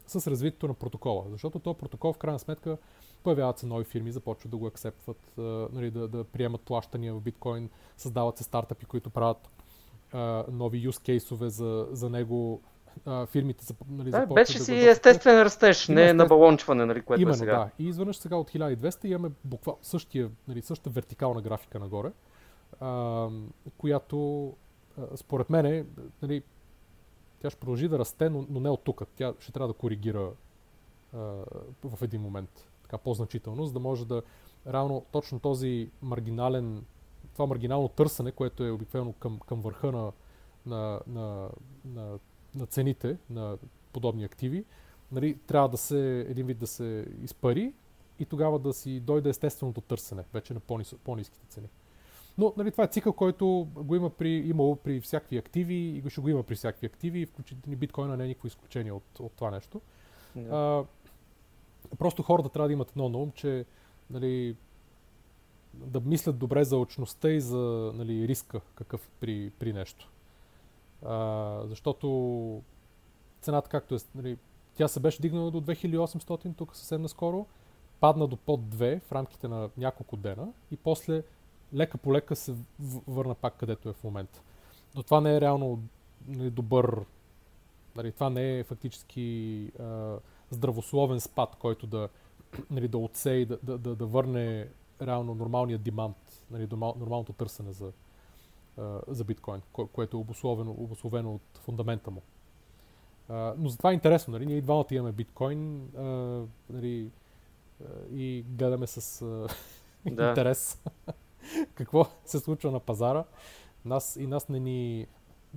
с 0.07 0.27
развитието 0.31 0.67
на 0.67 0.73
протокола. 0.73 1.23
Защото 1.29 1.59
този 1.59 1.77
протокол 1.77 2.13
в 2.13 2.17
крайна 2.17 2.39
сметка 2.39 2.77
появяват 3.23 3.59
се 3.59 3.65
нови 3.65 3.83
фирми, 3.83 4.11
започват 4.11 4.51
да 4.51 4.57
го 4.57 4.67
акцептват, 4.67 5.33
нали, 5.73 5.91
да, 5.91 6.07
да 6.07 6.23
приемат 6.23 6.61
плащания 6.61 7.13
в 7.13 7.21
биткоин, 7.21 7.69
създават 7.97 8.37
се 8.37 8.43
стартъпи, 8.43 8.85
които 8.85 9.09
правят 9.09 9.49
а, 10.11 10.45
нови 10.51 10.89
use 10.89 11.05
кейсове 11.05 11.49
за, 11.49 11.87
за 11.91 12.09
него. 12.09 12.61
А, 13.05 13.25
фирмите 13.25 13.65
за, 13.65 13.73
нали, 13.89 14.11
да, 14.11 14.25
беше 14.25 14.57
да 14.57 14.63
си 14.63 14.71
го... 14.71 14.77
естествен 14.77 15.41
растеж, 15.41 15.87
не 15.87 15.93
естествен... 15.93 16.17
на 16.17 16.25
балончване, 16.25 16.85
нали, 16.85 17.01
което 17.01 17.21
е 17.21 17.23
Именно, 17.23 17.35
е 17.35 17.37
сега. 17.37 17.57
да. 17.57 17.69
И 17.79 17.87
изведнъж 17.87 18.17
сега 18.17 18.35
от 18.35 18.51
1200 18.51 19.05
имаме 19.05 19.29
буквално 19.43 19.79
същия, 19.81 20.29
нали, 20.47 20.61
същата 20.61 20.89
вертикална 20.89 21.41
графика 21.41 21.79
нагоре, 21.79 22.11
а, 22.79 23.27
която 23.77 24.47
а, 24.97 25.17
според 25.17 25.49
мен 25.49 25.87
нали, 26.21 26.43
тя 27.39 27.49
ще 27.49 27.59
продължи 27.59 27.87
да 27.87 27.99
расте, 27.99 28.29
но, 28.29 28.45
но 28.49 28.59
не 28.59 28.69
от 28.69 28.83
тук. 28.83 29.03
Тя 29.15 29.33
ще 29.39 29.51
трябва 29.51 29.67
да 29.67 29.73
коригира 29.73 30.31
а, 31.13 31.17
в 31.83 32.01
един 32.01 32.21
момент 32.21 32.69
така 32.83 32.97
по-значително, 32.97 33.65
за 33.65 33.73
да 33.73 33.79
може 33.79 34.05
да 34.05 34.21
реално 34.67 35.05
точно 35.11 35.39
този 35.39 35.89
маргинален 36.01 36.83
това 37.33 37.45
маргинално 37.45 37.87
търсене, 37.87 38.31
което 38.31 38.63
е 38.63 38.71
обикновено 38.71 39.13
към, 39.13 39.39
към 39.39 39.61
върха 39.61 39.91
на, 39.91 40.11
на, 40.65 40.99
на, 41.07 41.49
на, 41.85 42.19
на 42.55 42.65
цените 42.65 43.17
на 43.29 43.57
подобни 43.93 44.23
активи, 44.23 44.65
нали, 45.11 45.37
трябва 45.47 45.69
да 45.69 45.77
се, 45.77 46.25
един 46.29 46.45
вид 46.45 46.57
да 46.57 46.67
се 46.67 47.05
изпари 47.23 47.73
и 48.19 48.25
тогава 48.25 48.59
да 48.59 48.73
си 48.73 48.99
дойде 48.99 49.29
естественото 49.29 49.81
търсене, 49.81 50.23
вече 50.33 50.53
на 50.53 50.59
по-низките 51.03 51.45
цени. 51.49 51.67
Но 52.37 52.53
нали, 52.57 52.71
това 52.71 52.83
е 52.83 52.87
цикъл, 52.87 53.13
който 53.13 53.67
го 53.75 53.95
има 53.95 54.09
при, 54.09 54.29
имало 54.29 54.75
при 54.75 55.01
всякакви 55.01 55.37
активи 55.37 55.75
и 55.75 56.01
го 56.01 56.09
ще 56.09 56.21
го 56.21 56.29
има 56.29 56.43
при 56.43 56.55
всякакви 56.55 56.87
активи, 56.87 57.25
включително 57.25 57.77
биткоина 57.77 58.17
не 58.17 58.23
е 58.23 58.27
никакво 58.27 58.47
изключение 58.47 58.91
от, 58.91 59.19
от 59.19 59.31
това 59.31 59.51
нещо. 59.51 59.81
Yeah. 60.37 60.85
А, 61.91 61.95
просто 61.97 62.23
хората 62.23 62.49
трябва 62.49 62.67
да 62.67 62.73
имат 62.73 62.89
едно 62.89 63.09
на 63.09 63.17
ум, 63.17 63.31
че 63.31 63.65
нали, 64.09 64.55
да 65.73 65.99
мислят 65.99 66.37
добре 66.37 66.63
за 66.63 66.77
очността 66.77 67.29
и 67.29 67.41
за 67.41 67.91
нали, 67.95 68.27
риска 68.27 68.61
какъв 68.75 69.09
при, 69.19 69.51
при 69.59 69.73
нещо. 69.73 70.11
А, 71.05 71.61
защото 71.65 72.61
цената, 73.41 73.69
както 73.69 73.95
е, 73.95 73.97
нали, 74.15 74.37
тя 74.75 74.87
се 74.87 74.99
беше 74.99 75.21
дигнала 75.21 75.51
до 75.51 75.61
2800 75.61 76.55
тук 76.55 76.75
съвсем 76.75 77.01
наскоро, 77.01 77.45
падна 77.99 78.27
до 78.27 78.37
под 78.37 78.61
2 78.61 79.01
в 79.01 79.11
рамките 79.11 79.47
на 79.47 79.69
няколко 79.77 80.17
дена 80.17 80.47
и 80.71 80.77
после 80.77 81.23
лека 81.73 81.97
по 81.97 82.13
лека 82.13 82.35
се 82.35 82.55
върна 83.07 83.35
пак 83.35 83.57
където 83.57 83.89
е 83.89 83.93
в 83.93 84.03
момента. 84.03 84.41
Но 84.95 85.03
това 85.03 85.21
не 85.21 85.35
е 85.35 85.41
реално 85.41 85.83
нали, 86.27 86.49
добър, 86.49 87.05
нали, 87.95 88.11
това 88.11 88.29
не 88.29 88.59
е 88.59 88.63
фактически 88.63 89.71
а, 89.79 90.15
здравословен 90.51 91.19
спад, 91.19 91.55
който 91.59 91.87
да, 91.87 92.09
нали, 92.71 92.87
да 92.87 92.97
отсее 92.97 93.45
да, 93.45 93.57
да, 93.63 93.77
да, 93.77 93.95
да 93.95 94.05
върне 94.05 94.67
реално 95.01 95.35
нормалният 95.35 95.83
демант, 95.83 96.43
нали, 96.51 96.67
нормалното 96.71 97.33
търсене 97.33 97.73
за, 97.73 97.91
за 99.07 99.23
биткоин, 99.23 99.61
кое, 99.71 99.87
което 99.87 100.17
е 100.17 100.19
обословено, 100.19 100.71
обословено 100.71 101.33
от 101.33 101.57
фундамента 101.57 102.11
му. 102.11 102.21
Uh, 103.29 103.53
но 103.57 103.69
затова 103.69 103.91
е 103.91 103.93
интересно, 103.93 104.31
нали? 104.31 104.45
Ние 104.45 104.57
и 104.57 104.61
двамата 104.61 104.85
имаме 104.91 105.11
биткоин 105.11 105.89
uh, 105.95 106.45
нали, 106.69 107.11
uh, 107.83 108.09
и 108.13 108.45
гледаме 108.49 108.87
с 108.87 109.25
да. 110.05 110.29
интерес 110.29 110.83
какво 111.75 112.05
се 112.25 112.39
случва 112.39 112.71
на 112.71 112.79
пазара. 112.79 113.23
Нас, 113.85 114.15
и 114.15 114.27
нас 114.27 114.49
не 114.49 114.59
ни, 114.59 115.07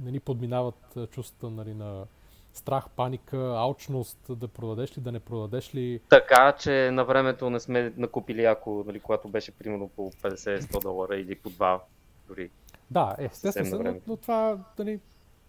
не 0.01 0.11
ни 0.11 0.21
подминават 0.21 0.99
чувствата 1.11 1.51
нали, 1.51 1.75
на, 1.75 2.05
страх, 2.53 2.91
паника, 2.97 3.37
алчност, 3.37 4.19
да 4.29 4.49
продадеш 4.49 4.99
ли, 4.99 5.03
да 5.03 5.13
не 5.13 5.21
продадеш 5.21 5.75
ли. 5.75 6.01
Така, 6.09 6.53
че 6.53 6.91
на 6.93 7.05
времето 7.05 7.51
не 7.51 7.61
сме 7.61 7.93
накупили 7.97 8.43
яко, 8.43 8.85
нали, 8.87 9.01
когато 9.01 9.29
беше 9.29 9.53
примерно 9.53 9.89
по 9.89 10.11
50-100 10.11 10.83
долара 10.83 11.17
или 11.17 11.35
по 11.35 11.51
2 11.51 11.81
дори. 12.29 12.51
Да, 12.91 13.17
е, 13.19 13.25
естествено, 13.25 13.83
но, 13.83 14.01
но 14.07 14.17
това, 14.17 14.59
нали, 14.79 15.01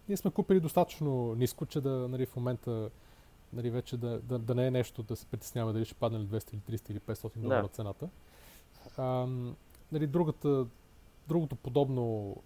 ние 0.08 0.16
сме 0.16 0.30
купили 0.30 0.60
достатъчно 0.60 1.34
ниско, 1.34 1.66
че 1.66 1.80
да, 1.80 1.90
нали, 1.90 2.26
в 2.26 2.36
момента 2.36 2.90
нали, 3.52 3.70
вече 3.70 3.96
да, 3.96 4.18
да, 4.18 4.38
да 4.38 4.54
не 4.54 4.66
е 4.66 4.70
нещо 4.70 5.02
да 5.02 5.16
се 5.16 5.26
притесняваме 5.26 5.72
дали 5.72 5.84
ще 5.84 5.94
падне 5.94 6.18
ли 6.18 6.24
200 6.24 6.54
или 6.54 6.78
300 6.78 6.90
или 6.90 7.00
500 7.00 7.38
долара 7.38 7.62
да. 7.62 7.68
цената. 7.68 8.08
А, 8.96 9.26
нали, 9.92 10.06
другата, 10.06 10.66
другото 11.28 11.56
подобно 11.56 12.36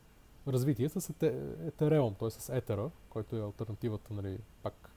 развитие 0.49 0.88
с 0.88 1.01
Ethereum, 1.01 2.18
т.е. 2.18 2.30
с 2.30 2.53
Ethera, 2.53 2.90
който 3.11 3.36
е 3.36 3.40
альтернативата, 3.40 4.14
нали, 4.14 4.38
пак 4.62 4.90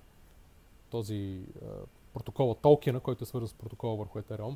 този 0.90 1.46
а, 1.62 1.66
протокола 2.14 2.56
токена, 2.56 3.00
който 3.00 3.24
е 3.24 3.28
свързан 3.28 3.48
с 3.48 3.54
протокола 3.54 3.96
върху 3.96 4.20
Ethereum, 4.20 4.56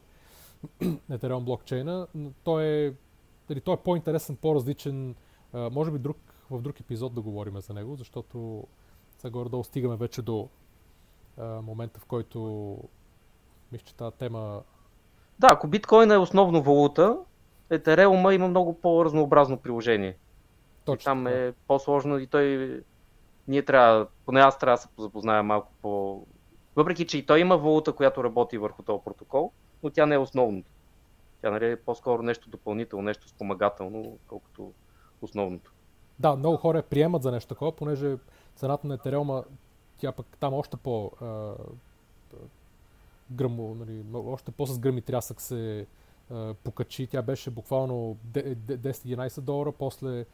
Ethereum 1.12 1.44
блокчейна, 1.44 2.08
той 2.44 2.64
е, 2.66 2.94
нали, 3.50 3.62
той 3.62 3.74
е 3.74 3.78
по-интересен, 3.78 4.36
по-различен, 4.36 5.16
а, 5.54 5.70
може 5.70 5.92
би 5.92 6.00
друг, 6.00 6.18
в 6.50 6.62
друг 6.62 6.80
епизод 6.80 7.14
да 7.14 7.22
говорим 7.22 7.62
за 7.62 7.74
него, 7.74 7.96
защото 7.96 8.68
сега 9.18 9.32
горе-долу 9.32 9.64
стигаме 9.64 9.96
вече 9.96 10.22
до 10.22 10.50
а, 11.38 11.62
момента, 11.62 12.00
в 12.00 12.06
който 12.06 12.78
мисля, 13.72 13.86
че 13.86 13.96
тази 13.96 14.16
тема... 14.16 14.64
Да, 15.40 15.48
ако 15.52 15.68
биткоин 15.68 16.12
е 16.12 16.18
основно 16.18 16.64
валута, 16.64 17.20
Ethereum 17.80 18.36
има 18.36 18.48
много 18.48 18.74
по-разнообразно 18.74 19.58
приложение. 19.58 20.18
Точно. 20.86 21.04
Там 21.04 21.28
е 21.28 21.54
по-сложно 21.68 22.18
и 22.20 22.28
той 22.28 22.82
ние 23.48 23.66
трябва, 23.66 24.08
поне 24.26 24.40
аз 24.40 24.60
трябва 24.60 24.78
да 24.78 24.82
се 24.82 24.88
запозная 24.98 25.44
малко 25.44 25.72
по... 25.82 26.24
Въпреки, 26.76 27.08
че 27.08 27.18
и 27.18 27.26
той 27.26 27.40
има 27.40 27.58
валута, 27.58 27.94
която 27.94 28.24
работи 28.24 28.58
върху 28.58 28.84
този 28.84 29.04
протокол, 29.06 29.52
но 29.84 29.90
тя 29.90 30.06
не 30.06 30.16
е 30.16 30.18
основното. 30.18 30.72
Тя 31.42 31.52
нали, 31.52 31.72
е 31.72 31.76
по-скоро 31.76 32.24
нещо 32.24 32.50
допълнително, 32.50 33.04
нещо 33.04 33.30
спомагателно, 33.30 34.18
колкото 34.28 34.72
основното. 35.22 35.72
Да, 36.20 36.36
много 36.36 36.58
хора 36.58 36.82
приемат 36.82 37.24
за 37.24 37.32
нещо 37.32 37.50
такова, 37.50 37.72
понеже 37.72 38.18
цената 38.56 38.88
на 38.88 38.94
Етереума, 38.94 39.44
тя 39.98 40.12
пък 40.12 40.26
там 40.40 40.54
още 40.54 40.78
по 40.78 41.12
гръмо, 43.32 43.76
нали, 43.76 44.04
още 44.14 44.52
по-с 44.52 44.80
гръм 44.80 44.98
и 44.98 45.02
трясък 45.02 45.42
се 45.42 45.88
а, 46.34 46.54
покачи. 46.54 47.08
Тя 47.08 47.22
беше 47.22 47.52
буквално 47.52 48.18
10-11 48.34 49.42
долара, 49.42 49.72
после 49.72 50.26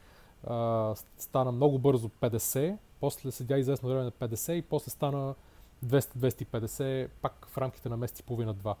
а, 0.44 0.94
стана 1.18 1.52
много 1.52 1.78
бързо 1.78 2.08
50, 2.08 2.76
после 3.00 3.30
седя 3.30 3.58
известно 3.58 3.88
време 3.88 4.04
на 4.04 4.12
50 4.12 4.52
и 4.52 4.62
после 4.62 4.90
стана 4.90 5.34
200-250 5.86 7.08
пак 7.22 7.46
в 7.50 7.58
рамките 7.58 7.88
на 7.88 7.96
месец 7.96 8.20
и 8.20 8.22
половина-два. 8.22 8.76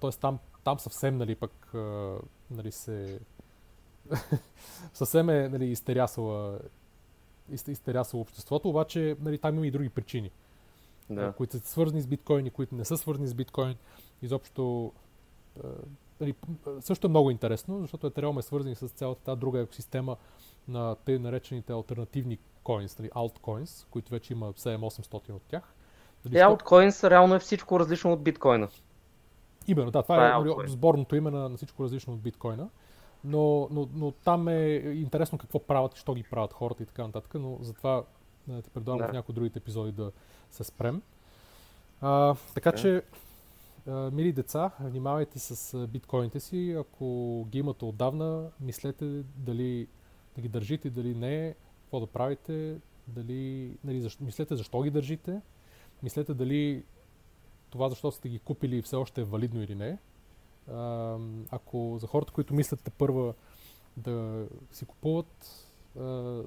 Тоест 0.00 0.20
там, 0.20 0.38
там 0.64 0.78
съвсем 0.78 1.16
нали, 1.16 1.34
пък 1.34 1.74
а, 1.74 2.16
нали, 2.50 2.72
се 2.72 3.20
съвсем 4.94 5.30
е 5.30 5.48
нали, 5.48 5.66
изтерясала, 5.66 6.58
изтерясала 7.68 8.20
обществото, 8.20 8.68
обаче 8.68 9.16
нали, 9.20 9.38
там 9.38 9.56
има 9.56 9.66
и 9.66 9.70
други 9.70 9.88
причини, 9.88 10.30
Да. 11.10 11.32
които 11.32 11.58
са 11.58 11.68
свързани 11.68 12.00
с 12.00 12.06
биткоини, 12.06 12.50
които 12.50 12.74
не 12.74 12.84
са 12.84 12.96
свързани 12.96 13.28
с 13.28 13.34
биткоин. 13.34 13.74
Изобщо 14.22 14.92
нали, 16.20 16.34
също 16.80 17.06
е 17.06 17.10
много 17.10 17.30
интересно, 17.30 17.80
защото 17.80 18.10
Ethereum 18.10 18.38
е 18.38 18.42
свързан 18.42 18.74
с 18.74 18.88
цялата 18.88 19.20
тази 19.22 19.40
друга 19.40 19.60
екосистема 19.60 20.16
на 20.68 20.94
тъй 20.94 21.18
наречените 21.18 21.72
альтернативни 21.72 22.38
coins, 22.64 22.98
нали, 22.98 23.10
altcoins, 23.10 23.86
които 23.90 24.10
вече 24.10 24.32
има 24.32 24.52
7-800 24.52 25.30
от 25.32 25.42
тях. 25.42 25.74
Нали, 26.24 26.38
е, 26.38 26.42
altcoins 26.42 27.10
реално 27.10 27.34
е 27.34 27.38
всичко 27.38 27.80
различно 27.80 28.12
от 28.12 28.22
биткоина. 28.22 28.68
Именно, 29.66 29.90
да, 29.90 30.02
това, 30.02 30.14
това 30.14 30.26
е, 30.26 30.50
е 30.52 30.56
нали, 30.56 30.68
сборното 30.70 31.16
име 31.16 31.30
на, 31.30 31.48
на 31.48 31.56
всичко 31.56 31.84
различно 31.84 32.12
от 32.12 32.20
биткоина. 32.20 32.68
Но, 33.24 33.68
но, 33.70 33.88
но 33.94 34.10
там 34.10 34.48
е 34.48 34.64
интересно 34.76 35.38
какво 35.38 35.58
правят 35.58 35.96
що 35.96 36.14
ги 36.14 36.22
правят 36.22 36.52
хората 36.52 36.82
и 36.82 36.86
така 36.86 37.06
нататък, 37.06 37.34
но 37.34 37.58
затова 37.60 38.02
да, 38.46 38.62
ти 38.62 38.70
предлагам 38.70 39.06
да. 39.06 39.08
в 39.08 39.12
някои 39.12 39.34
другите 39.34 39.58
епизоди 39.58 39.92
да 39.92 40.12
се 40.50 40.64
спрем. 40.64 41.02
А, 42.00 42.34
така 42.54 42.70
да. 42.70 42.78
че, 42.78 42.96
а, 42.96 43.02
мили 43.86 44.32
деца, 44.32 44.70
внимавайте 44.80 45.38
с 45.38 45.86
биткоините 45.86 46.40
си. 46.40 46.76
Ако 46.78 47.46
ги 47.50 47.58
имате 47.58 47.84
отдавна, 47.84 48.50
мислете 48.60 49.22
дали 49.36 49.88
да 50.34 50.40
ги 50.40 50.48
държите, 50.48 50.90
дали 50.90 51.14
не, 51.14 51.54
какво 51.82 52.00
да 52.00 52.06
правите, 52.06 52.80
дали, 53.08 53.72
нали, 53.84 54.00
защо, 54.00 54.24
мислете 54.24 54.56
защо 54.56 54.82
ги 54.82 54.90
държите, 54.90 55.40
мислете 56.02 56.34
дали 56.34 56.84
това 57.70 57.88
защо 57.88 58.10
сте 58.10 58.28
ги 58.28 58.38
купили 58.38 58.82
все 58.82 58.96
още 58.96 59.20
е 59.20 59.24
валидно 59.24 59.62
или 59.62 59.74
не. 59.74 59.98
Ако 61.50 61.96
за 62.00 62.06
хората, 62.06 62.32
които 62.32 62.54
мислят 62.54 62.92
първа 62.98 63.34
да 63.96 64.46
си 64.72 64.84
купуват, 64.84 65.66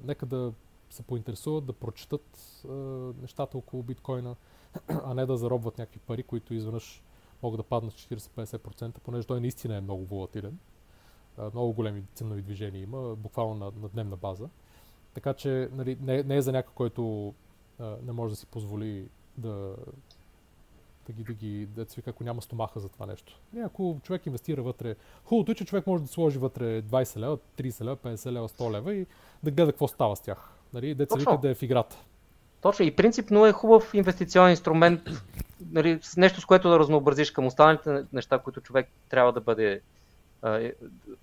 нека 0.04 0.26
да 0.26 0.52
се 0.90 1.02
поинтересуват, 1.02 1.66
да 1.66 1.72
прочетат 1.72 2.62
а, 2.68 2.72
нещата 3.20 3.58
около 3.58 3.82
биткоина, 3.82 4.36
а 4.88 5.14
не 5.14 5.26
да 5.26 5.36
заробват 5.36 5.78
някакви 5.78 5.98
пари, 5.98 6.22
които 6.22 6.54
изведнъж 6.54 7.02
могат 7.44 7.58
да 7.58 7.62
паднат 7.62 7.92
40-50%, 7.92 8.98
понеже 8.98 9.26
той 9.26 9.40
наистина 9.40 9.76
е 9.76 9.80
много 9.80 10.04
волатилен. 10.04 10.58
Много 11.52 11.72
големи 11.72 12.02
ценови 12.14 12.42
движения 12.42 12.82
има, 12.82 13.16
буквално 13.16 13.54
на, 13.54 13.72
на 13.82 13.88
дневна 13.88 14.16
база. 14.16 14.48
Така 15.14 15.34
че 15.34 15.68
нали, 15.72 15.98
не, 16.00 16.22
не 16.22 16.36
е 16.36 16.42
за 16.42 16.52
някой, 16.52 16.72
който 16.74 17.34
а, 17.80 17.96
не 18.06 18.12
може 18.12 18.32
да 18.32 18.36
си 18.36 18.46
позволи 18.46 19.08
да, 19.36 19.76
да 21.06 21.12
ги, 21.12 21.24
да 21.24 21.32
ги 21.32 21.66
да 21.66 21.84
вика, 21.96 22.10
ако 22.10 22.24
няма 22.24 22.42
стомаха 22.42 22.80
за 22.80 22.88
това 22.88 23.06
нещо. 23.06 23.40
Не, 23.52 23.64
ако 23.64 24.00
човек 24.02 24.26
инвестира 24.26 24.62
вътре, 24.62 24.96
хубавото 25.24 25.52
е, 25.52 25.54
че 25.54 25.64
човек 25.64 25.86
може 25.86 26.02
да 26.02 26.08
сложи 26.08 26.38
вътре 26.38 26.82
20 26.82 27.16
лева, 27.16 27.38
30 27.58 27.84
лева, 27.84 27.96
50 27.96 28.32
лева, 28.32 28.48
100 28.48 28.72
лева 28.72 28.94
и 28.94 29.06
да 29.42 29.50
гледа 29.50 29.72
какво 29.72 29.88
става 29.88 30.16
с 30.16 30.20
тях. 30.20 30.50
Нали? 30.72 30.94
Деца 30.94 31.18
вика 31.18 31.38
да 31.38 31.50
е 31.50 31.54
в 31.54 31.62
играта. 31.62 31.96
Точно 32.60 32.84
и 32.84 32.96
принципно 32.96 33.46
е 33.46 33.52
хубав 33.52 33.94
инвестиционен 33.94 34.50
инструмент, 34.50 35.02
нали, 35.70 36.00
нещо 36.16 36.40
с 36.40 36.46
което 36.46 36.70
да 36.70 36.78
разнообразиш 36.78 37.30
към 37.30 37.46
останалите 37.46 38.04
неща, 38.12 38.38
които 38.38 38.60
човек 38.60 38.88
трябва 39.08 39.32
да 39.32 39.40
бъде, 39.40 39.80
е, 40.46 40.72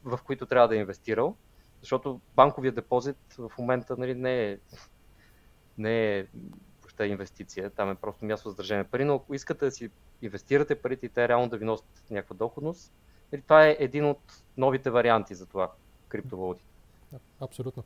в 0.04 0.20
които 0.24 0.46
трябва 0.46 0.68
да 0.68 0.76
е 0.76 0.80
инвестирал. 0.80 1.36
Защото 1.80 2.22
банковия 2.36 2.72
депозит 2.72 3.18
в 3.38 3.52
момента 3.58 3.96
нали, 3.98 4.16
не 4.16 4.52
е, 4.52 4.58
не 5.78 6.18
е 6.18 6.26
въобще 6.82 7.06
инвестиция, 7.06 7.70
там 7.70 7.90
е 7.90 7.96
просто 7.96 8.26
място 8.26 8.50
за 8.50 8.56
държане 8.56 8.84
пари, 8.84 9.06
но 9.06 9.16
ако 9.16 9.36
искате 9.36 9.66
да 9.66 9.72
си 9.72 9.90
инвестирате 10.22 10.76
парите 10.76 11.06
и 11.06 11.10
те 11.10 11.28
реално 11.28 11.50
да 11.50 11.58
ви 11.58 11.66
носят 11.66 12.04
някаква 12.10 12.36
доходност, 12.36 12.94
нали, 13.32 13.42
това 13.42 13.68
е 13.68 13.78
един 13.80 14.06
от 14.06 14.44
новите 14.58 14.90
варианти 14.90 15.36
за 15.36 15.46
това, 15.46 15.72
криптовалути. 16.08 16.64
Абсолютно. 17.42 17.84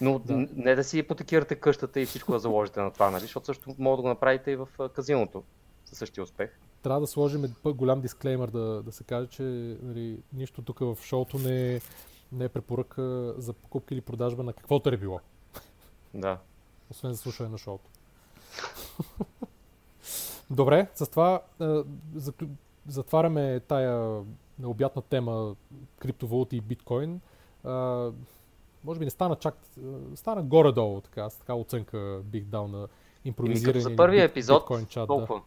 Но 0.00 0.18
да. 0.18 0.46
не 0.56 0.74
да 0.74 0.84
си 0.84 0.98
ипотекирате 0.98 1.54
къщата 1.54 2.00
и 2.00 2.06
всичко 2.06 2.32
да 2.32 2.38
заложите 2.38 2.80
на 2.80 2.90
това, 2.90 3.10
нали? 3.10 3.20
защото 3.20 3.46
също 3.46 3.74
може 3.78 3.96
да 3.96 4.02
го 4.02 4.08
направите 4.08 4.50
и 4.50 4.56
в 4.56 4.68
казиното 4.94 5.42
със 5.84 5.98
същия 5.98 6.24
успех. 6.24 6.50
Трябва 6.82 7.00
да 7.00 7.06
сложим 7.06 7.54
голям 7.64 8.00
дисклеймер 8.00 8.48
да, 8.48 8.82
да 8.82 8.92
се 8.92 9.04
каже, 9.04 9.28
че 9.28 9.42
нали, 9.82 10.18
нищо 10.32 10.62
тук 10.62 10.78
в 10.78 10.98
шоуто 11.02 11.38
не 11.38 11.74
е, 11.74 11.80
не 12.32 12.44
е 12.44 12.48
препоръка 12.48 13.32
за 13.36 13.52
покупка 13.52 13.94
или 13.94 14.00
продажба 14.00 14.42
на 14.42 14.52
каквото 14.52 14.88
е 14.88 14.96
било. 14.96 15.20
Да. 16.14 16.38
Освен 16.90 17.12
за 17.12 17.18
слушане 17.18 17.48
на 17.48 17.58
шоуто. 17.58 17.90
Добре, 20.50 20.88
с 20.94 21.06
това 21.06 21.40
затваряме 22.86 23.60
тая 23.60 24.22
необятна 24.58 25.02
тема 25.02 25.56
криптовалути 25.98 26.56
и 26.56 26.60
биткоин. 26.60 27.20
Може 28.84 28.98
би 28.98 29.04
не 29.04 29.10
стана 29.10 29.36
чак, 29.36 29.54
стана 30.14 30.42
горе-долу, 30.42 31.00
така, 31.00 31.30
с 31.30 31.36
така 31.36 31.54
оценка 31.54 32.20
бих 32.24 32.44
дал 32.44 32.68
на 32.68 32.88
импровизиране. 33.24 33.80
За 33.80 33.96
първия 33.96 34.24
епизод, 34.24 34.62
биткоин 34.62 34.86
чат, 34.86 35.06
толкова. 35.06 35.40
Да. 35.40 35.44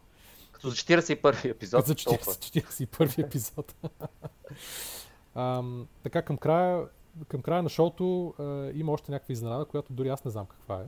Като 0.52 0.70
за 0.70 0.76
41 0.76 1.50
епизод. 1.50 1.86
За 1.86 1.94
40, 1.94 2.86
41 2.86 3.26
епизод. 3.26 3.74
а, 5.34 5.62
така, 6.02 6.22
към 6.22 6.36
края, 6.36 6.86
към 7.28 7.42
края 7.42 7.62
на 7.62 7.68
шоуто 7.68 8.34
а, 8.38 8.70
има 8.74 8.92
още 8.92 9.12
някаква 9.12 9.32
изненада, 9.32 9.64
която 9.64 9.92
дори 9.92 10.08
аз 10.08 10.24
не 10.24 10.30
знам 10.30 10.46
каква 10.46 10.80
е. 10.80 10.84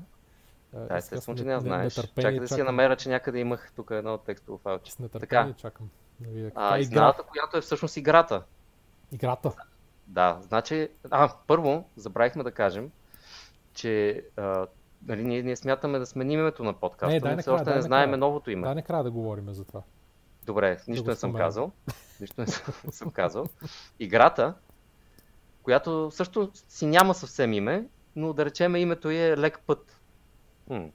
Да, 0.74 0.96
естествено, 0.96 1.38
че 1.38 1.44
не, 1.44 1.54
не 1.54 1.60
знаеш. 1.60 1.94
Чакай 1.94 2.40
да 2.40 2.48
си 2.48 2.58
я 2.60 2.64
намеря, 2.64 2.96
че 2.96 3.08
някъде 3.08 3.38
имах 3.38 3.72
тук 3.76 3.90
едно 3.90 4.18
текстово 4.18 4.58
файлче. 4.58 4.92
С 4.92 4.98
нетърпение 4.98 5.52
така. 5.52 5.60
чакам. 5.60 5.88
Да 6.20 6.30
видя, 6.30 6.50
а, 6.54 6.78
изненадата, 6.78 7.22
която 7.22 7.56
е 7.56 7.60
всъщност 7.60 7.96
играта. 7.96 8.42
Играта? 9.12 9.52
Да, 10.06 10.38
значи, 10.42 10.88
а, 11.10 11.32
първо, 11.46 11.84
забравихме 11.96 12.42
да 12.42 12.52
кажем, 12.52 12.90
че 13.74 14.24
а, 14.36 14.66
нали, 15.06 15.24
ние, 15.24 15.42
ние 15.42 15.56
смятаме 15.56 15.98
да 15.98 16.06
сменим 16.06 16.40
името 16.40 16.64
на 16.64 16.72
подкаста, 16.72 17.14
не, 17.14 17.20
дай 17.20 17.34
но 17.34 17.40
все 17.40 17.50
още 17.50 17.64
дай 17.64 17.74
не 17.74 17.82
знаем 17.82 18.10
новото 18.10 18.50
име. 18.50 18.68
Да, 18.68 18.74
накрая 18.74 19.04
да 19.04 19.10
говорим 19.10 19.54
за 19.54 19.64
това. 19.64 19.82
Добре, 20.46 20.80
нищо 20.88 21.04
да 21.04 21.10
не 21.10 21.16
съм 21.16 21.34
казал. 21.34 21.72
Нищо 22.20 22.40
не 22.40 22.46
съм, 22.46 22.74
съм 22.90 23.10
казал. 23.10 23.46
Играта, 23.98 24.54
която 25.62 26.10
също 26.10 26.50
си 26.54 26.86
няма 26.86 27.14
съвсем 27.14 27.52
име, 27.52 27.88
но 28.16 28.32
да 28.32 28.44
речем 28.44 28.76
името 28.76 29.10
е 29.10 29.36
Лек 29.38 29.60
път. 29.66 30.00
М. 30.68 30.88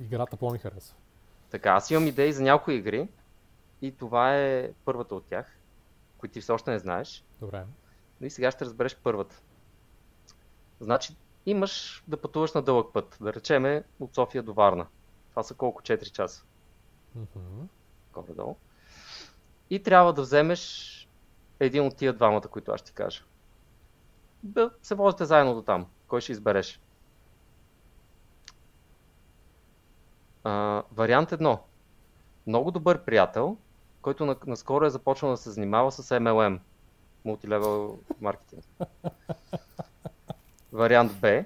Играта 0.00 0.36
по-ми 0.36 0.58
харесва. 0.58 0.96
Така, 1.50 1.70
аз 1.70 1.90
имам 1.90 2.06
идеи 2.06 2.32
за 2.32 2.42
някои 2.42 2.74
игри 2.74 3.08
и 3.82 3.92
това 3.96 4.36
е 4.36 4.70
първата 4.84 5.14
от 5.14 5.24
тях, 5.26 5.58
които 6.18 6.32
ти 6.32 6.40
все 6.40 6.52
още 6.52 6.70
не 6.70 6.78
знаеш. 6.78 7.24
Добре. 7.40 7.64
И 8.26 8.30
сега 8.30 8.50
ще 8.50 8.64
разбереш 8.64 8.96
първата. 9.02 9.42
Значи, 10.80 11.16
имаш 11.46 12.04
да 12.08 12.20
пътуваш 12.20 12.52
на 12.52 12.62
дълъг 12.62 12.92
път, 12.92 13.18
да 13.20 13.32
речеме 13.32 13.84
от 14.00 14.14
София 14.14 14.42
до 14.42 14.54
Варна. 14.54 14.86
Това 15.30 15.42
са 15.42 15.54
колко? 15.54 15.82
4 15.82 16.10
часа. 16.10 16.44
Mm-hmm. 17.18 17.66
Горе-долу. 18.12 18.56
И 19.70 19.82
трябва 19.82 20.12
да 20.12 20.22
вземеш 20.22 20.90
един 21.60 21.86
от 21.86 21.96
тия 21.96 22.12
двамата, 22.12 22.40
които 22.40 22.72
аз 22.72 22.80
ще 22.80 22.86
ти 22.86 22.94
кажа. 22.94 23.22
Да 24.42 24.70
се 24.82 24.94
возите 24.94 25.24
заедно 25.24 25.54
до 25.54 25.62
там. 25.62 25.86
Кой 26.08 26.20
ще 26.20 26.32
избереш? 26.32 26.80
А, 30.44 30.82
вариант 30.92 31.32
едно. 31.32 31.64
Много 32.46 32.70
добър 32.70 33.04
приятел, 33.04 33.56
който 34.02 34.36
наскоро 34.46 34.84
е 34.84 34.90
започнал 34.90 35.30
да 35.30 35.36
се 35.36 35.50
занимава 35.50 35.92
с 35.92 36.02
MLM. 36.10 36.58
Multilevel 37.26 37.98
маркетинг. 38.20 38.64
Вариант 40.72 41.20
Б. 41.20 41.44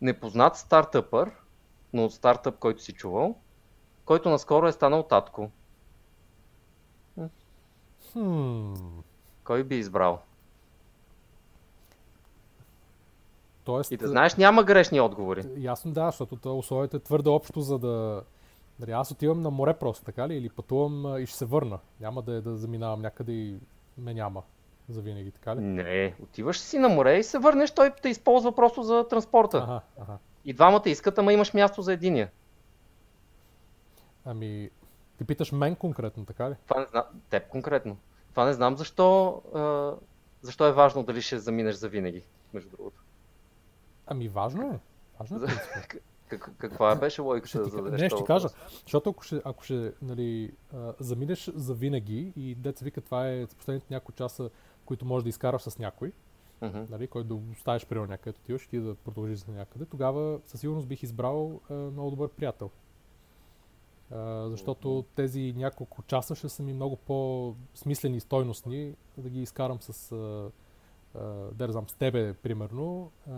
Непознат 0.00 0.56
стартъпър, 0.56 1.30
но 1.92 2.04
от 2.04 2.12
стартъп, 2.12 2.58
който 2.58 2.82
си 2.82 2.92
чувал, 2.92 3.36
който 4.04 4.30
наскоро 4.30 4.66
е 4.66 4.72
станал 4.72 5.02
татко. 5.02 5.50
Hmm. 8.14 9.02
Кой 9.44 9.64
би 9.64 9.76
избрал? 9.76 10.20
Тоест, 13.64 13.90
и 13.90 13.96
да 13.96 14.08
знаеш, 14.08 14.34
няма 14.34 14.64
грешни 14.64 15.00
отговори. 15.00 15.44
Ясно, 15.56 15.92
да, 15.92 16.06
защото 16.06 16.58
условието 16.58 16.96
е 16.96 17.00
твърде 17.00 17.30
общо, 17.30 17.60
за 17.60 17.78
да... 17.78 18.22
Дали, 18.78 18.90
аз 18.90 19.10
отивам 19.10 19.42
на 19.42 19.50
море 19.50 19.74
просто, 19.74 20.04
така 20.04 20.28
ли? 20.28 20.34
Или 20.34 20.48
пътувам 20.48 21.18
и 21.18 21.26
ще 21.26 21.38
се 21.38 21.44
върна. 21.44 21.78
Няма 22.00 22.22
да 22.22 22.32
е 22.32 22.40
да 22.40 22.56
заминавам 22.56 23.00
някъде 23.00 23.32
и 23.32 23.58
ме 23.98 24.14
няма 24.14 24.42
за 24.88 25.00
винаги, 25.00 25.30
така 25.30 25.56
ли? 25.56 25.60
Не, 25.60 26.14
отиваш 26.22 26.60
си 26.60 26.78
на 26.78 26.88
море 26.88 27.18
и 27.18 27.24
се 27.24 27.38
върнеш, 27.38 27.70
той 27.70 27.90
те 28.02 28.08
използва 28.08 28.54
просто 28.54 28.82
за 28.82 29.08
транспорта. 29.08 29.58
Ага, 29.58 29.80
ага. 30.00 30.18
И 30.44 30.52
двамата 30.52 30.82
искат, 30.86 31.18
ама 31.18 31.32
имаш 31.32 31.54
място 31.54 31.82
за 31.82 31.92
единия. 31.92 32.30
Ами, 34.24 34.70
ти 35.18 35.24
питаш 35.24 35.52
мен 35.52 35.76
конкретно, 35.76 36.26
така 36.26 36.50
ли? 36.50 36.54
Това 36.68 36.80
не 36.80 36.86
знам, 36.86 37.04
теб 37.30 37.48
конкретно. 37.48 37.96
Това 38.30 38.44
не 38.44 38.52
знам 38.52 38.76
защо, 38.76 39.42
а, 39.54 39.92
защо 40.42 40.66
е 40.66 40.72
важно 40.72 41.02
дали 41.02 41.22
ще 41.22 41.38
заминеш 41.38 41.74
за 41.74 41.88
винаги, 41.88 42.22
между 42.54 42.70
другото. 42.70 43.02
Ами 44.06 44.28
важно 44.28 44.72
е. 44.74 44.78
Важно 45.20 45.44
е. 45.44 45.48
Как, 46.28 46.50
каква 46.58 46.96
беше 46.96 47.22
логиката 47.22 47.64
за 47.64 47.82
да 47.82 47.90
Не, 47.90 48.08
ще 48.10 48.24
кажа. 48.24 48.48
Защото 48.82 49.10
ако 49.10 49.22
ще, 49.22 49.40
ако 49.44 49.64
ще 49.64 49.92
нали, 50.02 50.52
заминеш 51.00 51.50
за 51.54 51.74
винаги 51.74 52.32
и 52.36 52.54
деца 52.54 52.84
вика 52.84 53.00
това 53.00 53.28
е 53.28 53.46
за 53.46 53.56
последните 53.56 53.86
няколко 53.90 54.12
часа, 54.12 54.50
които 54.84 55.04
можеш 55.04 55.22
да 55.22 55.28
изкараш 55.28 55.62
с 55.62 55.78
някой, 55.78 56.12
uh-huh. 56.62 56.90
нали, 56.90 57.06
който 57.06 57.28
да 57.28 57.52
оставиш 57.52 57.86
при 57.86 57.98
някъде, 57.98 58.38
отиваш 58.42 58.68
и 58.72 58.78
да 58.78 58.94
продължиш 58.94 59.38
за 59.38 59.52
някъде, 59.52 59.84
тогава 59.84 60.40
със 60.44 60.60
сигурност 60.60 60.88
бих 60.88 61.02
избрал 61.02 61.60
а, 61.70 61.74
много 61.74 62.10
добър 62.10 62.28
приятел. 62.28 62.70
А, 64.10 64.48
защото 64.50 64.88
uh-huh. 64.88 65.06
тези 65.14 65.54
няколко 65.56 66.02
часа 66.02 66.34
ще 66.34 66.48
са 66.48 66.62
ми 66.62 66.72
много 66.72 66.96
по-смислени 66.96 68.16
и 68.16 68.20
стойностни 68.20 68.94
да 69.18 69.28
ги 69.28 69.42
изкарам 69.42 69.78
с 69.80 70.12
а, 70.12 70.50
да 71.52 71.72
знам, 71.72 71.88
с 71.88 71.94
тебе, 71.94 72.34
примерно. 72.34 73.10
А, 73.30 73.32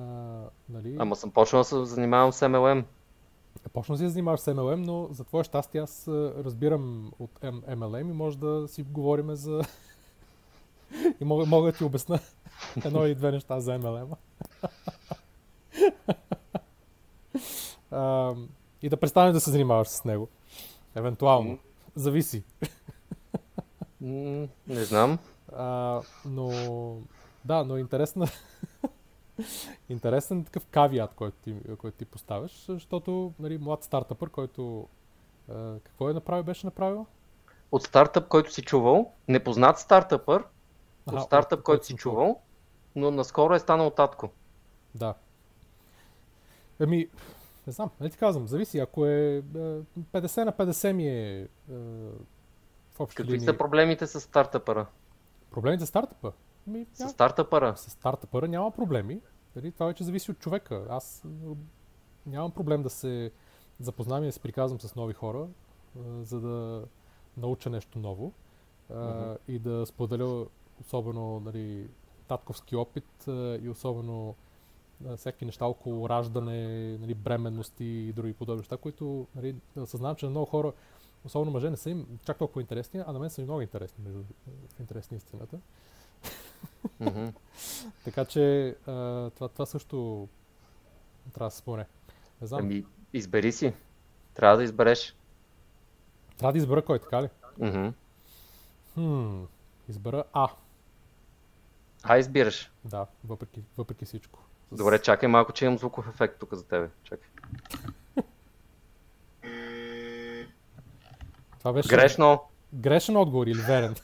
нали... 0.68 0.96
Ама 0.98 1.16
съм 1.16 1.30
почнал 1.30 1.60
да 1.60 1.64
се 1.64 1.84
занимавам 1.84 2.32
с 2.32 2.40
MLM. 2.40 2.84
Почна 3.72 3.96
да 3.96 4.10
занимаваш 4.10 4.40
с 4.40 4.54
MLM, 4.54 4.86
но 4.86 5.08
за 5.10 5.24
твое 5.24 5.44
щастие 5.44 5.80
аз 5.80 6.08
разбирам 6.08 7.12
от 7.18 7.40
MLM 7.40 8.10
и 8.10 8.12
може 8.12 8.38
да 8.38 8.68
си 8.68 8.82
говорим 8.82 9.34
за... 9.34 9.62
и 11.20 11.24
мога, 11.24 11.46
мога 11.46 11.72
да 11.72 11.78
ти 11.78 11.84
обясна 11.84 12.18
едно 12.84 13.06
или 13.06 13.14
две 13.14 13.32
неща 13.32 13.60
за 13.60 13.78
MLM. 13.78 14.16
а, 17.90 18.34
и 18.82 18.88
да 18.88 18.96
престанеш 18.96 19.32
да 19.32 19.40
се 19.40 19.50
занимаваш 19.50 19.88
с 19.88 20.04
него. 20.04 20.28
Евентуално. 20.94 21.58
Зависи. 21.94 22.42
Не 24.00 24.84
знам. 24.84 25.18
А, 25.56 26.00
но 26.24 26.50
да, 27.44 27.64
но 27.64 27.78
интересна, 27.78 28.26
интересен 29.88 30.44
такъв 30.44 30.66
кавият, 30.66 31.14
който 31.14 31.36
ти, 31.44 31.54
който 31.78 31.98
ти 31.98 32.04
поставяш, 32.04 32.64
защото 32.68 33.32
нали, 33.38 33.58
млад 33.58 33.84
стартъпър, 33.84 34.30
който 34.30 34.88
е, 35.48 35.52
какво 35.84 36.10
е 36.10 36.14
направил, 36.14 36.44
беше 36.44 36.66
направил? 36.66 37.06
От 37.72 37.82
стартъп, 37.82 38.28
който 38.28 38.52
си 38.52 38.62
чувал, 38.62 39.12
непознат 39.28 39.78
стартъпър, 39.78 40.44
от 41.12 41.22
стартъп, 41.22 41.58
от, 41.58 41.64
който 41.64 41.86
си 41.86 41.94
чувал, 41.94 42.40
но 42.96 43.10
наскоро 43.10 43.54
е 43.54 43.58
станал 43.58 43.90
татко. 43.90 44.30
Да. 44.94 45.14
Еми, 46.80 47.08
не 47.66 47.72
знам, 47.72 47.90
не 48.00 48.10
ти 48.10 48.18
казвам, 48.18 48.46
зависи. 48.46 48.78
Ако 48.78 49.06
е 49.06 49.42
50 49.42 50.44
на 50.44 50.52
50 50.52 50.92
ми 50.92 51.08
е, 51.08 51.40
е 51.40 51.48
в 52.94 53.00
общи 53.00 53.16
Какви 53.16 53.32
линии... 53.32 53.46
са 53.46 53.58
проблемите 53.58 54.06
с 54.06 54.20
стартъпъра? 54.20 54.86
Проблемите 55.50 55.86
с 55.86 55.88
стартъпа? 55.88 56.32
Ми, 56.66 56.86
с 56.94 57.08
стартъпъра? 57.08 57.76
С 57.76 57.90
стартъпъра 57.90 58.48
няма 58.48 58.70
проблеми. 58.70 59.20
Дали, 59.54 59.72
това 59.72 59.86
вече 59.86 60.04
зависи 60.04 60.30
от 60.30 60.38
човека. 60.38 60.86
Аз 60.90 61.24
нямам 62.26 62.50
проблем 62.50 62.82
да 62.82 62.90
се 62.90 63.30
запознавам 63.80 64.24
и 64.24 64.26
да 64.26 64.32
се 64.32 64.40
приказвам 64.40 64.80
с 64.80 64.94
нови 64.94 65.14
хора, 65.14 65.46
за 66.20 66.40
да 66.40 66.84
науча 67.36 67.70
нещо 67.70 67.98
ново 67.98 68.32
mm-hmm. 68.92 69.38
и 69.48 69.58
да 69.58 69.86
споделя 69.86 70.46
особено 70.80 71.40
нали, 71.40 71.88
татковски 72.28 72.76
опит 72.76 73.24
и 73.62 73.68
особено 73.68 74.34
всяки 75.16 75.44
неща 75.44 75.66
около 75.66 76.08
раждане, 76.08 76.98
нали, 76.98 77.14
бременности 77.14 77.84
и 77.84 78.12
други 78.12 78.32
подобни 78.32 78.58
неща, 78.58 78.76
които 78.76 79.26
нали, 79.36 79.56
съзнавам, 79.86 80.16
че 80.16 80.26
на 80.26 80.30
много 80.30 80.46
хора, 80.46 80.72
особено 81.24 81.52
мъже, 81.52 81.70
не 81.70 81.76
са 81.76 81.90
им 81.90 82.18
чак 82.26 82.38
толкова 82.38 82.60
интересни, 82.60 83.02
а 83.06 83.12
на 83.12 83.18
мен 83.18 83.30
са 83.30 83.40
им 83.40 83.46
много 83.46 83.60
интересни, 83.60 84.04
между 84.04 84.22
интересни 84.80 85.16
истината. 85.16 85.58
Mm-hmm. 87.00 87.32
така 88.04 88.24
че 88.24 88.68
а, 88.86 89.30
това, 89.30 89.48
това 89.48 89.66
също 89.66 90.28
трябва 91.34 91.46
да 91.46 91.50
се 91.50 91.58
спомне. 91.58 91.86
Не 92.40 92.46
знам. 92.46 92.60
Ами, 92.60 92.84
избери 93.12 93.52
си. 93.52 93.72
Трябва 94.34 94.56
да 94.56 94.64
избереш. 94.64 95.16
Трябва 96.38 96.52
да 96.52 96.58
избера 96.58 96.84
кой, 96.84 96.98
така 96.98 97.22
ли? 97.22 97.28
Mm-hmm. 97.60 97.92
Хм, 98.94 99.44
избера 99.88 100.24
А. 100.32 100.48
А 102.08 102.18
избираш? 102.18 102.72
Да, 102.84 103.06
въпреки, 103.24 103.62
въпреки 103.78 104.04
всичко. 104.04 104.38
Добре, 104.72 104.98
чакай 104.98 105.28
малко, 105.28 105.52
че 105.52 105.64
имам 105.64 105.78
звуков 105.78 106.08
ефект 106.08 106.38
тук 106.40 106.54
за 106.54 106.64
тебе. 106.64 106.88
Чакай. 107.02 107.28
Това 111.58 111.72
беше... 111.72 111.88
Грешно. 111.88 112.42
Грешен 112.74 113.16
отговор 113.16 113.46
или 113.46 113.60
верен? 113.60 113.94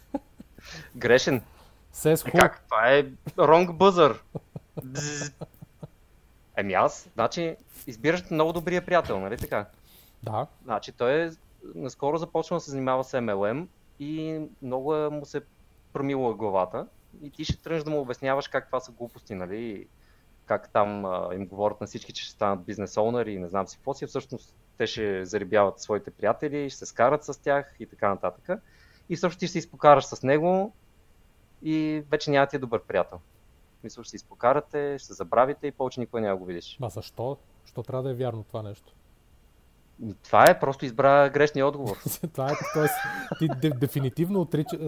Грешен. 0.96 1.42
Says 1.94 2.14
who? 2.14 2.40
Как? 2.40 2.64
Това 2.64 2.92
е 2.92 3.04
wrong 3.36 3.70
buzzer. 3.70 4.18
Еми 6.56 6.72
аз, 6.72 7.08
значи, 7.14 7.56
избираш 7.86 8.30
много 8.30 8.52
добрия 8.52 8.84
приятел, 8.84 9.20
нали 9.20 9.36
така? 9.36 9.66
Да. 10.22 10.46
Значи 10.64 10.92
той 10.92 11.12
е, 11.12 11.30
наскоро 11.74 12.18
започва 12.18 12.56
да 12.56 12.60
се 12.60 12.70
занимава 12.70 13.04
с 13.04 13.20
MLM 13.20 13.66
и 13.98 14.40
много 14.62 14.96
е, 14.96 15.08
му 15.08 15.24
се 15.24 15.42
промила 15.92 16.34
главата 16.34 16.86
и 17.22 17.30
ти 17.30 17.44
ще 17.44 17.62
тръгнеш 17.62 17.82
да 17.82 17.90
му 17.90 18.00
обясняваш 18.00 18.48
как 18.48 18.66
това 18.66 18.80
са 18.80 18.92
глупости, 18.92 19.34
нали? 19.34 19.88
Как 20.46 20.72
там 20.72 21.04
а, 21.04 21.30
им 21.34 21.46
говорят 21.46 21.80
на 21.80 21.86
всички, 21.86 22.12
че 22.12 22.24
ще 22.24 22.32
станат 22.32 22.64
бизнес 22.64 22.96
оунери 22.96 23.32
и 23.32 23.38
не 23.38 23.48
знам 23.48 23.66
си 23.66 23.76
какво 23.76 23.94
си, 23.94 24.06
всъщност 24.06 24.56
те 24.78 24.86
ще 24.86 25.24
зарибяват 25.24 25.80
своите 25.80 26.10
приятели, 26.10 26.70
ще 26.70 26.78
се 26.78 26.86
скарат 26.86 27.24
с 27.24 27.42
тях 27.42 27.76
и 27.80 27.86
така 27.86 28.08
нататък. 28.08 28.62
И 29.08 29.16
също 29.16 29.38
ти 29.38 29.46
ще 29.46 29.52
се 29.52 29.58
изпокараш 29.58 30.04
с 30.04 30.22
него 30.22 30.72
и 31.62 32.04
вече 32.10 32.30
няма 32.30 32.46
ти 32.46 32.56
е 32.56 32.58
добър 32.58 32.82
приятел. 32.82 33.20
Мисля, 33.84 34.04
ще 34.04 34.10
се 34.10 34.16
изпокарате, 34.16 34.98
ще 34.98 35.06
се 35.06 35.12
забравите 35.12 35.66
и 35.66 35.72
повече 35.72 36.00
никой 36.00 36.20
няма 36.20 36.36
го 36.36 36.44
видиш. 36.44 36.78
А 36.82 36.88
защо? 36.88 37.36
Що 37.64 37.82
трябва 37.82 38.02
да 38.02 38.10
е 38.10 38.14
вярно 38.14 38.44
това 38.44 38.62
нещо? 38.62 38.92
Това 40.24 40.44
е, 40.50 40.58
просто 40.58 40.84
избра 40.84 41.28
грешния 41.28 41.66
отговор. 41.66 41.96
това 42.34 42.46
е, 42.46 42.54
т.е. 42.74 42.86
ти 43.38 43.48
де, 43.60 43.70
дефинитивно 43.70 44.40
отрича, 44.40 44.76
е, 44.76 44.86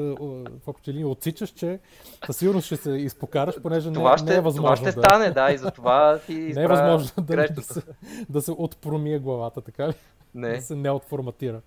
в 0.67 0.75
отсичаш, 1.05 1.51
че 1.51 1.81
със 2.27 2.37
сигурност 2.37 2.67
ще 2.67 2.77
се 2.77 2.91
изпокараш, 2.91 3.61
понеже 3.63 3.93
това 3.93 4.11
не, 4.11 4.19
ще, 4.19 4.31
не 4.31 4.37
е 4.37 4.41
възможно. 4.41 4.77
Това 4.77 4.91
ще 4.91 5.01
да... 5.01 5.07
стане, 5.07 5.31
да, 5.31 5.53
и 5.53 5.59
за 5.59 5.71
това 5.71 6.19
ти 6.19 6.33
избра 6.33 6.61
Не 6.61 6.65
е 6.65 6.69
възможно 6.69 7.25
да, 7.25 7.49
да, 7.49 7.63
се, 7.63 7.83
да 8.29 8.43
се 8.43 8.51
отпромие 8.51 9.19
главата, 9.19 9.61
така 9.61 9.89
ли? 9.89 9.95
Не. 10.35 10.57
Да 10.57 10.63
се 10.63 10.75
не 10.75 10.91
отформатира. 10.91 11.61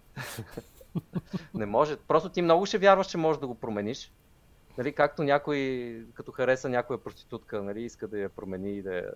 не 1.54 1.66
може. 1.66 1.98
Просто 2.08 2.30
ти 2.30 2.42
много 2.42 2.66
ще 2.66 2.78
вярваш, 2.78 3.08
че 3.08 3.18
можеш 3.18 3.40
да 3.40 3.48
го 3.48 3.56
промениш. 3.56 4.12
Нали, 4.78 4.94
както 4.94 5.24
някой, 5.24 6.06
като 6.14 6.32
хареса 6.32 6.70
някоя 6.70 7.04
проститутка, 7.04 7.64
нали, 7.64 7.82
иска 7.82 8.08
да 8.08 8.20
я 8.20 8.30
промени 8.30 8.72
и 8.72 8.82
да 8.82 8.96
я, 8.96 9.12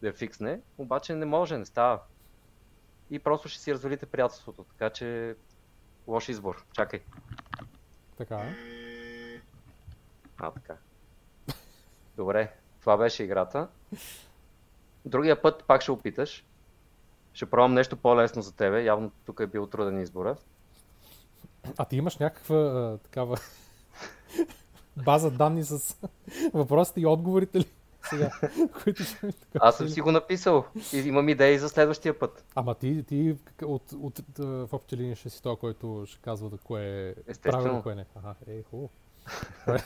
да 0.00 0.06
я 0.06 0.12
фиксне, 0.12 0.60
обаче 0.78 1.14
не 1.14 1.26
може, 1.26 1.58
не 1.58 1.64
става. 1.64 2.00
И 3.10 3.18
просто 3.18 3.48
ще 3.48 3.60
си 3.60 3.74
развалите 3.74 4.06
приятелството, 4.06 4.64
така 4.64 4.90
че 4.90 5.36
лош 6.06 6.28
избор. 6.28 6.64
Чакай. 6.72 7.00
Така 8.16 8.36
е. 8.36 8.54
А, 10.38 10.50
така. 10.50 10.76
Добре, 12.16 12.52
това 12.80 12.96
беше 12.96 13.24
играта. 13.24 13.68
Другия 15.04 15.42
път 15.42 15.64
пак 15.66 15.82
ще 15.82 15.90
опиташ. 15.90 16.44
Ще 17.32 17.46
пробвам 17.46 17.74
нещо 17.74 17.96
по-лесно 17.96 18.42
за 18.42 18.52
тебе. 18.52 18.84
Явно 18.84 19.10
тук 19.26 19.40
е 19.40 19.46
бил 19.46 19.66
труден 19.66 20.00
избора. 20.00 20.36
А 21.76 21.84
ти 21.84 21.96
имаш 21.96 22.16
някаква 22.16 22.56
а, 22.56 22.98
такава 22.98 23.36
база 25.04 25.30
данни 25.30 25.64
с 25.64 25.96
въпросите 26.54 27.00
и 27.00 27.06
отговорите 27.06 27.58
ли? 27.58 27.66
Сега, 28.10 28.30
които 28.84 29.02
ми 29.22 29.32
Аз 29.60 29.76
съм 29.76 29.88
си 29.88 30.00
го 30.00 30.12
написал 30.12 30.64
и 30.92 30.98
имам 30.98 31.28
идеи 31.28 31.58
за 31.58 31.68
следващия 31.68 32.18
път. 32.18 32.44
Ама 32.54 32.74
ти, 32.74 33.04
ти 33.08 33.36
от, 33.64 33.92
от, 33.92 34.18
от 34.18 34.38
в 34.38 34.68
общи 34.72 34.96
линии 34.96 35.16
ще 35.16 35.30
си 35.30 35.42
то, 35.42 35.56
който 35.56 36.04
ще 36.06 36.18
казва 36.22 36.50
да 36.50 36.58
кое 36.58 37.08
е 37.08 37.34
правилно, 37.42 37.82
кое 37.82 37.94
не. 37.94 38.04
Ага, 38.16 38.34
е, 38.48 38.62
хубаво. 38.70 38.90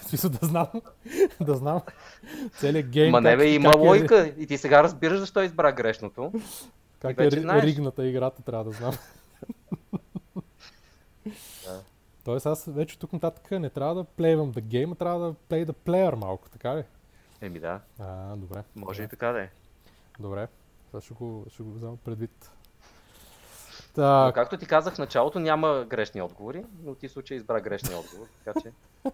Смисъл 0.02 0.30
да 0.30 0.46
знам, 0.46 0.66
да 1.40 1.54
знам 1.54 1.80
целият 2.58 2.88
гейм. 2.88 3.10
Ма 3.10 3.20
не 3.20 3.36
бе, 3.36 3.48
има 3.48 3.72
е- 3.74 3.78
лойка 3.78 4.26
е... 4.26 4.42
и 4.42 4.46
ти 4.46 4.58
сега 4.58 4.82
разбираш 4.82 5.18
защо 5.18 5.42
избра 5.42 5.72
грешното. 5.72 6.32
Как 7.00 7.20
е 7.20 7.30
ригната 7.30 8.06
играта, 8.06 8.42
трябва 8.42 8.64
да 8.64 8.70
знам. 8.70 8.92
Тоест 12.24 12.46
аз 12.46 12.64
вече 12.64 12.98
тук 12.98 13.12
нататък 13.12 13.50
не 13.50 13.70
трябва 13.70 13.94
да 13.94 14.04
плейвам 14.04 14.52
the 14.52 14.62
game, 14.62 14.92
а 14.92 14.94
трябва 14.94 15.20
да 15.20 15.34
play 15.34 15.66
the 15.66 15.72
player 15.72 16.14
малко, 16.14 16.48
така 16.50 16.76
ли? 16.76 16.82
Еми 17.40 17.60
да. 17.60 17.80
А, 17.98 18.36
добре. 18.36 18.62
Може 18.76 19.02
добре. 19.02 19.04
и 19.04 19.08
така 19.08 19.32
да 19.32 19.42
е. 19.42 19.50
Добре. 20.20 20.48
Сега 20.90 21.00
ще 21.00 21.14
го, 21.14 21.46
ще 21.50 21.62
го 21.62 21.72
взема 21.72 21.96
предвид. 21.96 22.50
Так. 23.94 24.26
Но, 24.26 24.32
както 24.32 24.56
ти 24.56 24.66
казах 24.66 24.94
в 24.94 24.98
началото, 24.98 25.38
няма 25.38 25.84
грешни 25.88 26.22
отговори, 26.22 26.64
но 26.82 26.94
ти 26.94 27.08
случай 27.08 27.36
избра 27.36 27.60
грешния 27.60 27.98
отговор, 27.98 28.26
така 28.44 28.60
че... 28.60 28.72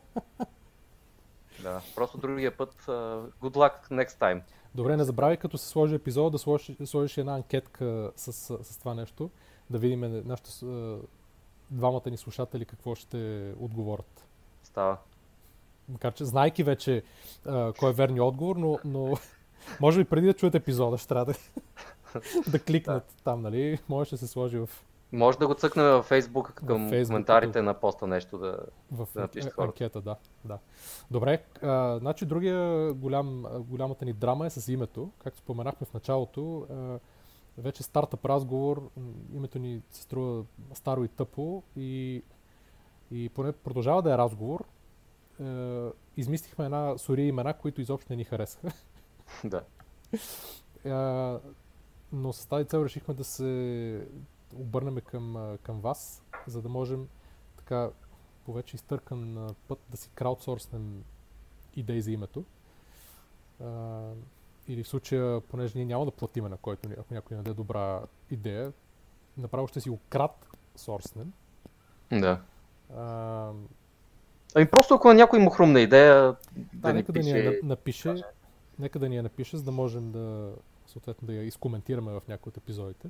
да, 1.62 1.80
просто 1.94 2.18
другия 2.18 2.56
път. 2.56 2.74
Uh, 2.74 3.30
good 3.30 3.54
luck 3.54 3.90
next 3.90 4.20
time. 4.20 4.40
Добре, 4.74 4.96
не 4.96 5.04
забравяй 5.04 5.36
като 5.36 5.58
се 5.58 5.68
сложи 5.68 5.94
епизод 5.94 6.32
да 6.32 6.38
сложиш, 6.38 6.76
сложиш 6.84 7.18
една 7.18 7.34
анкетка 7.34 8.12
с, 8.16 8.32
с, 8.32 8.64
с 8.64 8.78
това 8.78 8.94
нещо, 8.94 9.30
да 9.70 9.78
видим 9.78 10.22
нашите 10.26 10.50
двамата 11.70 12.10
ни 12.10 12.16
слушатели 12.16 12.64
какво 12.64 12.94
ще 12.94 13.52
отговорят. 13.58 14.26
Става. 14.62 14.96
Макар 15.88 16.14
че 16.14 16.24
знайки 16.24 16.62
вече 16.62 17.02
а, 17.46 17.72
кой 17.78 17.90
е 17.90 17.94
верният 17.94 18.24
отговор, 18.24 18.56
но, 18.56 18.78
но 18.84 19.14
Може 19.80 19.98
би 19.98 20.04
преди 20.04 20.26
да 20.26 20.34
чуят 20.34 20.54
епизода, 20.54 20.98
ще 20.98 21.08
трябва 21.08 21.24
да, 21.24 21.34
да 22.50 22.58
кликнат 22.58 23.04
да. 23.16 23.22
там, 23.24 23.42
нали? 23.42 23.78
Може 23.88 24.10
да 24.10 24.18
се 24.18 24.26
сложи 24.26 24.58
в... 24.58 24.70
Може 25.12 25.38
да 25.38 25.46
го 25.46 25.54
цъкне 25.54 25.82
във 25.82 26.10
Facebook 26.10 26.52
към 26.52 26.90
Facebook, 26.90 27.06
коментарите 27.06 27.52
като... 27.52 27.62
на 27.62 27.74
поста 27.74 28.06
нещо 28.06 28.38
да, 28.38 28.58
в 28.92 29.08
да 29.14 29.20
напишете 29.20 29.54
хората. 29.54 29.68
анкета, 29.68 30.00
да, 30.00 30.16
да. 30.44 30.58
Добре, 31.10 31.44
а, 31.62 31.98
значи 31.98 32.26
другия 32.26 32.92
голям, 32.92 33.44
голямата 33.58 34.04
ни 34.04 34.12
драма 34.12 34.46
е 34.46 34.50
с 34.50 34.72
името. 34.72 35.10
Както 35.18 35.38
споменахме 35.38 35.86
в 35.86 35.94
началото, 35.94 36.66
а, 36.70 36.98
вече 37.58 37.82
стартъп 37.82 38.24
разговор, 38.24 38.90
името 39.34 39.58
ни 39.58 39.82
се 39.90 40.02
струва 40.02 40.44
старо 40.74 41.04
и 41.04 41.08
тъпо 41.08 41.62
и, 41.76 42.22
и 43.10 43.28
поне 43.28 43.52
продължава 43.52 44.02
да 44.02 44.14
е 44.14 44.18
разговор. 44.18 44.64
Е, 45.40 45.88
измислихме 46.16 46.64
една 46.64 46.98
сори 46.98 47.22
имена, 47.22 47.54
които 47.54 47.80
изобщо 47.80 48.12
не 48.12 48.16
ни 48.16 48.24
харесаха. 48.24 48.72
Да. 49.44 49.62
Е, 50.84 50.90
но 52.12 52.32
с 52.32 52.46
тази 52.46 52.64
цел 52.64 52.84
решихме 52.84 53.14
да 53.14 53.24
се 53.24 54.08
обърнем 54.54 54.96
към, 54.96 55.56
към 55.62 55.80
вас, 55.80 56.22
за 56.46 56.62
да 56.62 56.68
можем 56.68 57.08
така 57.56 57.90
по 58.44 58.52
вече 58.52 58.76
изтъркан 58.76 59.54
път 59.68 59.78
да 59.90 59.96
си 59.96 60.10
краудсорснем 60.14 61.04
идеи 61.76 62.02
за 62.02 62.12
името. 62.12 62.44
А, 63.64 64.10
или 64.68 64.84
в 64.84 64.88
случая, 64.88 65.40
понеже 65.40 65.78
ние 65.78 65.84
няма 65.84 66.04
да 66.04 66.10
платиме 66.10 66.48
на 66.48 66.56
който, 66.56 66.88
ако 66.98 67.14
някой 67.14 67.36
не 67.36 67.42
даде 67.42 67.54
добра 67.54 68.02
идея, 68.30 68.72
направо 69.36 69.68
ще 69.68 69.80
си 69.80 69.90
го 69.90 69.98
крат 70.08 70.48
сорснем. 70.76 71.32
Да. 72.10 72.42
А, 72.96 73.52
ами 74.54 74.66
просто 74.66 74.94
ако 74.94 75.08
на 75.08 75.14
някой 75.14 75.38
му 75.38 75.50
хрумна 75.50 75.80
идея, 75.80 76.14
да, 76.14 76.36
да 76.74 76.92
нека 76.92 77.12
да 77.12 77.20
ни 77.20 77.30
я 77.30 77.60
напише, 77.62 78.14
нека 78.78 78.98
да 78.98 79.08
ни 79.08 79.16
я 79.16 79.22
напише, 79.22 79.56
за 79.56 79.62
да 79.62 79.72
можем 79.72 80.12
да 80.12 80.52
съответно 80.86 81.26
да 81.26 81.34
я 81.34 81.42
изкоментираме 81.42 82.12
в 82.12 82.22
някои 82.28 82.50
от 82.50 82.56
епизодите. 82.56 83.08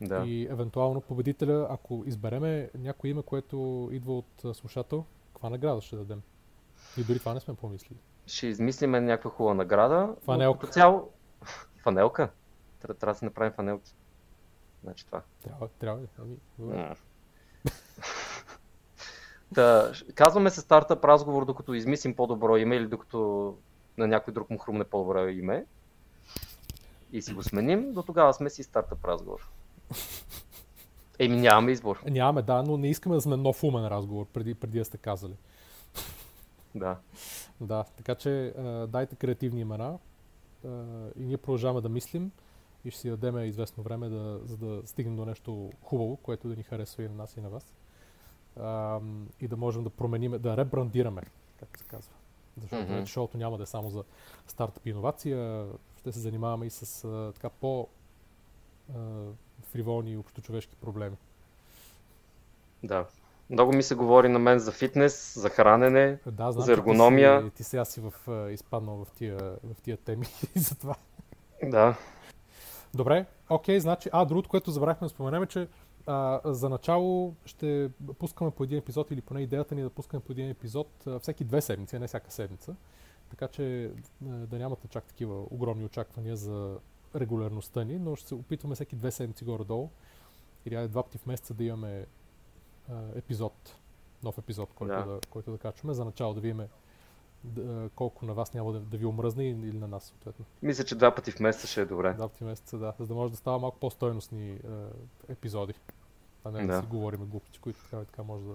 Да. 0.00 0.24
И 0.26 0.46
евентуално 0.50 1.00
победителя, 1.00 1.66
ако 1.70 2.02
избереме 2.06 2.70
някое 2.78 3.10
име, 3.10 3.22
което 3.22 3.88
идва 3.92 4.18
от 4.18 4.56
слушател, 4.56 5.04
каква 5.32 5.50
награда 5.50 5.80
ще 5.80 5.96
дадем? 5.96 6.22
И 6.98 7.04
дори 7.04 7.18
това 7.18 7.34
не 7.34 7.40
сме 7.40 7.54
помислили. 7.54 7.98
Ще 8.26 8.46
измислим 8.46 8.90
някаква 8.90 9.30
хубава 9.30 9.54
награда. 9.54 10.14
Фанелка. 10.24 10.60
Като 10.60 10.72
цяло... 10.72 11.10
Фанелка? 11.82 12.30
Трябва 12.80 13.12
да 13.12 13.14
си 13.14 13.24
направим 13.24 13.52
фанелки. 13.52 13.94
Значи 14.84 15.06
това. 15.06 15.22
Трябва, 15.42 15.68
трябва. 15.68 16.02
Ами, 16.18 16.94
да, 19.52 19.92
казваме 20.14 20.50
се 20.50 20.60
стартъп 20.60 21.04
разговор, 21.04 21.44
докато 21.44 21.74
измислим 21.74 22.14
по-добро 22.14 22.56
име 22.56 22.76
или 22.76 22.86
докато 22.86 23.54
на 23.98 24.06
някой 24.06 24.34
друг 24.34 24.50
му 24.50 24.58
хрумне 24.58 24.84
по-добро 24.84 25.28
име 25.28 25.64
и 27.12 27.22
си 27.22 27.34
го 27.34 27.42
сменим, 27.42 27.92
до 27.92 28.02
тогава 28.02 28.34
сме 28.34 28.50
си 28.50 28.62
стартъп 28.62 29.04
разговор. 29.04 29.48
Еми 31.18 31.36
нямаме 31.36 31.72
избор. 31.72 32.02
Нямаме, 32.06 32.42
да, 32.42 32.62
но 32.62 32.76
не 32.76 32.88
искаме 32.88 33.14
да 33.14 33.20
сме 33.20 33.36
нов 33.36 33.64
умен 33.64 33.86
разговор, 33.86 34.26
преди, 34.26 34.54
преди 34.54 34.78
да 34.78 34.84
сте 34.84 34.98
казали. 34.98 35.34
Да. 36.74 36.96
Да, 37.60 37.84
така 37.96 38.14
че 38.14 38.46
а, 38.58 38.86
дайте 38.86 39.16
креативни 39.16 39.60
имена 39.60 39.98
а, 40.64 40.68
и 41.16 41.24
ние 41.24 41.36
продължаваме 41.36 41.80
да 41.80 41.88
мислим 41.88 42.30
и 42.84 42.90
ще 42.90 43.00
си 43.00 43.10
дадем 43.10 43.38
известно 43.38 43.82
време, 43.82 44.08
да, 44.08 44.40
за 44.44 44.56
да 44.56 44.82
стигнем 44.86 45.16
до 45.16 45.24
нещо 45.24 45.70
хубаво, 45.82 46.16
което 46.16 46.48
да 46.48 46.56
ни 46.56 46.62
харесва 46.62 47.02
и 47.02 47.08
на 47.08 47.14
нас 47.14 47.36
и 47.36 47.40
на 47.40 47.48
вас. 47.48 47.74
А, 48.60 49.00
и 49.40 49.48
да 49.48 49.56
можем 49.56 49.84
да 49.84 49.90
променим, 49.90 50.32
да 50.38 50.56
ребрандираме, 50.56 51.22
както 51.60 51.78
се 51.78 51.84
казва. 51.84 52.12
Защото 52.60 52.92
mm-hmm. 52.92 53.06
шоуто 53.06 53.38
няма 53.38 53.56
да 53.56 53.62
е 53.62 53.66
само 53.66 53.90
за 53.90 54.04
стартъп 54.46 54.86
и 54.86 54.90
иновация, 54.90 55.66
ще 55.96 56.12
се 56.12 56.18
занимаваме 56.18 56.66
и 56.66 56.70
с 56.70 57.04
а, 57.04 57.32
така 57.34 57.48
по 57.48 57.88
а, 58.94 58.98
фриволни 59.62 60.12
и 60.12 60.16
общочовешки 60.16 60.76
проблеми. 60.76 61.16
Да. 62.82 63.06
Много 63.50 63.72
ми 63.72 63.82
се 63.82 63.94
говори 63.94 64.28
на 64.28 64.38
мен 64.38 64.58
за 64.58 64.72
фитнес, 64.72 65.38
за 65.38 65.48
хранене, 65.48 66.18
да, 66.26 66.52
знам, 66.52 66.64
за 66.64 66.72
ергономия. 66.72 67.40
Ти, 67.40 67.46
си, 67.46 67.54
ти 67.54 67.64
сега 67.64 67.84
си 67.84 68.00
в, 68.00 68.12
изпаднал 68.52 69.04
в 69.04 69.12
тия, 69.12 69.36
в 69.38 69.82
тия 69.82 69.96
теми 69.96 70.26
и 70.56 70.58
за 70.60 70.74
това. 70.74 70.94
Да. 71.62 71.96
Добре, 72.94 73.26
окей, 73.48 73.80
значи, 73.80 74.08
а, 74.12 74.24
другото, 74.24 74.48
което 74.48 74.70
забравихме 74.70 75.04
да 75.04 75.08
споменем 75.08 75.42
е, 75.42 75.46
че 75.46 75.68
а, 76.08 76.40
за 76.44 76.68
начало 76.68 77.34
ще 77.44 77.90
пускаме 78.18 78.50
по 78.50 78.64
един 78.64 78.78
епизод 78.78 79.10
или 79.10 79.20
поне 79.20 79.40
идеята 79.40 79.74
ни 79.74 79.80
е 79.80 79.84
да 79.84 79.90
пускаме 79.90 80.20
по 80.20 80.32
един 80.32 80.50
епизод 80.50 81.06
а, 81.06 81.18
всеки 81.18 81.44
две 81.44 81.60
седмици, 81.60 81.96
а 81.96 81.98
не 81.98 82.06
всяка 82.06 82.30
седмица. 82.30 82.76
Така 83.30 83.48
че 83.48 83.92
да 84.20 84.58
нямате 84.58 84.88
чак 84.88 85.04
такива 85.04 85.46
огромни 85.50 85.84
очаквания 85.84 86.36
за 86.36 86.78
регулярността 87.14 87.84
ни, 87.84 87.98
но 87.98 88.16
ще 88.16 88.28
се 88.28 88.34
опитваме 88.34 88.74
всеки 88.74 88.96
две 88.96 89.10
седмици 89.10 89.44
горе-долу 89.44 89.90
или 90.64 90.88
два 90.88 91.02
пъти 91.02 91.18
в 91.18 91.26
месеца 91.26 91.54
да 91.54 91.64
имаме 91.64 92.06
а, 92.88 93.02
епизод, 93.14 93.76
нов 94.22 94.38
епизод, 94.38 94.72
който 94.74 94.94
да. 94.94 95.04
да, 95.04 95.20
който 95.30 95.50
да 95.50 95.58
качваме. 95.58 95.94
За 95.94 96.04
начало 96.04 96.34
да 96.34 96.40
видим 96.40 96.62
да, 97.44 97.90
колко 97.94 98.26
на 98.26 98.34
вас 98.34 98.54
няма 98.54 98.72
да, 98.72 98.80
да 98.80 98.96
ви 98.96 99.06
омръзне 99.06 99.48
или 99.48 99.78
на 99.78 99.88
нас, 99.88 100.04
съответно. 100.04 100.44
Мисля, 100.62 100.84
че 100.84 100.94
два 100.94 101.14
пъти 101.14 101.30
в 101.30 101.40
месеца 101.40 101.66
ще 101.66 101.80
е 101.80 101.84
добре. 101.84 102.14
Два 102.14 102.28
пъти 102.28 102.44
в 102.44 102.46
месеца, 102.46 102.78
да. 102.78 102.94
За 102.98 103.06
да 103.06 103.14
може 103.14 103.30
да 103.30 103.36
става 103.36 103.58
малко 103.58 103.78
по-стойностни 103.78 104.50
е, 104.50 104.58
епизоди. 105.28 105.74
А 106.44 106.50
не 106.50 106.66
да. 106.66 106.66
да 106.66 106.80
си 106.80 106.86
говорим 106.86 107.26
глупости, 107.26 107.58
които 107.58 107.80
така 107.82 108.02
и 108.02 108.06
така 108.06 108.22
може 108.22 108.44
да 108.44 108.54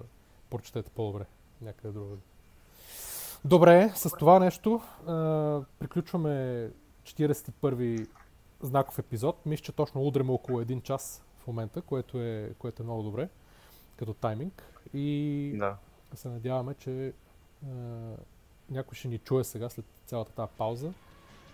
прочетете 0.50 0.90
по-добре 0.90 1.24
някъде 1.62 1.92
другаде. 1.92 2.20
Добре, 3.44 3.92
с 3.94 4.10
това 4.10 4.38
нещо 4.38 4.80
е, 5.00 5.06
приключваме 5.78 6.70
41-ви 7.04 8.06
знаков 8.60 8.98
епизод. 8.98 9.46
Мисля, 9.46 9.64
че 9.64 9.72
точно 9.72 10.02
удряме 10.02 10.32
около 10.32 10.60
един 10.60 10.80
час 10.80 11.24
в 11.38 11.46
момента, 11.46 11.82
което 11.82 12.20
е, 12.20 12.54
което 12.58 12.82
е 12.82 12.84
много 12.84 13.02
добре 13.02 13.28
като 13.96 14.14
тайминг. 14.14 14.62
И 14.94 15.54
да. 15.58 15.76
се 16.14 16.28
надяваме, 16.28 16.74
че 16.74 17.06
е, 17.06 17.12
някой 18.70 18.94
ще 18.94 19.08
ни 19.08 19.18
чуе 19.18 19.44
сега 19.44 19.68
след 19.68 19.84
цялата 20.06 20.32
тази 20.32 20.52
пауза 20.58 20.92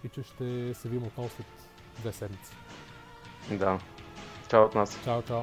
и 0.05 0.09
че 0.09 0.23
ще 0.23 0.75
се 0.75 0.89
видим 0.89 1.07
отново 1.07 1.29
след 1.29 1.47
две 1.99 2.13
седмици. 2.13 2.53
Да. 3.51 3.79
Чао 4.49 4.65
от 4.65 4.75
нас. 4.75 5.05
Чао, 5.05 5.23
чао. 5.23 5.43